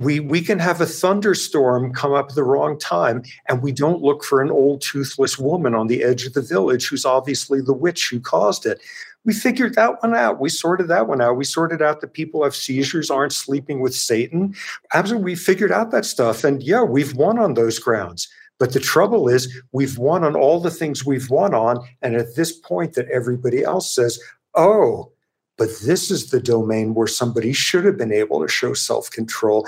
We, 0.00 0.20
we 0.20 0.42
can 0.42 0.60
have 0.60 0.80
a 0.80 0.86
thunderstorm 0.86 1.92
come 1.92 2.12
up 2.12 2.28
at 2.30 2.34
the 2.36 2.44
wrong 2.44 2.78
time, 2.78 3.22
and 3.48 3.62
we 3.62 3.72
don't 3.72 4.02
look 4.02 4.22
for 4.22 4.40
an 4.40 4.50
old 4.50 4.80
toothless 4.80 5.38
woman 5.38 5.74
on 5.74 5.88
the 5.88 6.04
edge 6.04 6.24
of 6.24 6.34
the 6.34 6.42
village 6.42 6.86
who's 6.86 7.04
obviously 7.04 7.60
the 7.60 7.72
witch 7.72 8.08
who 8.08 8.20
caused 8.20 8.64
it. 8.64 8.80
We 9.24 9.32
figured 9.34 9.74
that 9.74 10.00
one 10.02 10.14
out. 10.14 10.40
We 10.40 10.50
sorted 10.50 10.86
that 10.88 11.08
one 11.08 11.20
out. 11.20 11.36
We 11.36 11.44
sorted 11.44 11.82
out 11.82 12.00
that 12.00 12.12
people 12.12 12.44
have 12.44 12.54
seizures, 12.54 13.10
aren't 13.10 13.32
sleeping 13.32 13.80
with 13.80 13.94
Satan. 13.94 14.54
Absolutely, 14.94 15.24
we 15.24 15.34
figured 15.34 15.72
out 15.72 15.90
that 15.90 16.04
stuff. 16.04 16.44
And 16.44 16.62
yeah, 16.62 16.82
we've 16.82 17.14
won 17.14 17.38
on 17.38 17.54
those 17.54 17.80
grounds. 17.80 18.28
But 18.58 18.72
the 18.72 18.80
trouble 18.80 19.28
is, 19.28 19.62
we've 19.72 19.98
won 19.98 20.24
on 20.24 20.34
all 20.34 20.60
the 20.60 20.70
things 20.70 21.06
we've 21.06 21.30
won 21.30 21.54
on. 21.54 21.86
And 22.02 22.16
at 22.16 22.34
this 22.34 22.52
point, 22.52 22.94
that 22.94 23.08
everybody 23.08 23.62
else 23.62 23.94
says, 23.94 24.18
oh, 24.54 25.12
but 25.56 25.68
this 25.84 26.10
is 26.10 26.30
the 26.30 26.40
domain 26.40 26.94
where 26.94 27.06
somebody 27.06 27.52
should 27.52 27.84
have 27.84 27.96
been 27.96 28.12
able 28.12 28.40
to 28.40 28.48
show 28.48 28.74
self 28.74 29.10
control. 29.10 29.66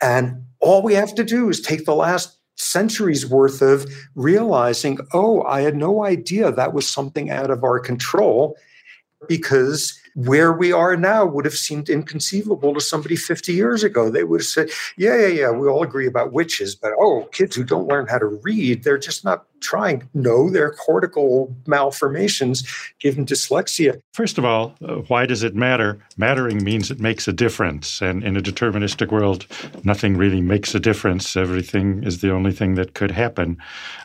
And 0.00 0.44
all 0.60 0.82
we 0.82 0.94
have 0.94 1.14
to 1.16 1.24
do 1.24 1.48
is 1.48 1.60
take 1.60 1.84
the 1.84 1.94
last 1.94 2.38
centuries 2.56 3.26
worth 3.26 3.62
of 3.62 3.86
realizing, 4.14 4.98
oh, 5.12 5.42
I 5.42 5.62
had 5.62 5.76
no 5.76 6.04
idea 6.04 6.52
that 6.52 6.72
was 6.72 6.88
something 6.88 7.30
out 7.30 7.50
of 7.50 7.64
our 7.64 7.78
control 7.78 8.56
because 9.28 9.98
where 10.14 10.52
we 10.52 10.72
are 10.72 10.96
now 10.96 11.24
would 11.24 11.44
have 11.44 11.54
seemed 11.54 11.88
inconceivable 11.88 12.74
to 12.74 12.80
somebody 12.80 13.16
50 13.16 13.52
years 13.52 13.82
ago. 13.82 14.10
They 14.10 14.24
would 14.24 14.40
have 14.40 14.46
said, 14.46 14.70
yeah, 14.96 15.16
yeah, 15.16 15.26
yeah, 15.26 15.50
we 15.50 15.68
all 15.68 15.82
agree 15.82 16.06
about 16.06 16.32
witches, 16.32 16.74
but 16.74 16.92
oh, 16.98 17.28
kids 17.32 17.56
who 17.56 17.64
don't 17.64 17.88
learn 17.88 18.06
how 18.06 18.18
to 18.18 18.26
read, 18.26 18.84
they're 18.84 18.98
just 18.98 19.24
not 19.24 19.46
trying. 19.62 20.08
No, 20.12 20.50
they're 20.50 20.72
cortical 20.72 21.54
malformations 21.66 22.64
given 23.00 23.24
dyslexia. 23.24 24.00
First 24.12 24.38
of 24.38 24.44
all, 24.44 24.74
uh, 24.86 24.96
why 25.08 25.26
does 25.26 25.42
it 25.42 25.54
matter? 25.54 25.98
Mattering 26.16 26.62
means 26.62 26.90
it 26.90 27.00
makes 27.00 27.26
a 27.26 27.32
difference. 27.32 28.02
And 28.02 28.22
in 28.22 28.36
a 28.36 28.42
deterministic 28.42 29.10
world, 29.10 29.46
nothing 29.84 30.16
really 30.16 30.40
makes 30.40 30.74
a 30.74 30.80
difference. 30.80 31.36
Everything 31.36 32.04
is 32.04 32.20
the 32.20 32.30
only 32.30 32.52
thing 32.52 32.74
that 32.74 32.94
could 32.94 33.10
happen. 33.10 33.56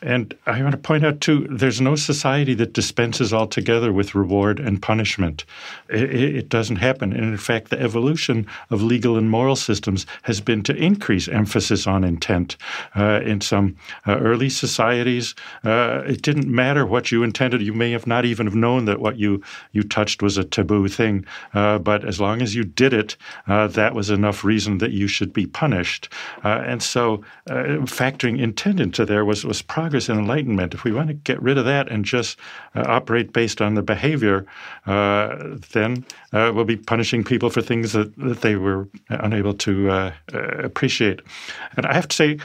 And 0.02 0.34
I 0.46 0.62
want 0.62 0.72
to 0.72 0.78
point 0.78 1.04
out, 1.04 1.20
too, 1.20 1.46
there's 1.50 1.80
no 1.80 1.96
society 1.96 2.54
that 2.54 2.72
dispenses 2.72 3.32
altogether 3.32 3.92
with 3.92 4.14
reward 4.14 4.60
and 4.60 4.80
punishment. 4.80 5.44
It, 5.88 6.14
it 6.14 6.48
doesn't 6.48 6.76
happen. 6.76 7.12
And 7.12 7.24
in 7.24 7.36
fact, 7.36 7.70
the 7.70 7.80
evolution 7.80 8.46
of 8.70 8.82
legal 8.82 9.16
and 9.16 9.28
moral 9.28 9.56
systems 9.56 10.06
has 10.22 10.40
been 10.40 10.62
to 10.62 10.74
increase 10.74 11.28
emphasis 11.28 11.86
on 11.86 12.04
intent. 12.04 12.56
Uh, 12.96 13.20
in 13.24 13.40
some 13.40 13.76
uh, 14.06 14.18
early 14.18 14.48
societies, 14.48 15.34
uh, 15.64 16.02
it 16.06 16.22
didn't 16.22 16.48
matter 16.48 16.86
what 16.86 17.10
you 17.10 17.22
intended. 17.22 17.62
You 17.62 17.72
may 17.72 17.90
have 17.92 18.06
not 18.06 18.24
even 18.24 18.46
have 18.46 18.54
known 18.54 18.84
that 18.86 19.00
what 19.00 19.18
you 19.18 19.42
you 19.72 19.82
touched 19.82 20.22
was 20.22 20.36
a 20.36 20.44
taboo 20.44 20.88
thing. 20.88 21.24
Uh, 21.54 21.78
but 21.78 22.04
as 22.04 22.20
long 22.20 22.42
as 22.42 22.54
you 22.54 22.64
did 22.64 22.92
it, 22.92 23.16
uh, 23.46 23.66
that 23.68 23.94
was 23.94 24.10
enough 24.10 24.44
reason 24.44 24.78
that 24.78 24.92
you 24.92 25.06
should 25.06 25.32
be 25.32 25.46
punished. 25.46 26.08
Uh, 26.44 26.62
and 26.66 26.82
so, 26.82 27.22
uh, 27.50 27.78
factoring 27.86 28.38
intent 28.40 28.80
into 28.80 29.04
there 29.04 29.24
was 29.24 29.44
was 29.44 29.62
progress 29.62 30.08
and 30.08 30.18
enlightenment. 30.18 30.74
If 30.74 30.84
we 30.84 30.92
want 30.92 31.08
to 31.08 31.14
get 31.14 31.42
rid 31.42 31.58
of 31.58 31.64
that 31.64 31.90
and 31.90 32.04
just 32.04 32.38
uh, 32.74 32.84
operate 32.86 33.32
based 33.32 33.60
on 33.60 33.74
the 33.74 33.82
behavior, 33.82 34.46
then 34.84 36.04
we'll 36.32 36.64
be 36.64 36.76
punishing 36.76 37.24
people 37.24 37.50
for 37.50 37.62
things 37.62 37.92
that, 37.92 38.14
that 38.16 38.40
they 38.40 38.56
were 38.56 38.88
unable 39.08 39.54
to 39.54 40.12
appreciate. 40.62 41.20
And 41.76 41.86
I 41.86 41.94
have 41.94 42.08
to 42.08 42.16
say, 42.16 42.38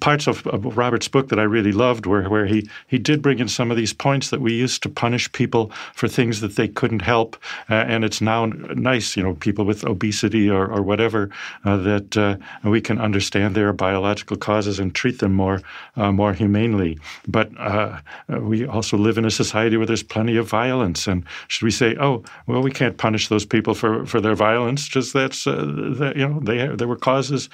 parts 0.00 0.26
of, 0.26 0.46
of 0.46 0.76
Robert's 0.76 1.08
book 1.08 1.28
that 1.28 1.38
I 1.38 1.42
really 1.42 1.72
loved 1.72 2.06
were 2.06 2.28
where 2.28 2.46
he, 2.46 2.68
he 2.86 2.98
did 2.98 3.22
bring 3.22 3.38
in 3.38 3.48
some 3.48 3.70
of 3.70 3.76
these 3.76 3.92
points 3.92 4.30
that 4.30 4.40
we 4.40 4.52
used 4.52 4.82
to 4.82 4.88
punish 4.88 5.30
people 5.32 5.72
for 5.94 6.08
things 6.08 6.40
that 6.40 6.56
they 6.56 6.68
couldn't 6.68 7.02
help. 7.02 7.36
Uh, 7.68 7.74
and 7.74 8.04
it's 8.04 8.20
now 8.20 8.46
nice, 8.46 9.16
you 9.16 9.22
know, 9.22 9.34
people 9.34 9.64
with 9.64 9.84
obesity 9.84 10.48
or, 10.48 10.66
or 10.66 10.82
whatever, 10.82 11.30
uh, 11.64 11.76
that 11.76 12.16
uh, 12.16 12.36
we 12.64 12.80
can 12.80 12.98
understand 12.98 13.54
their 13.54 13.72
biological 13.72 14.36
causes 14.36 14.78
and 14.78 14.94
treat 14.94 15.18
them 15.18 15.32
more, 15.32 15.60
uh, 15.96 16.12
more 16.12 16.32
humanely. 16.32 16.98
But 17.26 17.50
uh, 17.58 18.00
we 18.28 18.66
also 18.66 18.96
live 18.96 19.18
in 19.18 19.24
a 19.24 19.30
society 19.30 19.76
where 19.76 19.86
there's 19.86 20.02
plenty 20.02 20.36
of 20.36 20.48
violence. 20.48 21.06
And 21.06 21.24
should 21.48 21.64
we 21.64 21.70
say, 21.70 21.96
oh, 22.00 22.22
well, 22.46 22.62
we 22.62 22.70
can't 22.70 22.96
punish 23.00 23.28
those 23.28 23.46
people 23.46 23.74
for, 23.74 24.04
for 24.04 24.20
their 24.20 24.34
violence, 24.34 24.86
just 24.86 25.12
that's, 25.14 25.46
uh, 25.46 25.64
that, 25.98 26.16
you 26.16 26.28
know, 26.28 26.38
they, 26.40 26.76
there 26.76 26.86
were 26.86 26.96
causes 26.96 27.48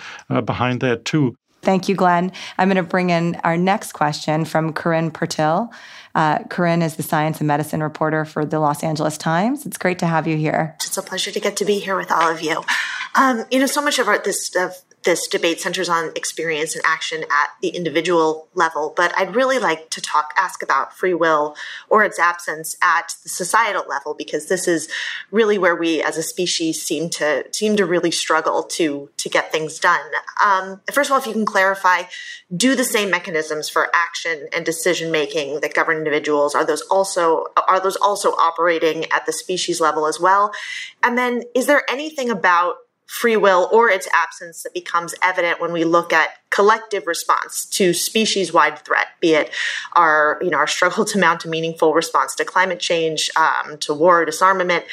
behind 0.45 0.81
that 0.81 1.05
too. 1.05 1.37
Thank 1.63 1.89
you, 1.89 1.95
Glenn. 1.95 2.33
I'm 2.59 2.69
going 2.69 2.77
to 2.77 2.89
bring 2.89 3.11
in 3.11 3.35
our 3.43 3.57
next 3.57 3.93
question 3.93 4.45
from 4.45 4.73
Corinne 4.73 5.11
Purtill. 5.11 5.73
Uh, 6.15 6.45
Corinne 6.45 6.83
is 6.83 6.97
the 6.97 7.03
science 7.03 7.41
and 7.41 7.49
medicine 7.49 7.83
reporter 7.83 8.25
for 8.25 8.45
the 8.45 8.59
Los 8.59 8.83
Angeles 8.83 9.19
Times. 9.19 9.67
It's 9.67 9.77
great 9.77 9.99
to 9.99 10.07
have 10.07 10.27
you 10.27 10.37
here. 10.37 10.77
It's 10.85 10.97
a 10.97 11.03
pleasure 11.03 11.31
to 11.31 11.41
get 11.41 11.57
to 11.57 11.65
be 11.65 11.79
here 11.79 11.97
with 11.97 12.11
all 12.11 12.31
of 12.31 12.41
you. 12.41 12.63
Um, 13.17 13.45
you 13.51 13.59
know, 13.59 13.67
so 13.67 13.83
much 13.83 13.99
of 13.99 14.09
our, 14.09 14.19
this 14.19 14.47
stuff 14.47 14.83
this 15.07 15.27
debate 15.27 15.59
centers 15.59 15.89
on 15.89 16.11
experience 16.15 16.75
and 16.75 16.85
action 16.85 17.23
at 17.31 17.49
the 17.63 17.69
individual 17.69 18.49
level, 18.53 18.93
but 18.95 19.17
I'd 19.17 19.35
really 19.35 19.59
like 19.59 19.89
to 19.91 20.03
talk, 20.03 20.35
ask 20.37 20.63
about 20.63 20.93
free 20.93 21.15
will 21.15 21.57
or 21.89 22.05
its 22.05 22.19
absence 22.19 22.77
at 22.83 23.15
the 23.23 23.31
societal 23.31 23.85
level, 23.89 24.13
because 24.13 24.49
this 24.49 24.69
is 24.69 24.91
really 25.31 25.57
where 25.57 25.75
we 25.75 26.03
as 26.03 26.19
a 26.19 26.23
species 26.23 26.83
seem 26.83 27.09
to, 27.11 27.47
seem 27.53 27.77
to 27.77 27.87
really 27.87 28.11
struggle 28.11 28.65
to, 28.65 29.09
to 29.17 29.29
get 29.31 29.51
things 29.51 29.79
done. 29.79 30.11
Um, 30.45 30.83
first 30.93 31.09
of 31.09 31.15
all, 31.15 31.19
if 31.19 31.27
you 31.27 31.33
can 31.33 31.47
clarify, 31.47 32.03
do 32.55 32.75
the 32.75 32.85
same 32.85 33.09
mechanisms 33.09 33.71
for 33.71 33.89
action 33.95 34.49
and 34.53 34.67
decision 34.67 35.11
making 35.11 35.61
that 35.61 35.73
govern 35.73 35.97
individuals, 35.97 36.55
are 36.55 36.67
those 36.67 36.83
also, 36.83 37.47
are 37.69 37.81
those 37.81 37.97
also 37.97 38.33
operating 38.33 39.05
at 39.13 39.25
the 39.25 39.33
species 39.33 39.81
level 39.81 40.07
as 40.07 40.21
well? 40.21 40.53
And 41.03 41.17
then 41.17 41.45
is 41.55 41.67
there 41.67 41.89
anything 41.89 42.29
about 42.29 42.77
free 43.07 43.37
will 43.37 43.69
or 43.73 43.89
its 43.89 44.09
absence 44.13 44.63
that 44.63 44.75
becomes 44.75 45.15
evident 45.23 45.61
when 45.61 45.73
we 45.73 45.85
look 45.85 46.13
at 46.13 46.31
collective 46.51 47.07
response 47.07 47.65
to 47.67 47.93
species-wide 47.93 48.79
threat, 48.81 49.09
be 49.21 49.35
it 49.35 49.51
our 49.95 50.39
you 50.43 50.51
know 50.51 50.59
our 50.59 50.67
struggle 50.67 51.05
to 51.05 51.19
mount 51.19 51.45
a 51.45 51.49
meaningful 51.49 51.95
response 51.95 52.35
to 52.35 52.45
climate 52.45 52.81
change, 52.81 53.31
um, 53.37 53.79
to 53.79 53.95
war, 53.95 54.25
disarmament. 54.25 54.85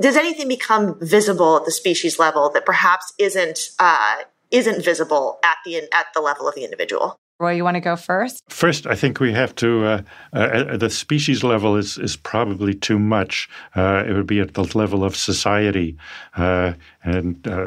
Does 0.00 0.16
anything 0.16 0.48
become 0.48 0.98
visible 1.00 1.56
at 1.56 1.64
the 1.64 1.72
species 1.72 2.18
level 2.18 2.50
that 2.50 2.64
perhaps 2.64 3.12
isn't 3.18 3.70
uh, 3.78 4.16
isn't 4.50 4.84
visible 4.84 5.38
at 5.42 5.56
the 5.64 5.76
at 5.92 6.06
the 6.14 6.20
level 6.20 6.48
of 6.48 6.54
the 6.54 6.64
individual? 6.64 7.18
Roy, 7.42 7.52
you 7.52 7.64
want 7.64 7.74
to 7.74 7.80
go 7.80 7.96
first? 7.96 8.44
First, 8.48 8.86
I 8.86 8.94
think 8.94 9.18
we 9.18 9.32
have 9.32 9.52
to. 9.56 9.84
Uh, 9.84 10.02
uh, 10.32 10.76
the 10.76 10.88
species 10.88 11.42
level 11.42 11.76
is 11.76 11.98
is 11.98 12.14
probably 12.14 12.72
too 12.72 13.00
much. 13.00 13.48
Uh, 13.74 14.04
it 14.06 14.12
would 14.12 14.28
be 14.28 14.38
at 14.38 14.54
the 14.54 14.62
level 14.78 15.02
of 15.02 15.16
society. 15.16 15.96
Uh, 16.36 16.74
and 17.02 17.46
uh, 17.48 17.66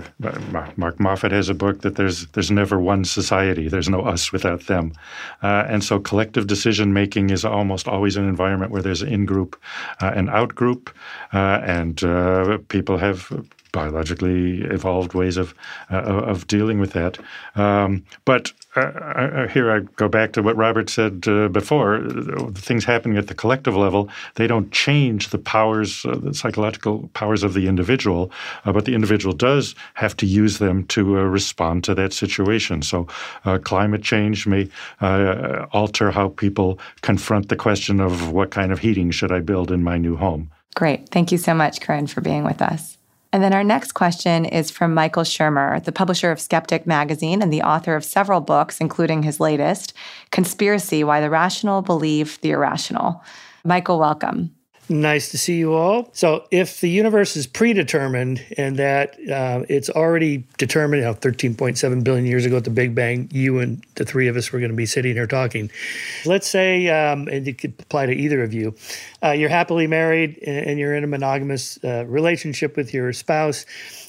Mark 0.77 0.97
Moffett 0.97 1.31
has 1.31 1.49
a 1.49 1.53
book 1.53 1.81
that 1.81 1.97
there's 1.97 2.27
there's 2.27 2.51
never 2.51 2.79
one 2.79 3.03
society. 3.03 3.67
There's 3.67 3.89
no 3.89 4.01
us 4.01 4.31
without 4.31 4.67
them. 4.67 4.93
Uh, 5.43 5.65
and 5.67 5.83
so, 5.83 5.99
collective 5.99 6.47
decision 6.47 6.93
making 6.93 7.29
is 7.29 7.43
almost 7.43 7.85
always 7.85 8.15
an 8.15 8.29
environment 8.29 8.71
where 8.71 8.81
there's 8.81 9.01
an 9.01 9.09
in 9.09 9.25
group 9.25 9.61
and 9.99 10.29
out 10.29 10.55
group, 10.55 10.95
and 11.33 11.97
people 12.69 12.97
have 12.97 13.29
biologically 13.75 14.61
evolved 14.61 15.13
ways 15.13 15.35
of 15.35 15.53
uh, 15.91 15.97
of 16.31 16.47
dealing 16.47 16.79
with 16.79 16.93
that. 16.93 17.19
Um, 17.55 18.05
but 18.23 18.53
uh, 18.77 18.81
uh, 18.81 19.47
here 19.49 19.69
I 19.69 19.79
go 19.97 20.07
back 20.07 20.31
to 20.33 20.41
what 20.41 20.55
Robert 20.55 20.89
said 20.89 21.27
uh, 21.27 21.49
before. 21.49 22.01
Things 22.53 22.85
happening 22.85 23.17
at 23.17 23.27
the 23.27 23.33
collective 23.33 23.75
level, 23.75 24.09
they 24.35 24.47
don't 24.47 24.71
change 24.71 25.29
the 25.29 25.37
powers, 25.37 26.05
uh, 26.05 26.15
the 26.15 26.33
psychological 26.33 27.09
powers 27.13 27.43
of 27.43 27.53
the 27.53 27.67
individual, 27.67 28.31
uh, 28.63 28.71
but 28.71 28.85
the 28.85 28.95
individual 28.95 29.35
does 29.35 29.75
have 29.93 30.15
to 30.17 30.25
use 30.25 30.57
them 30.57 30.85
to 30.87 31.03
respond 31.39 31.83
to 31.83 31.93
that 31.95 32.13
situation. 32.13 32.81
So, 32.81 33.07
climate 33.63 34.03
change 34.03 34.47
may 34.47 34.69
alter 35.71 36.11
how 36.11 36.29
people 36.29 36.79
confront 37.01 37.49
the 37.49 37.55
question 37.55 37.99
of 37.99 38.31
what 38.31 38.51
kind 38.51 38.71
of 38.71 38.79
heating 38.79 39.11
should 39.11 39.31
I 39.31 39.41
build 39.41 39.69
in 39.71 39.83
my 39.83 39.97
new 39.97 40.15
home. 40.15 40.49
Great. 40.75 41.09
Thank 41.09 41.31
you 41.31 41.37
so 41.37 41.53
much, 41.53 41.81
Corinne, 41.81 42.07
for 42.07 42.21
being 42.21 42.43
with 42.43 42.61
us. 42.61 42.97
And 43.33 43.43
then 43.43 43.53
our 43.53 43.63
next 43.63 43.91
question 43.91 44.45
is 44.45 44.71
from 44.71 44.93
Michael 44.93 45.23
Shermer, 45.23 45.83
the 45.83 45.91
publisher 45.91 46.31
of 46.31 46.39
Skeptic 46.39 46.87
magazine 46.87 47.41
and 47.41 47.51
the 47.51 47.63
author 47.63 47.95
of 47.95 48.05
several 48.05 48.39
books, 48.39 48.79
including 48.79 49.23
his 49.23 49.41
latest, 49.41 49.93
Conspiracy 50.31 51.03
Why 51.03 51.19
the 51.19 51.29
Rational 51.29 51.81
Believe 51.81 52.39
the 52.41 52.51
Irrational. 52.51 53.21
Michael, 53.65 53.99
welcome. 53.99 54.54
Nice 54.87 55.31
to 55.31 55.37
see 55.39 55.57
you 55.57 55.73
all. 55.73 56.09
So, 56.13 56.45
if 56.51 56.79
the 56.79 56.89
universe 56.89 57.35
is 57.35 57.47
predetermined 57.47 58.45
and 58.55 58.77
that 58.77 59.15
uh, 59.31 59.65
it's 59.67 59.89
already 59.89 60.43
determined, 60.59 61.01
you 61.01 61.07
know, 61.07 61.15
13.7 61.15 62.03
billion 62.03 62.25
years 62.25 62.45
ago 62.45 62.57
at 62.57 62.65
the 62.65 62.69
Big 62.69 62.93
Bang, 62.93 63.27
you 63.31 63.57
and 63.57 63.83
the 63.95 64.05
three 64.05 64.27
of 64.27 64.37
us 64.37 64.51
were 64.51 64.59
going 64.59 64.69
to 64.69 64.77
be 64.77 64.85
sitting 64.85 65.15
here 65.15 65.25
talking. 65.25 65.71
Let's 66.23 66.47
say, 66.47 66.87
um, 66.89 67.27
and 67.27 67.47
it 67.47 67.57
could 67.57 67.73
apply 67.79 68.05
to 68.05 68.13
either 68.13 68.43
of 68.43 68.53
you, 68.53 68.75
uh, 69.23 69.31
you're 69.31 69.49
happily 69.49 69.87
married 69.87 70.37
and 70.45 70.77
you're 70.77 70.93
in 70.93 71.03
a 71.03 71.07
monogamous 71.07 71.83
uh, 71.83 72.05
relationship 72.05 72.77
with 72.77 72.93
your 72.93 73.11
spouse, 73.11 73.65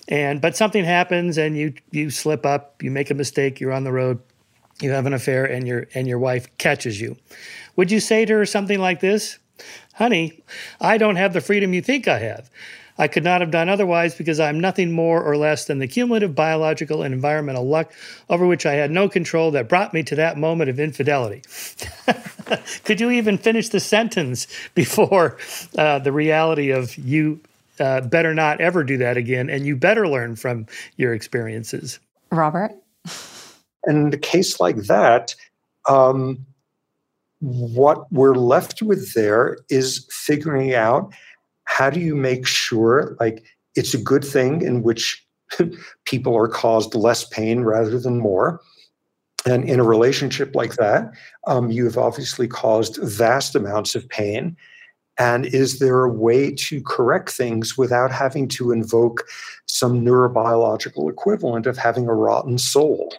and 0.09 0.43
but 0.43 0.57
something 0.59 0.85
happens 0.85 1.39
and 1.39 1.57
you 1.57 1.72
you 1.91 2.11
slip 2.11 2.45
up, 2.45 2.83
you 2.83 2.91
make 2.91 3.11
a 3.11 3.14
mistake, 3.14 3.61
you're 3.61 3.72
on 3.72 3.85
the 3.85 3.93
road, 3.93 4.20
you 4.83 4.91
have 4.91 5.07
an 5.07 5.14
affair, 5.14 5.47
and 5.47 5.66
your 5.66 5.87
and 5.95 6.07
your 6.07 6.18
wife 6.18 6.55
catches 6.59 7.01
you. 7.01 7.16
Would 7.77 7.91
you 7.91 7.99
say 7.99 8.27
to 8.27 8.35
her 8.35 8.45
something 8.45 8.79
like 8.79 9.01
this? 9.01 9.39
Honey, 9.97 10.42
I 10.80 10.99
don't 10.99 11.16
have 11.16 11.32
the 11.32 11.40
freedom 11.40 11.74
you 11.74 11.82
think 11.82 12.07
I 12.07 12.18
have. 12.18 12.51
I 12.99 13.09
could 13.09 13.24
not 13.24 13.40
have 13.40 13.51
done 13.51 13.68
otherwise 13.68 14.14
because 14.14 14.40
I'm 14.40 14.61
nothing 14.61 14.92
more 14.92 15.22
or 15.22 15.36
less 15.36 15.66
than 15.66 15.78
the 15.78 15.86
cumulative 15.86 16.34
biological 16.34 17.03
and 17.03 17.12
environmental 17.12 17.66
luck 17.66 17.92
over 18.30 18.47
which 18.47 18.64
I 18.64 18.74
had 18.74 18.90
no 18.90 19.09
control 19.09 19.51
that 19.51 19.68
brought 19.68 19.92
me 19.92 20.03
to 20.05 20.14
that 20.16 20.38
moment 20.38 20.70
of 20.70 20.80
infidelity. 20.80 21.42
could 22.84 23.01
you 23.01 23.11
even 23.11 23.36
finish 23.36 23.68
the 23.68 23.80
sentence 23.80 24.47
before 24.74 25.36
uh, 25.76 25.99
the 25.99 26.12
reality 26.12 26.70
of 26.70 26.97
you 26.97 27.40
uh, 27.78 28.01
better 28.01 28.34
not 28.34 28.61
ever 28.61 28.82
do 28.82 28.97
that 28.97 29.18
again 29.18 29.51
and 29.51 29.66
you 29.66 29.76
better 29.76 30.09
learn 30.09 30.36
from 30.36 30.66
your 30.97 31.12
experiences? 31.12 31.99
Robert? 32.30 32.72
And 33.84 34.07
in 34.07 34.14
a 34.14 34.18
case 34.18 34.59
like 34.59 34.76
that, 34.84 35.34
um, 35.88 36.47
what 37.41 38.11
we're 38.12 38.34
left 38.34 38.82
with 38.82 39.12
there 39.14 39.59
is 39.68 40.07
figuring 40.11 40.74
out 40.74 41.12
how 41.64 41.91
do 41.91 42.01
you 42.01 42.14
make 42.14 42.47
sure 42.47 43.16
like 43.20 43.45
it's 43.74 43.95
a 43.95 43.99
good 43.99 44.24
thing 44.24 44.62
in 44.62 44.82
which 44.82 45.24
people 46.05 46.37
are 46.37 46.49
caused 46.49 46.95
less 46.95 47.24
pain 47.24 47.61
rather 47.62 47.99
than 47.99 48.18
more. 48.18 48.61
And 49.45 49.68
in 49.68 49.78
a 49.78 49.84
relationship 49.84 50.55
like 50.57 50.74
that 50.74 51.12
um, 51.47 51.70
you 51.70 51.84
have 51.84 51.99
obviously 51.99 52.49
caused 52.49 52.99
vast 53.03 53.55
amounts 53.55 53.95
of 53.95 54.09
pain. 54.09 54.57
And 55.18 55.47
is 55.47 55.78
there 55.78 56.05
a 56.05 56.12
way 56.12 56.53
to 56.53 56.82
correct 56.82 57.30
things 57.30 57.78
without 57.78 58.12
having 58.12 58.49
to 58.49 58.70
invoke 58.70 59.24
some 59.66 60.05
neurobiological 60.05 61.11
equivalent 61.11 61.66
of 61.66 61.78
having 61.78 62.07
a 62.07 62.14
rotten 62.14 62.59
soul? 62.59 63.14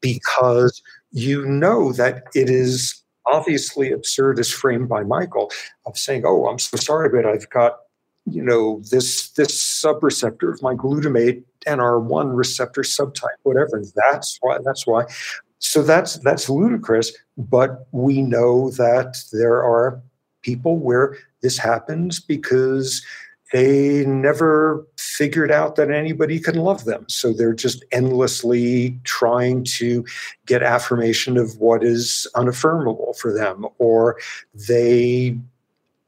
Because 0.00 0.82
you 1.12 1.46
know 1.46 1.92
that 1.92 2.24
it 2.34 2.50
is 2.50 3.03
obviously 3.26 3.92
absurd 3.92 4.38
as 4.38 4.50
framed 4.50 4.88
by 4.88 5.02
Michael 5.02 5.50
of 5.86 5.98
saying, 5.98 6.24
"Oh, 6.26 6.46
I'm 6.46 6.58
so 6.58 6.76
sorry, 6.76 7.08
but 7.08 7.26
I've 7.26 7.48
got 7.50 7.78
you 8.26 8.42
know 8.42 8.80
this 8.90 9.30
this 9.30 9.62
subreceptor 9.62 10.52
of 10.52 10.62
my 10.62 10.74
glutamate 10.74 11.42
NR1 11.66 12.34
receptor 12.34 12.82
subtype, 12.82 13.38
whatever. 13.42 13.82
That's 13.94 14.38
why. 14.40 14.58
That's 14.64 14.86
why." 14.86 15.04
So 15.58 15.82
that's 15.82 16.18
that's 16.18 16.50
ludicrous. 16.50 17.12
But 17.36 17.86
we 17.92 18.22
know 18.22 18.70
that 18.72 19.16
there 19.32 19.62
are 19.62 20.02
people 20.42 20.78
where 20.78 21.16
this 21.42 21.58
happens 21.58 22.20
because 22.20 23.04
they 23.54 24.04
never 24.04 24.84
figured 24.98 25.52
out 25.52 25.76
that 25.76 25.88
anybody 25.88 26.40
can 26.40 26.56
love 26.56 26.86
them. 26.86 27.04
So 27.08 27.32
they're 27.32 27.54
just 27.54 27.84
endlessly 27.92 28.98
trying 29.04 29.62
to 29.76 30.04
get 30.44 30.64
affirmation 30.64 31.36
of 31.36 31.56
what 31.58 31.84
is 31.84 32.26
unaffirmable 32.34 33.16
for 33.16 33.32
them, 33.32 33.64
or 33.78 34.18
they, 34.68 35.38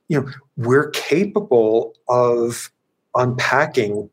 you 0.09 0.21
know, 0.21 0.29
we're 0.57 0.91
capable 0.91 1.95
of 2.09 2.73
unpacking 3.15 4.11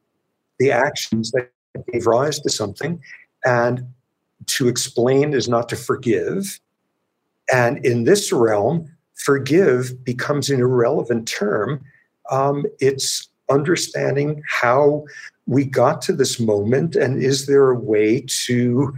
the 0.60 0.72
actions 0.72 1.32
that 1.32 1.52
gave 1.92 2.06
rise 2.06 2.40
to 2.42 2.52
something. 2.52 3.02
And 3.44 3.88
to 4.46 4.68
explain 4.68 5.34
is 5.34 5.50
not 5.50 5.70
to 5.70 5.76
forgive. 5.76 6.60
And 7.52 7.84
in 7.84 8.04
this 8.04 8.32
realm, 8.32 8.96
forgive 9.16 10.04
becomes 10.04 10.52
an 10.52 10.60
irrelevant 10.60 11.28
term 11.28 11.84
um, 12.34 12.66
it's 12.80 13.30
understanding 13.50 14.42
how 14.50 15.06
we 15.46 15.66
got 15.66 16.02
to 16.02 16.14
this 16.14 16.40
moment 16.40 16.96
and 16.96 17.22
is 17.22 17.46
there 17.46 17.70
a 17.70 17.80
way 17.80 18.26
to 18.46 18.94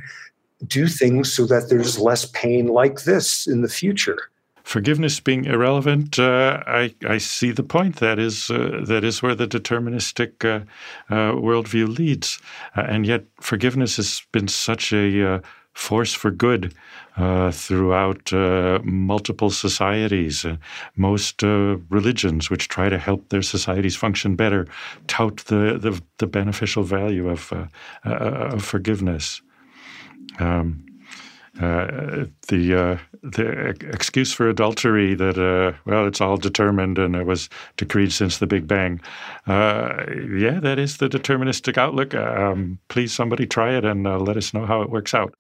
do 0.67 0.87
things 0.87 1.33
so 1.33 1.45
that 1.45 1.69
there's 1.69 1.99
less 1.99 2.25
pain 2.27 2.67
like 2.67 3.03
this 3.03 3.47
in 3.47 3.61
the 3.61 3.67
future 3.67 4.29
forgiveness 4.65 5.19
being 5.19 5.45
irrelevant, 5.45 6.19
uh, 6.19 6.61
I, 6.65 6.93
I 7.07 7.19
see 7.19 7.51
the 7.51 7.63
point. 7.63 7.97
That 7.97 8.19
is 8.19 8.49
uh, 8.49 8.81
that 8.87 9.03
is 9.03 9.21
where 9.21 9.35
the 9.35 9.47
deterministic 9.47 10.43
uh, 10.43 10.65
uh 11.13 11.33
worldview 11.33 11.97
leads, 11.97 12.39
uh, 12.75 12.81
and 12.81 13.05
yet 13.05 13.25
forgiveness 13.39 13.95
has 13.97 14.23
been 14.31 14.47
such 14.47 14.91
a 14.91 15.35
uh, 15.35 15.39
force 15.75 16.13
for 16.13 16.31
good 16.31 16.73
uh, 17.17 17.51
throughout 17.51 18.33
uh, 18.33 18.79
multiple 18.83 19.49
societies. 19.51 20.45
Uh, 20.45 20.55
most 20.95 21.43
uh, 21.43 21.77
religions, 21.89 22.49
which 22.49 22.67
try 22.67 22.89
to 22.89 22.97
help 22.97 23.29
their 23.29 23.43
societies 23.43 23.95
function 23.95 24.35
better, 24.35 24.67
tout 25.07 25.37
the, 25.45 25.77
the, 25.77 26.01
the 26.17 26.27
beneficial 26.27 26.83
value 26.83 27.29
of, 27.29 27.53
uh, 27.53 27.67
uh, 28.05 28.53
of 28.53 28.65
forgiveness. 28.65 29.41
Um, 30.39 30.85
uh, 31.61 32.25
the 32.49 32.75
uh, 32.75 32.97
the 33.23 33.69
excuse 33.91 34.33
for 34.33 34.49
adultery 34.49 35.15
that 35.15 35.37
uh, 35.37 35.77
well 35.85 36.05
it's 36.05 36.19
all 36.19 36.37
determined 36.37 36.97
and 36.97 37.15
it 37.15 37.25
was 37.25 37.49
decreed 37.77 38.11
since 38.11 38.39
the 38.39 38.47
Big 38.47 38.67
Bang. 38.67 38.99
yeah, 39.47 40.59
that 40.59 40.77
is 40.79 40.97
the 40.97 41.07
deterministic 41.07 41.77
outlook. 41.77 42.13
Um, 42.13 42.79
please, 42.89 43.13
somebody 43.13 43.45
try 43.45 43.75
it 43.77 43.85
and 43.85 44.03
let 44.03 44.37
us 44.37 44.53
know 44.53 44.65
how 44.65 44.81
it 44.81 44.89
works 44.89 45.13
out. 45.13 45.33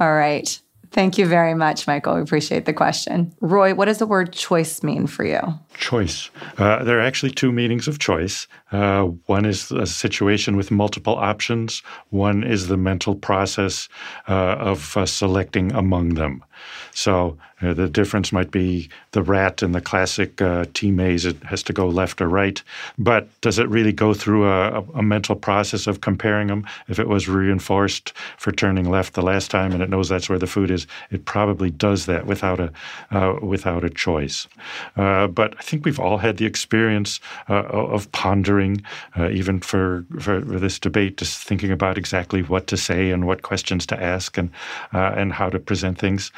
All 0.00 0.14
right. 0.14 0.60
Thank 0.92 1.18
you 1.18 1.26
very 1.26 1.54
much, 1.54 1.86
Michael. 1.86 2.16
We 2.16 2.20
appreciate 2.20 2.64
the 2.64 2.72
question. 2.72 3.32
Roy, 3.40 3.74
what 3.74 3.84
does 3.84 3.98
the 3.98 4.06
word 4.06 4.32
choice 4.32 4.82
mean 4.82 5.06
for 5.06 5.24
you? 5.24 5.40
Choice. 5.80 6.28
Uh, 6.58 6.84
there 6.84 6.98
are 6.98 7.02
actually 7.02 7.30
two 7.30 7.50
meanings 7.50 7.88
of 7.88 7.98
choice. 7.98 8.46
Uh, 8.70 9.04
one 9.26 9.46
is 9.46 9.72
a 9.72 9.86
situation 9.86 10.54
with 10.56 10.70
multiple 10.70 11.16
options, 11.16 11.82
one 12.10 12.44
is 12.44 12.68
the 12.68 12.76
mental 12.76 13.14
process 13.14 13.88
uh, 14.28 14.56
of 14.58 14.96
uh, 14.96 15.06
selecting 15.06 15.72
among 15.72 16.14
them. 16.14 16.44
So 16.92 17.38
uh, 17.62 17.74
the 17.74 17.88
difference 17.88 18.32
might 18.32 18.50
be 18.50 18.88
the 19.12 19.22
rat 19.22 19.62
in 19.62 19.72
the 19.72 19.80
classic 19.80 20.40
uh, 20.40 20.66
T 20.74 20.90
maze, 20.90 21.24
it 21.24 21.42
has 21.44 21.62
to 21.64 21.72
go 21.72 21.88
left 21.88 22.20
or 22.20 22.28
right. 22.28 22.62
But 22.98 23.28
does 23.40 23.58
it 23.58 23.68
really 23.68 23.92
go 23.92 24.14
through 24.14 24.48
a, 24.48 24.82
a, 24.94 25.02
mental 25.02 25.34
process 25.34 25.86
of 25.86 26.00
comparing 26.00 26.48
them? 26.48 26.66
If 26.88 26.98
it 26.98 27.08
was 27.08 27.28
reinforced 27.28 28.12
for 28.36 28.52
turning 28.52 28.90
left 28.90 29.14
the 29.14 29.22
last 29.22 29.50
time 29.50 29.72
and 29.72 29.82
it 29.82 29.88
knows 29.88 30.08
that's 30.08 30.28
where 30.28 30.38
the 30.38 30.46
food 30.46 30.70
is, 30.70 30.86
it 31.10 31.24
probably 31.24 31.70
does 31.70 32.06
that 32.06 32.26
without 32.26 32.60
a, 32.60 33.38
without 33.42 33.84
a 33.84 33.90
choice. 33.90 34.46
But 34.94 35.62
think 35.70 35.84
we've 35.84 36.00
all 36.00 36.18
had 36.18 36.36
the 36.36 36.46
experience 36.46 37.20
uh, 37.48 37.62
of 37.64 38.10
pondering, 38.12 38.82
uh, 39.18 39.30
even 39.30 39.60
for, 39.60 40.04
for, 40.18 40.40
this 40.40 40.78
debate, 40.78 41.16
just 41.16 41.42
thinking 41.42 41.70
about 41.70 41.96
exactly 41.96 42.42
what 42.42 42.66
to 42.66 42.76
say 42.76 43.10
and 43.10 43.26
what 43.26 43.42
questions 43.42 43.86
to 43.86 44.02
ask 44.02 44.36
and, 44.36 44.50
and 44.92 45.32
how 45.32 45.48
to 45.48 45.58
present 45.58 45.98
things. 45.98 46.32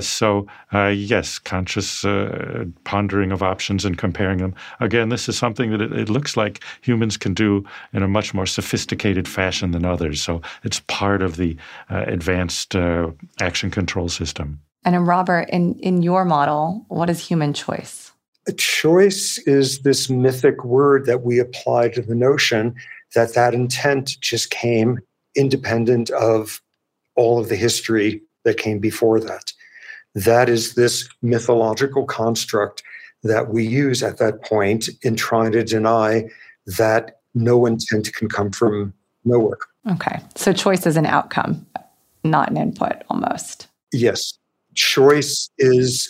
so 0.00 0.46
uh, 0.72 0.86
yes, 0.86 1.38
conscious 1.38 2.04
uh, 2.04 2.64
pondering 2.84 3.32
of 3.32 3.42
options 3.42 3.84
and 3.84 3.98
comparing 3.98 4.38
them. 4.38 4.54
Again, 4.78 5.08
this 5.08 5.28
is 5.28 5.36
something 5.36 5.70
that 5.72 5.80
it, 5.80 5.92
it, 5.92 6.08
looks 6.08 6.36
like 6.36 6.62
humans 6.80 7.16
can 7.16 7.34
do 7.34 7.64
in 7.92 8.02
a 8.02 8.08
much 8.08 8.34
more 8.34 8.46
sophisticated 8.46 9.26
fashion 9.26 9.72
than 9.72 9.84
others. 9.84 10.22
So 10.22 10.42
it's 10.62 10.80
part 10.86 11.22
of 11.22 11.36
the 11.36 11.56
uh, 11.90 12.04
advanced 12.06 12.76
uh, 12.76 13.10
action 13.40 13.70
control 13.70 14.08
system. 14.08 14.60
And 14.84 15.06
Robert, 15.06 15.48
in, 15.50 15.74
in 15.80 16.02
your 16.02 16.24
model, 16.24 16.84
what 16.88 17.10
is 17.10 17.26
human 17.26 17.52
choice? 17.52 18.09
A 18.48 18.52
choice 18.52 19.38
is 19.46 19.80
this 19.80 20.08
mythic 20.08 20.64
word 20.64 21.06
that 21.06 21.22
we 21.22 21.38
apply 21.38 21.90
to 21.90 22.02
the 22.02 22.14
notion 22.14 22.74
that 23.14 23.34
that 23.34 23.54
intent 23.54 24.16
just 24.20 24.50
came 24.50 24.98
independent 25.34 26.10
of 26.10 26.60
all 27.16 27.38
of 27.38 27.48
the 27.48 27.56
history 27.56 28.22
that 28.44 28.56
came 28.56 28.78
before 28.78 29.20
that. 29.20 29.52
That 30.14 30.48
is 30.48 30.74
this 30.74 31.08
mythological 31.22 32.04
construct 32.04 32.82
that 33.22 33.50
we 33.50 33.66
use 33.66 34.02
at 34.02 34.18
that 34.18 34.42
point 34.42 34.88
in 35.02 35.16
trying 35.16 35.52
to 35.52 35.62
deny 35.62 36.24
that 36.78 37.20
no 37.34 37.66
intent 37.66 38.12
can 38.14 38.28
come 38.28 38.50
from 38.50 38.94
nowhere. 39.24 39.58
Okay. 39.90 40.20
So 40.34 40.52
choice 40.52 40.86
is 40.86 40.96
an 40.96 41.06
outcome, 41.06 41.66
not 42.24 42.50
an 42.50 42.56
input 42.56 43.02
almost. 43.08 43.68
Yes. 43.92 44.38
Choice 44.74 45.50
is, 45.58 46.08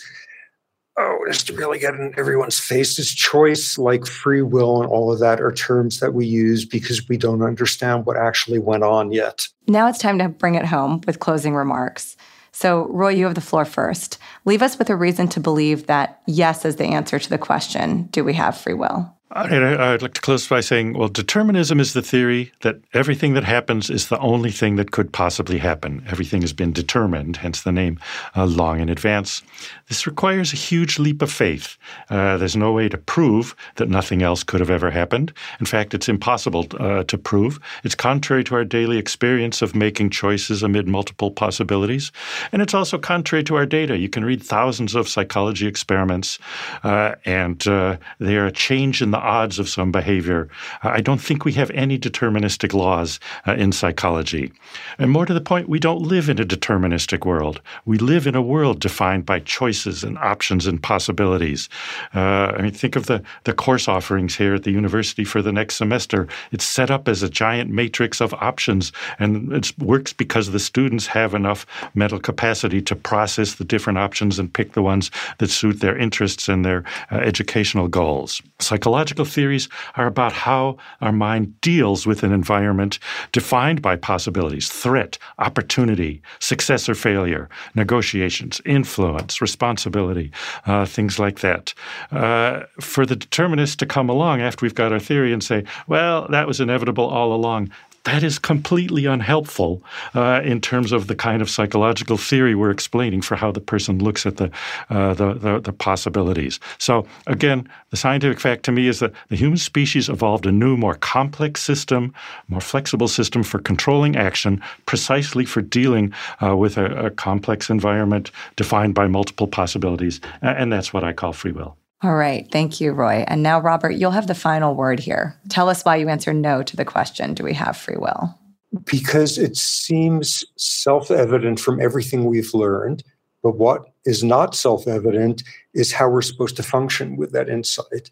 oh, 0.97 1.19
just 1.27 1.47
to 1.47 1.53
really 1.53 1.79
get 1.79 1.93
in 1.93 2.13
everyone's 2.17 2.59
faces, 2.59 3.13
choice, 3.13 3.77
like 3.77 4.05
free 4.05 4.41
will 4.41 4.81
and 4.81 4.91
all 4.91 5.11
of 5.11 5.19
that, 5.19 5.41
are 5.41 5.51
terms 5.51 5.99
that 5.99 6.13
we 6.13 6.25
use 6.25 6.65
because 6.65 7.07
we 7.07 7.17
don't 7.17 7.41
understand 7.41 8.05
what 8.05 8.17
actually 8.17 8.59
went 8.59 8.83
on 8.83 9.11
yet. 9.11 9.47
Now 9.67 9.87
it's 9.87 9.99
time 9.99 10.19
to 10.19 10.29
bring 10.29 10.55
it 10.55 10.65
home 10.65 11.01
with 11.07 11.19
closing 11.19 11.55
remarks. 11.55 12.17
So, 12.51 12.87
Roy, 12.89 13.09
you 13.09 13.25
have 13.25 13.35
the 13.35 13.41
floor 13.41 13.63
first. 13.63 14.17
Leave 14.43 14.61
us 14.61 14.77
with 14.77 14.89
a 14.89 14.95
reason 14.95 15.29
to 15.29 15.39
believe 15.39 15.87
that 15.87 16.21
yes 16.27 16.65
is 16.65 16.75
the 16.75 16.85
answer 16.85 17.17
to 17.17 17.29
the 17.29 17.37
question 17.37 18.03
do 18.07 18.23
we 18.23 18.33
have 18.33 18.57
free 18.57 18.73
will? 18.73 19.15
I'd 19.33 20.01
like 20.01 20.13
to 20.15 20.21
close 20.21 20.45
by 20.45 20.59
saying, 20.59 20.97
well, 20.97 21.07
determinism 21.07 21.79
is 21.79 21.93
the 21.93 22.01
theory 22.01 22.51
that 22.61 22.77
everything 22.93 23.33
that 23.33 23.45
happens 23.45 23.89
is 23.89 24.09
the 24.09 24.19
only 24.19 24.51
thing 24.51 24.75
that 24.75 24.91
could 24.91 25.13
possibly 25.13 25.57
happen. 25.57 26.03
Everything 26.09 26.41
has 26.41 26.51
been 26.51 26.73
determined, 26.73 27.37
hence 27.37 27.61
the 27.61 27.71
name, 27.71 27.97
uh, 28.35 28.45
long 28.45 28.81
in 28.81 28.89
advance. 28.89 29.41
This 29.87 30.05
requires 30.05 30.51
a 30.51 30.57
huge 30.57 30.99
leap 30.99 31.21
of 31.21 31.31
faith. 31.31 31.77
Uh, 32.09 32.35
there's 32.37 32.57
no 32.57 32.73
way 32.73 32.89
to 32.89 32.97
prove 32.97 33.55
that 33.77 33.89
nothing 33.89 34.21
else 34.21 34.43
could 34.43 34.59
have 34.59 34.69
ever 34.69 34.91
happened. 34.91 35.31
In 35.61 35.65
fact, 35.65 35.93
it's 35.93 36.09
impossible 36.09 36.67
uh, 36.79 37.03
to 37.05 37.17
prove. 37.17 37.57
It's 37.85 37.95
contrary 37.95 38.43
to 38.45 38.55
our 38.55 38.65
daily 38.65 38.97
experience 38.97 39.61
of 39.61 39.75
making 39.75 40.09
choices 40.09 40.61
amid 40.61 40.89
multiple 40.89 41.31
possibilities. 41.31 42.11
And 42.51 42.61
it's 42.61 42.73
also 42.73 42.97
contrary 42.97 43.45
to 43.45 43.55
our 43.55 43.65
data. 43.65 43.97
You 43.97 44.09
can 44.09 44.25
read 44.25 44.43
thousands 44.43 44.93
of 44.93 45.07
psychology 45.07 45.67
experiments, 45.67 46.37
uh, 46.83 47.15
and 47.23 47.65
uh, 47.65 47.95
they 48.19 48.35
are 48.35 48.47
a 48.47 48.51
change 48.51 49.01
in 49.01 49.11
the 49.11 49.20
odds 49.21 49.59
of 49.59 49.69
some 49.69 49.91
behavior. 49.91 50.49
I 50.83 51.01
don't 51.01 51.21
think 51.21 51.45
we 51.45 51.53
have 51.53 51.71
any 51.71 51.97
deterministic 51.97 52.73
laws 52.73 53.19
uh, 53.47 53.53
in 53.53 53.71
psychology. 53.71 54.51
And 54.97 55.11
more 55.11 55.25
to 55.25 55.33
the 55.33 55.41
point, 55.41 55.69
we 55.69 55.79
don't 55.79 56.01
live 56.01 56.29
in 56.29 56.39
a 56.39 56.45
deterministic 56.45 57.25
world. 57.25 57.61
We 57.85 57.97
live 57.97 58.27
in 58.27 58.35
a 58.35 58.41
world 58.41 58.79
defined 58.79 59.25
by 59.25 59.39
choices 59.39 60.03
and 60.03 60.17
options 60.17 60.67
and 60.67 60.81
possibilities. 60.81 61.69
Uh, 62.15 62.53
I 62.57 62.61
mean, 62.61 62.71
think 62.71 62.95
of 62.95 63.05
the, 63.05 63.21
the 63.43 63.53
course 63.53 63.87
offerings 63.87 64.35
here 64.35 64.55
at 64.55 64.63
the 64.63 64.71
university 64.71 65.23
for 65.23 65.41
the 65.41 65.51
next 65.51 65.75
semester. 65.75 66.27
It's 66.51 66.65
set 66.65 66.91
up 66.91 67.07
as 67.07 67.23
a 67.23 67.29
giant 67.29 67.69
matrix 67.69 68.21
of 68.21 68.33
options, 68.35 68.91
and 69.19 69.51
it 69.53 69.77
works 69.79 70.13
because 70.13 70.51
the 70.51 70.59
students 70.59 71.07
have 71.07 71.33
enough 71.33 71.65
mental 71.93 72.19
capacity 72.19 72.81
to 72.81 72.95
process 72.95 73.55
the 73.55 73.65
different 73.65 73.99
options 73.99 74.39
and 74.39 74.51
pick 74.53 74.73
the 74.73 74.81
ones 74.81 75.11
that 75.37 75.49
suit 75.49 75.79
their 75.79 75.97
interests 75.97 76.47
and 76.47 76.65
their 76.65 76.83
uh, 77.11 77.15
educational 77.17 77.87
goals. 77.87 78.41
Psychological 78.59 79.10
theories 79.25 79.69
are 79.95 80.07
about 80.07 80.31
how 80.31 80.77
our 81.01 81.11
mind 81.11 81.59
deals 81.61 82.05
with 82.05 82.23
an 82.23 82.31
environment 82.31 82.99
defined 83.31 83.81
by 83.81 83.95
possibilities, 83.95 84.69
threat, 84.69 85.17
opportunity, 85.39 86.21
success 86.39 86.87
or 86.87 86.95
failure, 86.95 87.49
negotiations, 87.75 88.61
influence, 88.65 89.41
responsibility, 89.41 90.31
uh, 90.65 90.85
things 90.85 91.19
like 91.19 91.39
that. 91.39 91.73
Uh, 92.11 92.63
for 92.79 93.05
the 93.05 93.15
determinists 93.15 93.75
to 93.75 93.85
come 93.85 94.09
along 94.09 94.41
after 94.41 94.65
we've 94.65 94.75
got 94.75 94.91
our 94.91 94.99
theory 94.99 95.33
and 95.33 95.43
say, 95.43 95.63
well, 95.87 96.27
that 96.29 96.47
was 96.47 96.59
inevitable 96.59 97.05
all 97.05 97.33
along, 97.33 97.69
that 98.03 98.23
is 98.23 98.39
completely 98.39 99.05
unhelpful 99.05 99.83
uh, 100.15 100.41
in 100.43 100.59
terms 100.59 100.91
of 100.91 101.07
the 101.07 101.15
kind 101.15 101.41
of 101.41 101.49
psychological 101.49 102.17
theory 102.17 102.55
we're 102.55 102.71
explaining 102.71 103.21
for 103.21 103.35
how 103.35 103.51
the 103.51 103.61
person 103.61 103.99
looks 103.99 104.25
at 104.25 104.37
the, 104.37 104.49
uh, 104.89 105.13
the, 105.13 105.33
the, 105.33 105.59
the, 105.59 105.73
possibilities. 105.73 106.59
So, 106.77 107.05
again, 107.27 107.67
the 107.89 107.97
scientific 107.97 108.39
fact 108.39 108.63
to 108.63 108.71
me 108.71 108.87
is 108.87 108.99
that 108.99 109.13
the 109.29 109.35
human 109.35 109.57
species 109.57 110.09
evolved 110.09 110.45
a 110.45 110.51
new, 110.51 110.77
more 110.77 110.95
complex 110.95 111.61
system, 111.61 112.13
more 112.47 112.61
flexible 112.61 113.07
system 113.07 113.43
for 113.43 113.59
controlling 113.59 114.15
action, 114.15 114.61
precisely 114.85 115.45
for 115.45 115.61
dealing 115.61 116.13
uh, 116.41 116.55
with 116.55 116.77
a, 116.77 117.05
a, 117.05 117.09
complex 117.11 117.69
environment 117.69 118.31
defined 118.55 118.95
by 118.95 119.07
multiple 119.07 119.47
possibilities. 119.47 120.21
And 120.41 120.71
that's 120.71 120.93
what 120.93 121.03
I 121.03 121.13
call 121.13 121.33
free 121.33 121.51
will. 121.51 121.77
All 122.03 122.15
right. 122.15 122.47
Thank 122.51 122.81
you, 122.81 122.93
Roy. 122.93 123.23
And 123.27 123.43
now, 123.43 123.59
Robert, 123.59 123.91
you'll 123.91 124.11
have 124.11 124.27
the 124.27 124.35
final 124.35 124.73
word 124.73 124.99
here. 124.99 125.39
Tell 125.49 125.69
us 125.69 125.83
why 125.83 125.97
you 125.97 126.09
answer 126.09 126.33
no 126.33 126.63
to 126.63 126.75
the 126.75 126.85
question 126.85 127.33
Do 127.33 127.43
we 127.43 127.53
have 127.53 127.77
free 127.77 127.97
will? 127.97 128.37
Because 128.85 129.37
it 129.37 129.55
seems 129.55 130.43
self 130.57 131.11
evident 131.11 131.59
from 131.59 131.79
everything 131.79 132.25
we've 132.25 132.53
learned. 132.53 133.03
But 133.43 133.57
what 133.57 133.83
is 134.05 134.23
not 134.23 134.55
self 134.55 134.87
evident 134.87 135.43
is 135.73 135.91
how 135.91 136.09
we're 136.09 136.21
supposed 136.21 136.55
to 136.55 136.63
function 136.63 137.17
with 137.17 137.33
that 137.33 137.49
insight. 137.49 138.09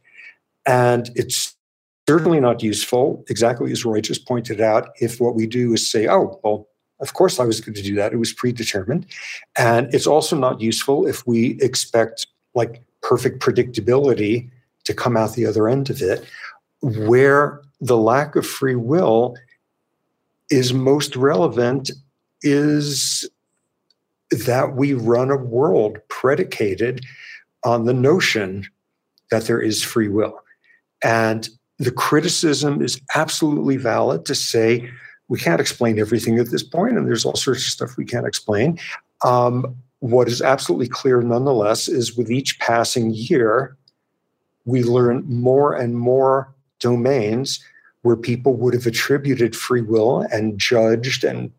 And 0.68 1.10
it's 1.16 1.56
certainly 2.08 2.40
not 2.40 2.62
useful, 2.62 3.24
exactly 3.28 3.72
as 3.72 3.86
Roy 3.86 4.02
just 4.02 4.28
pointed 4.28 4.62
out, 4.62 4.90
if 5.00 5.20
what 5.20 5.36
we 5.36 5.48
do 5.48 5.74
is 5.74 5.90
say, 5.90 6.08
oh, 6.08 6.40
well, 6.44 6.68
of 7.00 7.14
course 7.14 7.40
I 7.40 7.46
was 7.46 7.62
going 7.62 7.76
to 7.76 7.82
do 7.82 7.96
that. 7.96 8.14
It 8.14 8.18
was 8.18 8.34
predetermined. 8.34 9.06
And 9.58 9.94
it's 9.94 10.08
also 10.08 10.38
not 10.38 10.62
useful 10.62 11.08
if 11.08 11.26
we 11.26 11.58
expect 11.62 12.28
like 12.56 12.84
perfect 13.10 13.40
predictability 13.40 14.48
to 14.84 14.94
come 14.94 15.18
out 15.18 15.34
the 15.34 15.48
other 15.48 15.68
end 15.68 15.90
of 15.90 16.00
it, 16.00 16.24
where 16.82 17.60
the 17.82 17.98
lack 17.98 18.36
of 18.36 18.46
free 18.46 18.76
will 18.76 19.36
is 20.52 20.74
most 20.74 21.16
relevant 21.16 21.90
is 22.44 23.28
that 24.30 24.76
we 24.76 24.94
run 24.94 25.32
a 25.32 25.36
world 25.36 25.98
predicated 26.08 27.04
on 27.64 27.86
the 27.86 27.94
notion 27.94 28.64
that 29.32 29.46
there 29.46 29.60
is 29.60 29.84
free 29.84 30.08
will. 30.08 30.40
And 31.04 31.50
the 31.80 31.92
criticism 31.92 32.80
is 32.80 33.02
absolutely 33.16 33.78
valid 33.78 34.26
to 34.26 34.36
say 34.36 34.88
we 35.30 35.40
can't 35.40 35.62
explain 35.62 35.98
everything 35.98 36.38
at 36.38 36.52
this 36.52 36.64
point, 36.64 36.96
and 36.96 37.08
there's 37.08 37.26
all 37.26 37.36
sorts 37.36 37.66
of 37.66 37.72
stuff 37.72 37.98
we 37.98 38.06
can't 38.06 38.28
explain. 38.28 38.78
Um, 39.24 39.76
what 40.00 40.28
is 40.28 40.42
absolutely 40.42 40.88
clear 40.88 41.22
nonetheless 41.22 41.88
is 41.88 42.16
with 42.16 42.32
each 42.32 42.60
passing 42.60 43.12
year, 43.12 43.78
we 44.66 44.84
learn 44.84 45.24
more 45.28 45.74
and 45.74 45.98
more 45.98 46.54
domains 46.80 47.64
where 48.02 48.16
people 48.16 48.56
would 48.56 48.74
have 48.74 48.86
attributed 48.86 49.56
free 49.56 49.82
will 49.82 50.22
and 50.32 50.58
judged 50.58 51.24
and 51.24 51.52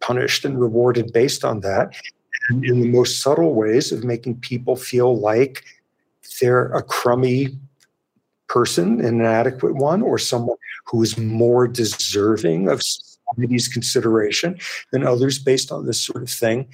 punished 0.00 0.44
and 0.44 0.60
rewarded 0.60 1.12
based 1.12 1.44
on 1.44 1.60
that. 1.60 1.94
And 2.48 2.64
in 2.64 2.80
the 2.80 2.88
most 2.88 3.22
subtle 3.22 3.54
ways 3.54 3.92
of 3.92 4.04
making 4.04 4.40
people 4.40 4.76
feel 4.76 5.18
like 5.18 5.64
they're 6.40 6.72
a 6.72 6.82
crummy 6.82 7.58
person, 8.48 9.00
an 9.00 9.20
inadequate 9.20 9.74
one, 9.74 10.02
or 10.02 10.18
someone 10.18 10.56
who 10.86 11.02
is 11.02 11.16
more 11.16 11.68
deserving 11.68 12.68
of 12.68 12.82
society's 12.82 13.68
consideration 13.68 14.58
than 14.90 15.06
others 15.06 15.38
based 15.38 15.70
on 15.70 15.86
this 15.86 16.00
sort 16.00 16.22
of 16.22 16.30
thing. 16.30 16.66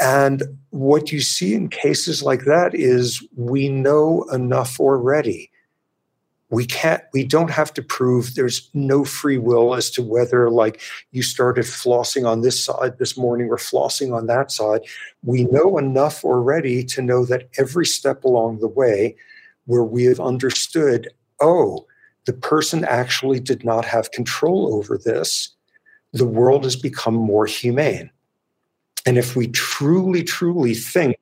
And 0.00 0.42
what 0.70 1.12
you 1.12 1.20
see 1.20 1.54
in 1.54 1.68
cases 1.68 2.22
like 2.22 2.44
that 2.46 2.74
is 2.74 3.22
we 3.36 3.68
know 3.68 4.24
enough 4.32 4.80
already. 4.80 5.50
We 6.48 6.66
can't, 6.66 7.02
we 7.12 7.22
don't 7.22 7.50
have 7.50 7.72
to 7.74 7.82
prove 7.82 8.34
there's 8.34 8.70
no 8.74 9.04
free 9.04 9.38
will 9.38 9.74
as 9.74 9.88
to 9.90 10.02
whether, 10.02 10.50
like, 10.50 10.80
you 11.12 11.22
started 11.22 11.64
flossing 11.64 12.26
on 12.26 12.40
this 12.40 12.64
side 12.64 12.98
this 12.98 13.16
morning 13.16 13.48
or 13.50 13.56
flossing 13.56 14.16
on 14.16 14.26
that 14.26 14.50
side. 14.50 14.80
We 15.22 15.44
know 15.44 15.78
enough 15.78 16.24
already 16.24 16.82
to 16.84 17.02
know 17.02 17.24
that 17.26 17.50
every 17.56 17.86
step 17.86 18.24
along 18.24 18.58
the 18.58 18.68
way 18.68 19.14
where 19.66 19.84
we 19.84 20.04
have 20.04 20.18
understood, 20.18 21.08
oh, 21.40 21.86
the 22.24 22.32
person 22.32 22.84
actually 22.84 23.38
did 23.38 23.64
not 23.64 23.84
have 23.84 24.10
control 24.10 24.74
over 24.74 24.98
this, 24.98 25.54
the 26.12 26.26
world 26.26 26.64
has 26.64 26.74
become 26.74 27.14
more 27.14 27.46
humane 27.46 28.10
and 29.06 29.18
if 29.18 29.36
we 29.36 29.48
truly, 29.48 30.22
truly 30.22 30.74
think 30.74 31.16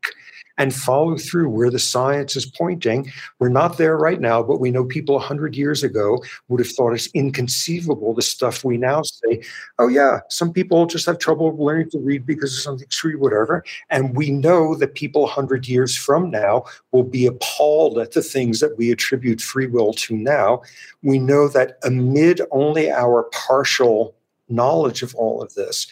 and 0.58 0.74
follow 0.74 1.16
through 1.16 1.48
where 1.48 1.70
the 1.70 1.78
science 1.78 2.34
is 2.34 2.44
pointing, 2.44 3.10
we're 3.38 3.48
not 3.48 3.78
there 3.78 3.96
right 3.96 4.20
now, 4.20 4.42
but 4.42 4.58
we 4.58 4.72
know 4.72 4.84
people 4.84 5.14
100 5.14 5.56
years 5.56 5.84
ago 5.84 6.20
would 6.48 6.58
have 6.58 6.68
thought 6.68 6.92
it's 6.92 7.06
inconceivable 7.14 8.12
the 8.12 8.22
stuff 8.22 8.64
we 8.64 8.76
now 8.76 9.02
say. 9.02 9.40
Oh, 9.78 9.86
yeah, 9.86 10.18
some 10.28 10.52
people 10.52 10.86
just 10.86 11.06
have 11.06 11.18
trouble 11.18 11.56
learning 11.56 11.90
to 11.90 12.00
read 12.00 12.26
because 12.26 12.52
of 12.52 12.58
something 12.58 12.84
extreme, 12.84 13.20
whatever. 13.20 13.64
And 13.88 14.16
we 14.16 14.30
know 14.30 14.74
that 14.74 14.94
people 14.94 15.22
100 15.22 15.68
years 15.68 15.96
from 15.96 16.28
now 16.28 16.64
will 16.90 17.04
be 17.04 17.24
appalled 17.24 17.98
at 17.98 18.12
the 18.12 18.22
things 18.22 18.58
that 18.58 18.76
we 18.76 18.90
attribute 18.90 19.40
free 19.40 19.68
will 19.68 19.92
to 19.94 20.16
now. 20.16 20.62
We 21.02 21.20
know 21.20 21.46
that 21.48 21.78
amid 21.84 22.40
only 22.50 22.90
our 22.90 23.30
partial 23.32 24.16
knowledge 24.48 25.02
of 25.02 25.14
all 25.14 25.42
of 25.42 25.54
this, 25.54 25.86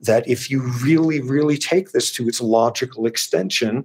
that 0.00 0.28
if 0.28 0.50
you 0.50 0.62
really, 0.82 1.20
really 1.20 1.56
take 1.56 1.92
this 1.92 2.12
to 2.12 2.28
its 2.28 2.40
logical 2.40 3.06
extension, 3.06 3.84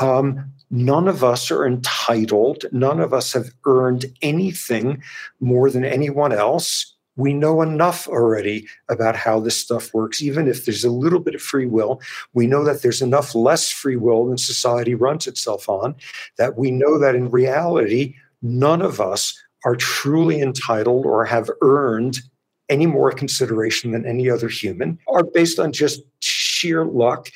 um, 0.00 0.52
none 0.70 1.06
of 1.06 1.22
us 1.22 1.50
are 1.50 1.66
entitled, 1.66 2.64
none 2.72 3.00
of 3.00 3.12
us 3.12 3.32
have 3.32 3.50
earned 3.64 4.06
anything 4.22 5.02
more 5.40 5.70
than 5.70 5.84
anyone 5.84 6.32
else. 6.32 6.96
We 7.16 7.32
know 7.32 7.62
enough 7.62 8.08
already 8.08 8.66
about 8.88 9.14
how 9.14 9.38
this 9.38 9.56
stuff 9.56 9.94
works. 9.94 10.20
Even 10.20 10.48
if 10.48 10.64
there's 10.64 10.82
a 10.82 10.90
little 10.90 11.20
bit 11.20 11.36
of 11.36 11.42
free 11.42 11.66
will, 11.66 12.00
we 12.32 12.48
know 12.48 12.64
that 12.64 12.82
there's 12.82 13.02
enough 13.02 13.36
less 13.36 13.70
free 13.70 13.94
will 13.96 14.26
than 14.26 14.36
society 14.36 14.96
runs 14.96 15.28
itself 15.28 15.68
on, 15.68 15.94
that 16.38 16.58
we 16.58 16.72
know 16.72 16.98
that 16.98 17.14
in 17.14 17.30
reality, 17.30 18.16
none 18.42 18.82
of 18.82 19.00
us 19.00 19.40
are 19.64 19.76
truly 19.76 20.40
entitled 20.40 21.06
or 21.06 21.24
have 21.24 21.48
earned 21.62 22.18
any 22.74 22.86
more 22.86 23.12
consideration 23.12 23.92
than 23.92 24.04
any 24.04 24.28
other 24.28 24.48
human 24.48 24.98
are 25.06 25.22
based 25.22 25.60
on 25.60 25.72
just 25.72 26.02
sheer 26.18 26.84
luck. 26.84 27.30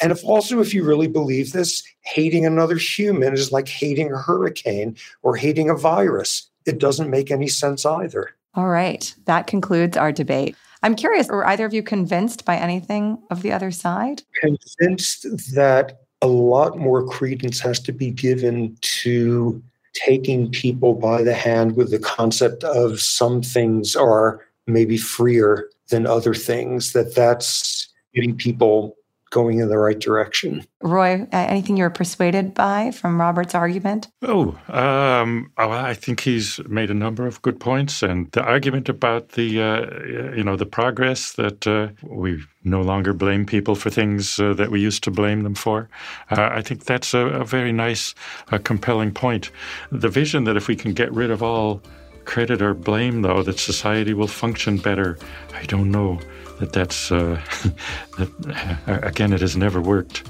And 0.00 0.12
if 0.12 0.22
also, 0.24 0.60
if 0.60 0.72
you 0.72 0.84
really 0.84 1.08
believe 1.08 1.52
this, 1.52 1.82
hating 2.02 2.46
another 2.46 2.76
human 2.76 3.34
is 3.34 3.50
like 3.50 3.66
hating 3.66 4.12
a 4.12 4.18
hurricane 4.18 4.96
or 5.22 5.34
hating 5.34 5.68
a 5.68 5.74
virus. 5.74 6.48
It 6.64 6.78
doesn't 6.78 7.10
make 7.10 7.32
any 7.32 7.48
sense 7.48 7.84
either. 7.84 8.30
All 8.54 8.68
right. 8.68 9.12
That 9.24 9.48
concludes 9.48 9.96
our 9.96 10.12
debate. 10.12 10.54
I'm 10.84 10.94
curious, 10.94 11.26
were 11.26 11.46
either 11.46 11.64
of 11.64 11.74
you 11.74 11.82
convinced 11.82 12.44
by 12.44 12.56
anything 12.56 13.18
of 13.30 13.42
the 13.42 13.50
other 13.50 13.72
side? 13.72 14.22
Convinced 14.40 15.26
that 15.54 16.02
a 16.22 16.28
lot 16.28 16.78
more 16.78 17.04
credence 17.04 17.58
has 17.60 17.80
to 17.80 17.92
be 17.92 18.10
given 18.10 18.76
to 19.02 19.60
taking 19.94 20.50
people 20.50 20.94
by 20.94 21.22
the 21.22 21.34
hand 21.34 21.76
with 21.76 21.90
the 21.90 21.98
concept 21.98 22.64
of 22.64 23.00
some 23.00 23.42
things 23.42 23.96
are 23.96 24.43
maybe 24.66 24.96
freer 24.96 25.68
than 25.90 26.06
other 26.06 26.34
things 26.34 26.92
that 26.92 27.14
that's 27.14 27.88
getting 28.14 28.36
people 28.36 28.96
going 29.34 29.58
in 29.58 29.68
the 29.68 29.76
right 29.76 29.98
direction. 29.98 30.64
Roy, 30.80 31.26
anything 31.32 31.76
you 31.76 31.82
were 31.82 31.90
persuaded 31.90 32.54
by 32.54 32.92
from 32.92 33.20
Robert's 33.20 33.52
argument? 33.52 34.06
Oh, 34.22 34.56
um, 34.68 35.50
oh, 35.58 35.70
I 35.70 35.92
think 35.92 36.20
he's 36.20 36.60
made 36.68 36.88
a 36.88 36.94
number 36.94 37.26
of 37.26 37.42
good 37.42 37.58
points, 37.58 38.00
and 38.00 38.30
the 38.30 38.44
argument 38.44 38.88
about 38.88 39.30
the, 39.30 39.60
uh, 39.60 40.36
you 40.36 40.44
know, 40.44 40.54
the 40.54 40.66
progress 40.66 41.32
that 41.32 41.66
uh, 41.66 41.88
we 42.04 42.44
no 42.62 42.80
longer 42.80 43.12
blame 43.12 43.44
people 43.44 43.74
for 43.74 43.90
things 43.90 44.38
uh, 44.38 44.54
that 44.54 44.70
we 44.70 44.80
used 44.80 45.02
to 45.02 45.10
blame 45.10 45.42
them 45.42 45.56
for. 45.56 45.88
Uh, 46.30 46.50
I 46.52 46.62
think 46.62 46.84
that's 46.84 47.12
a, 47.12 47.26
a 47.26 47.44
very 47.44 47.72
nice, 47.72 48.14
uh, 48.52 48.58
compelling 48.58 49.12
point. 49.12 49.50
The 49.90 50.08
vision 50.08 50.44
that 50.44 50.56
if 50.56 50.68
we 50.68 50.76
can 50.76 50.92
get 50.92 51.12
rid 51.12 51.32
of 51.32 51.42
all 51.42 51.82
credit 52.24 52.62
or 52.62 52.74
blame, 52.74 53.22
though, 53.22 53.42
that 53.42 53.58
society 53.58 54.14
will 54.14 54.28
function 54.28 54.78
better. 54.78 55.18
I 55.54 55.64
don't 55.64 55.90
know 55.90 56.20
that 56.58 56.72
that's 56.72 57.10
uh, 57.10 57.40
that, 58.18 58.78
uh, 58.86 59.06
again 59.06 59.32
it 59.32 59.40
has 59.40 59.56
never 59.56 59.80
worked 59.80 60.24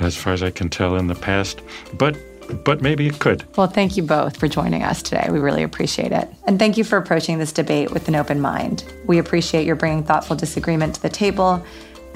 as 0.00 0.16
far 0.16 0.32
as 0.32 0.42
I 0.42 0.50
can 0.50 0.68
tell 0.68 0.96
in 0.96 1.06
the 1.06 1.14
past 1.14 1.60
but 1.98 2.16
but 2.64 2.80
maybe 2.80 3.08
it 3.08 3.18
could. 3.18 3.44
Well, 3.56 3.66
thank 3.66 3.96
you 3.96 4.04
both 4.04 4.36
for 4.36 4.46
joining 4.46 4.84
us 4.84 5.02
today. 5.02 5.26
We 5.32 5.40
really 5.40 5.64
appreciate 5.64 6.12
it. 6.12 6.28
And 6.46 6.60
thank 6.60 6.76
you 6.76 6.84
for 6.84 6.96
approaching 6.96 7.38
this 7.38 7.50
debate 7.50 7.90
with 7.90 8.06
an 8.06 8.14
open 8.14 8.40
mind. 8.40 8.84
We 9.04 9.18
appreciate 9.18 9.66
your 9.66 9.74
bringing 9.74 10.04
thoughtful 10.04 10.36
disagreement 10.36 10.94
to 10.94 11.02
the 11.02 11.08
table 11.08 11.64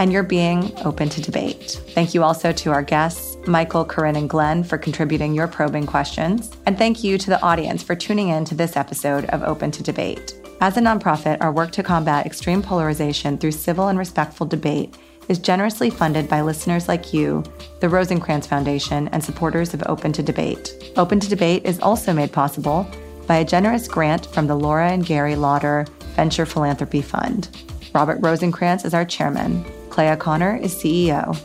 and 0.00 0.10
your 0.10 0.22
being 0.22 0.72
open 0.78 1.10
to 1.10 1.20
debate. 1.20 1.80
Thank 1.90 2.14
you 2.14 2.24
also 2.24 2.52
to 2.52 2.72
our 2.72 2.82
guests, 2.82 3.36
Michael, 3.46 3.84
Corinne, 3.84 4.16
and 4.16 4.30
Glenn, 4.30 4.64
for 4.64 4.78
contributing 4.78 5.34
your 5.34 5.46
probing 5.46 5.86
questions. 5.86 6.50
And 6.64 6.78
thank 6.78 7.04
you 7.04 7.18
to 7.18 7.30
the 7.30 7.40
audience 7.42 7.82
for 7.82 7.94
tuning 7.94 8.30
in 8.30 8.46
to 8.46 8.54
this 8.54 8.78
episode 8.78 9.26
of 9.26 9.42
Open 9.42 9.70
to 9.72 9.82
Debate. 9.82 10.34
As 10.62 10.78
a 10.78 10.80
nonprofit, 10.80 11.36
our 11.42 11.52
work 11.52 11.70
to 11.72 11.82
combat 11.82 12.24
extreme 12.24 12.62
polarization 12.62 13.36
through 13.36 13.52
civil 13.52 13.88
and 13.88 13.98
respectful 13.98 14.46
debate 14.46 14.94
is 15.28 15.38
generously 15.38 15.90
funded 15.90 16.30
by 16.30 16.40
listeners 16.40 16.88
like 16.88 17.12
you, 17.12 17.44
the 17.80 17.86
Rosenkranz 17.86 18.46
Foundation, 18.46 19.08
and 19.08 19.22
supporters 19.22 19.74
of 19.74 19.82
Open 19.84 20.12
to 20.14 20.22
Debate. 20.22 20.92
Open 20.96 21.20
to 21.20 21.28
Debate 21.28 21.66
is 21.66 21.78
also 21.80 22.14
made 22.14 22.32
possible 22.32 22.90
by 23.26 23.36
a 23.36 23.44
generous 23.44 23.86
grant 23.86 24.26
from 24.26 24.46
the 24.46 24.56
Laura 24.56 24.90
and 24.90 25.04
Gary 25.04 25.36
Lauder 25.36 25.86
Venture 26.16 26.46
Philanthropy 26.46 27.02
Fund. 27.02 27.50
Robert 27.94 28.18
Rosenkranz 28.22 28.86
is 28.86 28.94
our 28.94 29.04
chairman. 29.04 29.64
Clea 30.00 30.16
Conner 30.16 30.56
is 30.56 30.74
CEO. 30.74 31.38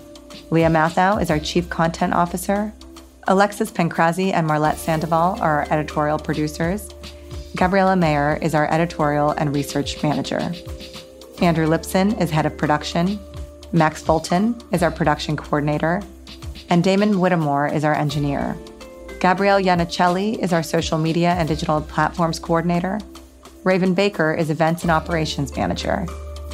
Lia 0.49 0.69
Matthow 0.69 1.21
is 1.21 1.29
our 1.29 1.39
chief 1.39 1.69
content 1.69 2.13
officer. 2.13 2.71
Alexis 3.27 3.69
Pancrazi 3.69 4.31
and 4.31 4.47
Marlette 4.47 4.77
Sandoval 4.77 5.37
are 5.41 5.59
our 5.59 5.67
editorial 5.69 6.17
producers. 6.17 6.87
Gabriella 7.57 7.97
Mayer 7.97 8.39
is 8.41 8.55
our 8.55 8.71
editorial 8.71 9.31
and 9.31 9.53
research 9.53 10.01
manager. 10.01 10.53
Andrew 11.41 11.67
Lipson 11.67 12.17
is 12.21 12.31
head 12.31 12.45
of 12.45 12.57
production. 12.57 13.19
Max 13.73 14.01
Fulton 14.01 14.55
is 14.71 14.81
our 14.81 14.91
production 14.91 15.35
coordinator. 15.35 16.01
And 16.69 16.81
Damon 16.81 17.19
Whittemore 17.19 17.67
is 17.67 17.83
our 17.83 17.93
engineer. 17.93 18.55
Gabrielle 19.19 19.59
Yanicelli 19.59 20.39
is 20.39 20.53
our 20.53 20.63
social 20.63 20.97
media 20.97 21.31
and 21.31 21.49
digital 21.49 21.81
platforms 21.81 22.39
coordinator. 22.39 23.01
Raven 23.65 23.93
Baker 23.93 24.33
is 24.33 24.49
events 24.49 24.83
and 24.83 24.91
operations 24.91 25.53
manager. 25.57 26.07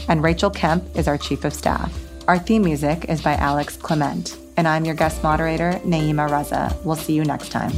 And 0.08 0.24
Rachel 0.24 0.50
Kemp 0.50 0.84
is 0.96 1.08
our 1.08 1.18
chief 1.18 1.46
of 1.46 1.54
staff. 1.54 1.92
Our 2.28 2.38
theme 2.38 2.64
music 2.64 3.06
is 3.10 3.22
by 3.22 3.34
Alex 3.36 3.78
Clement. 3.78 4.38
And 4.58 4.68
I'm 4.68 4.86
your 4.86 4.96
guest 4.96 5.24
moderator, 5.24 5.80
Nayeema 5.84 6.30
Raza. 6.30 6.84
We'll 6.84 6.96
see 6.96 7.14
you 7.14 7.24
next 7.24 7.50
time. 7.50 7.72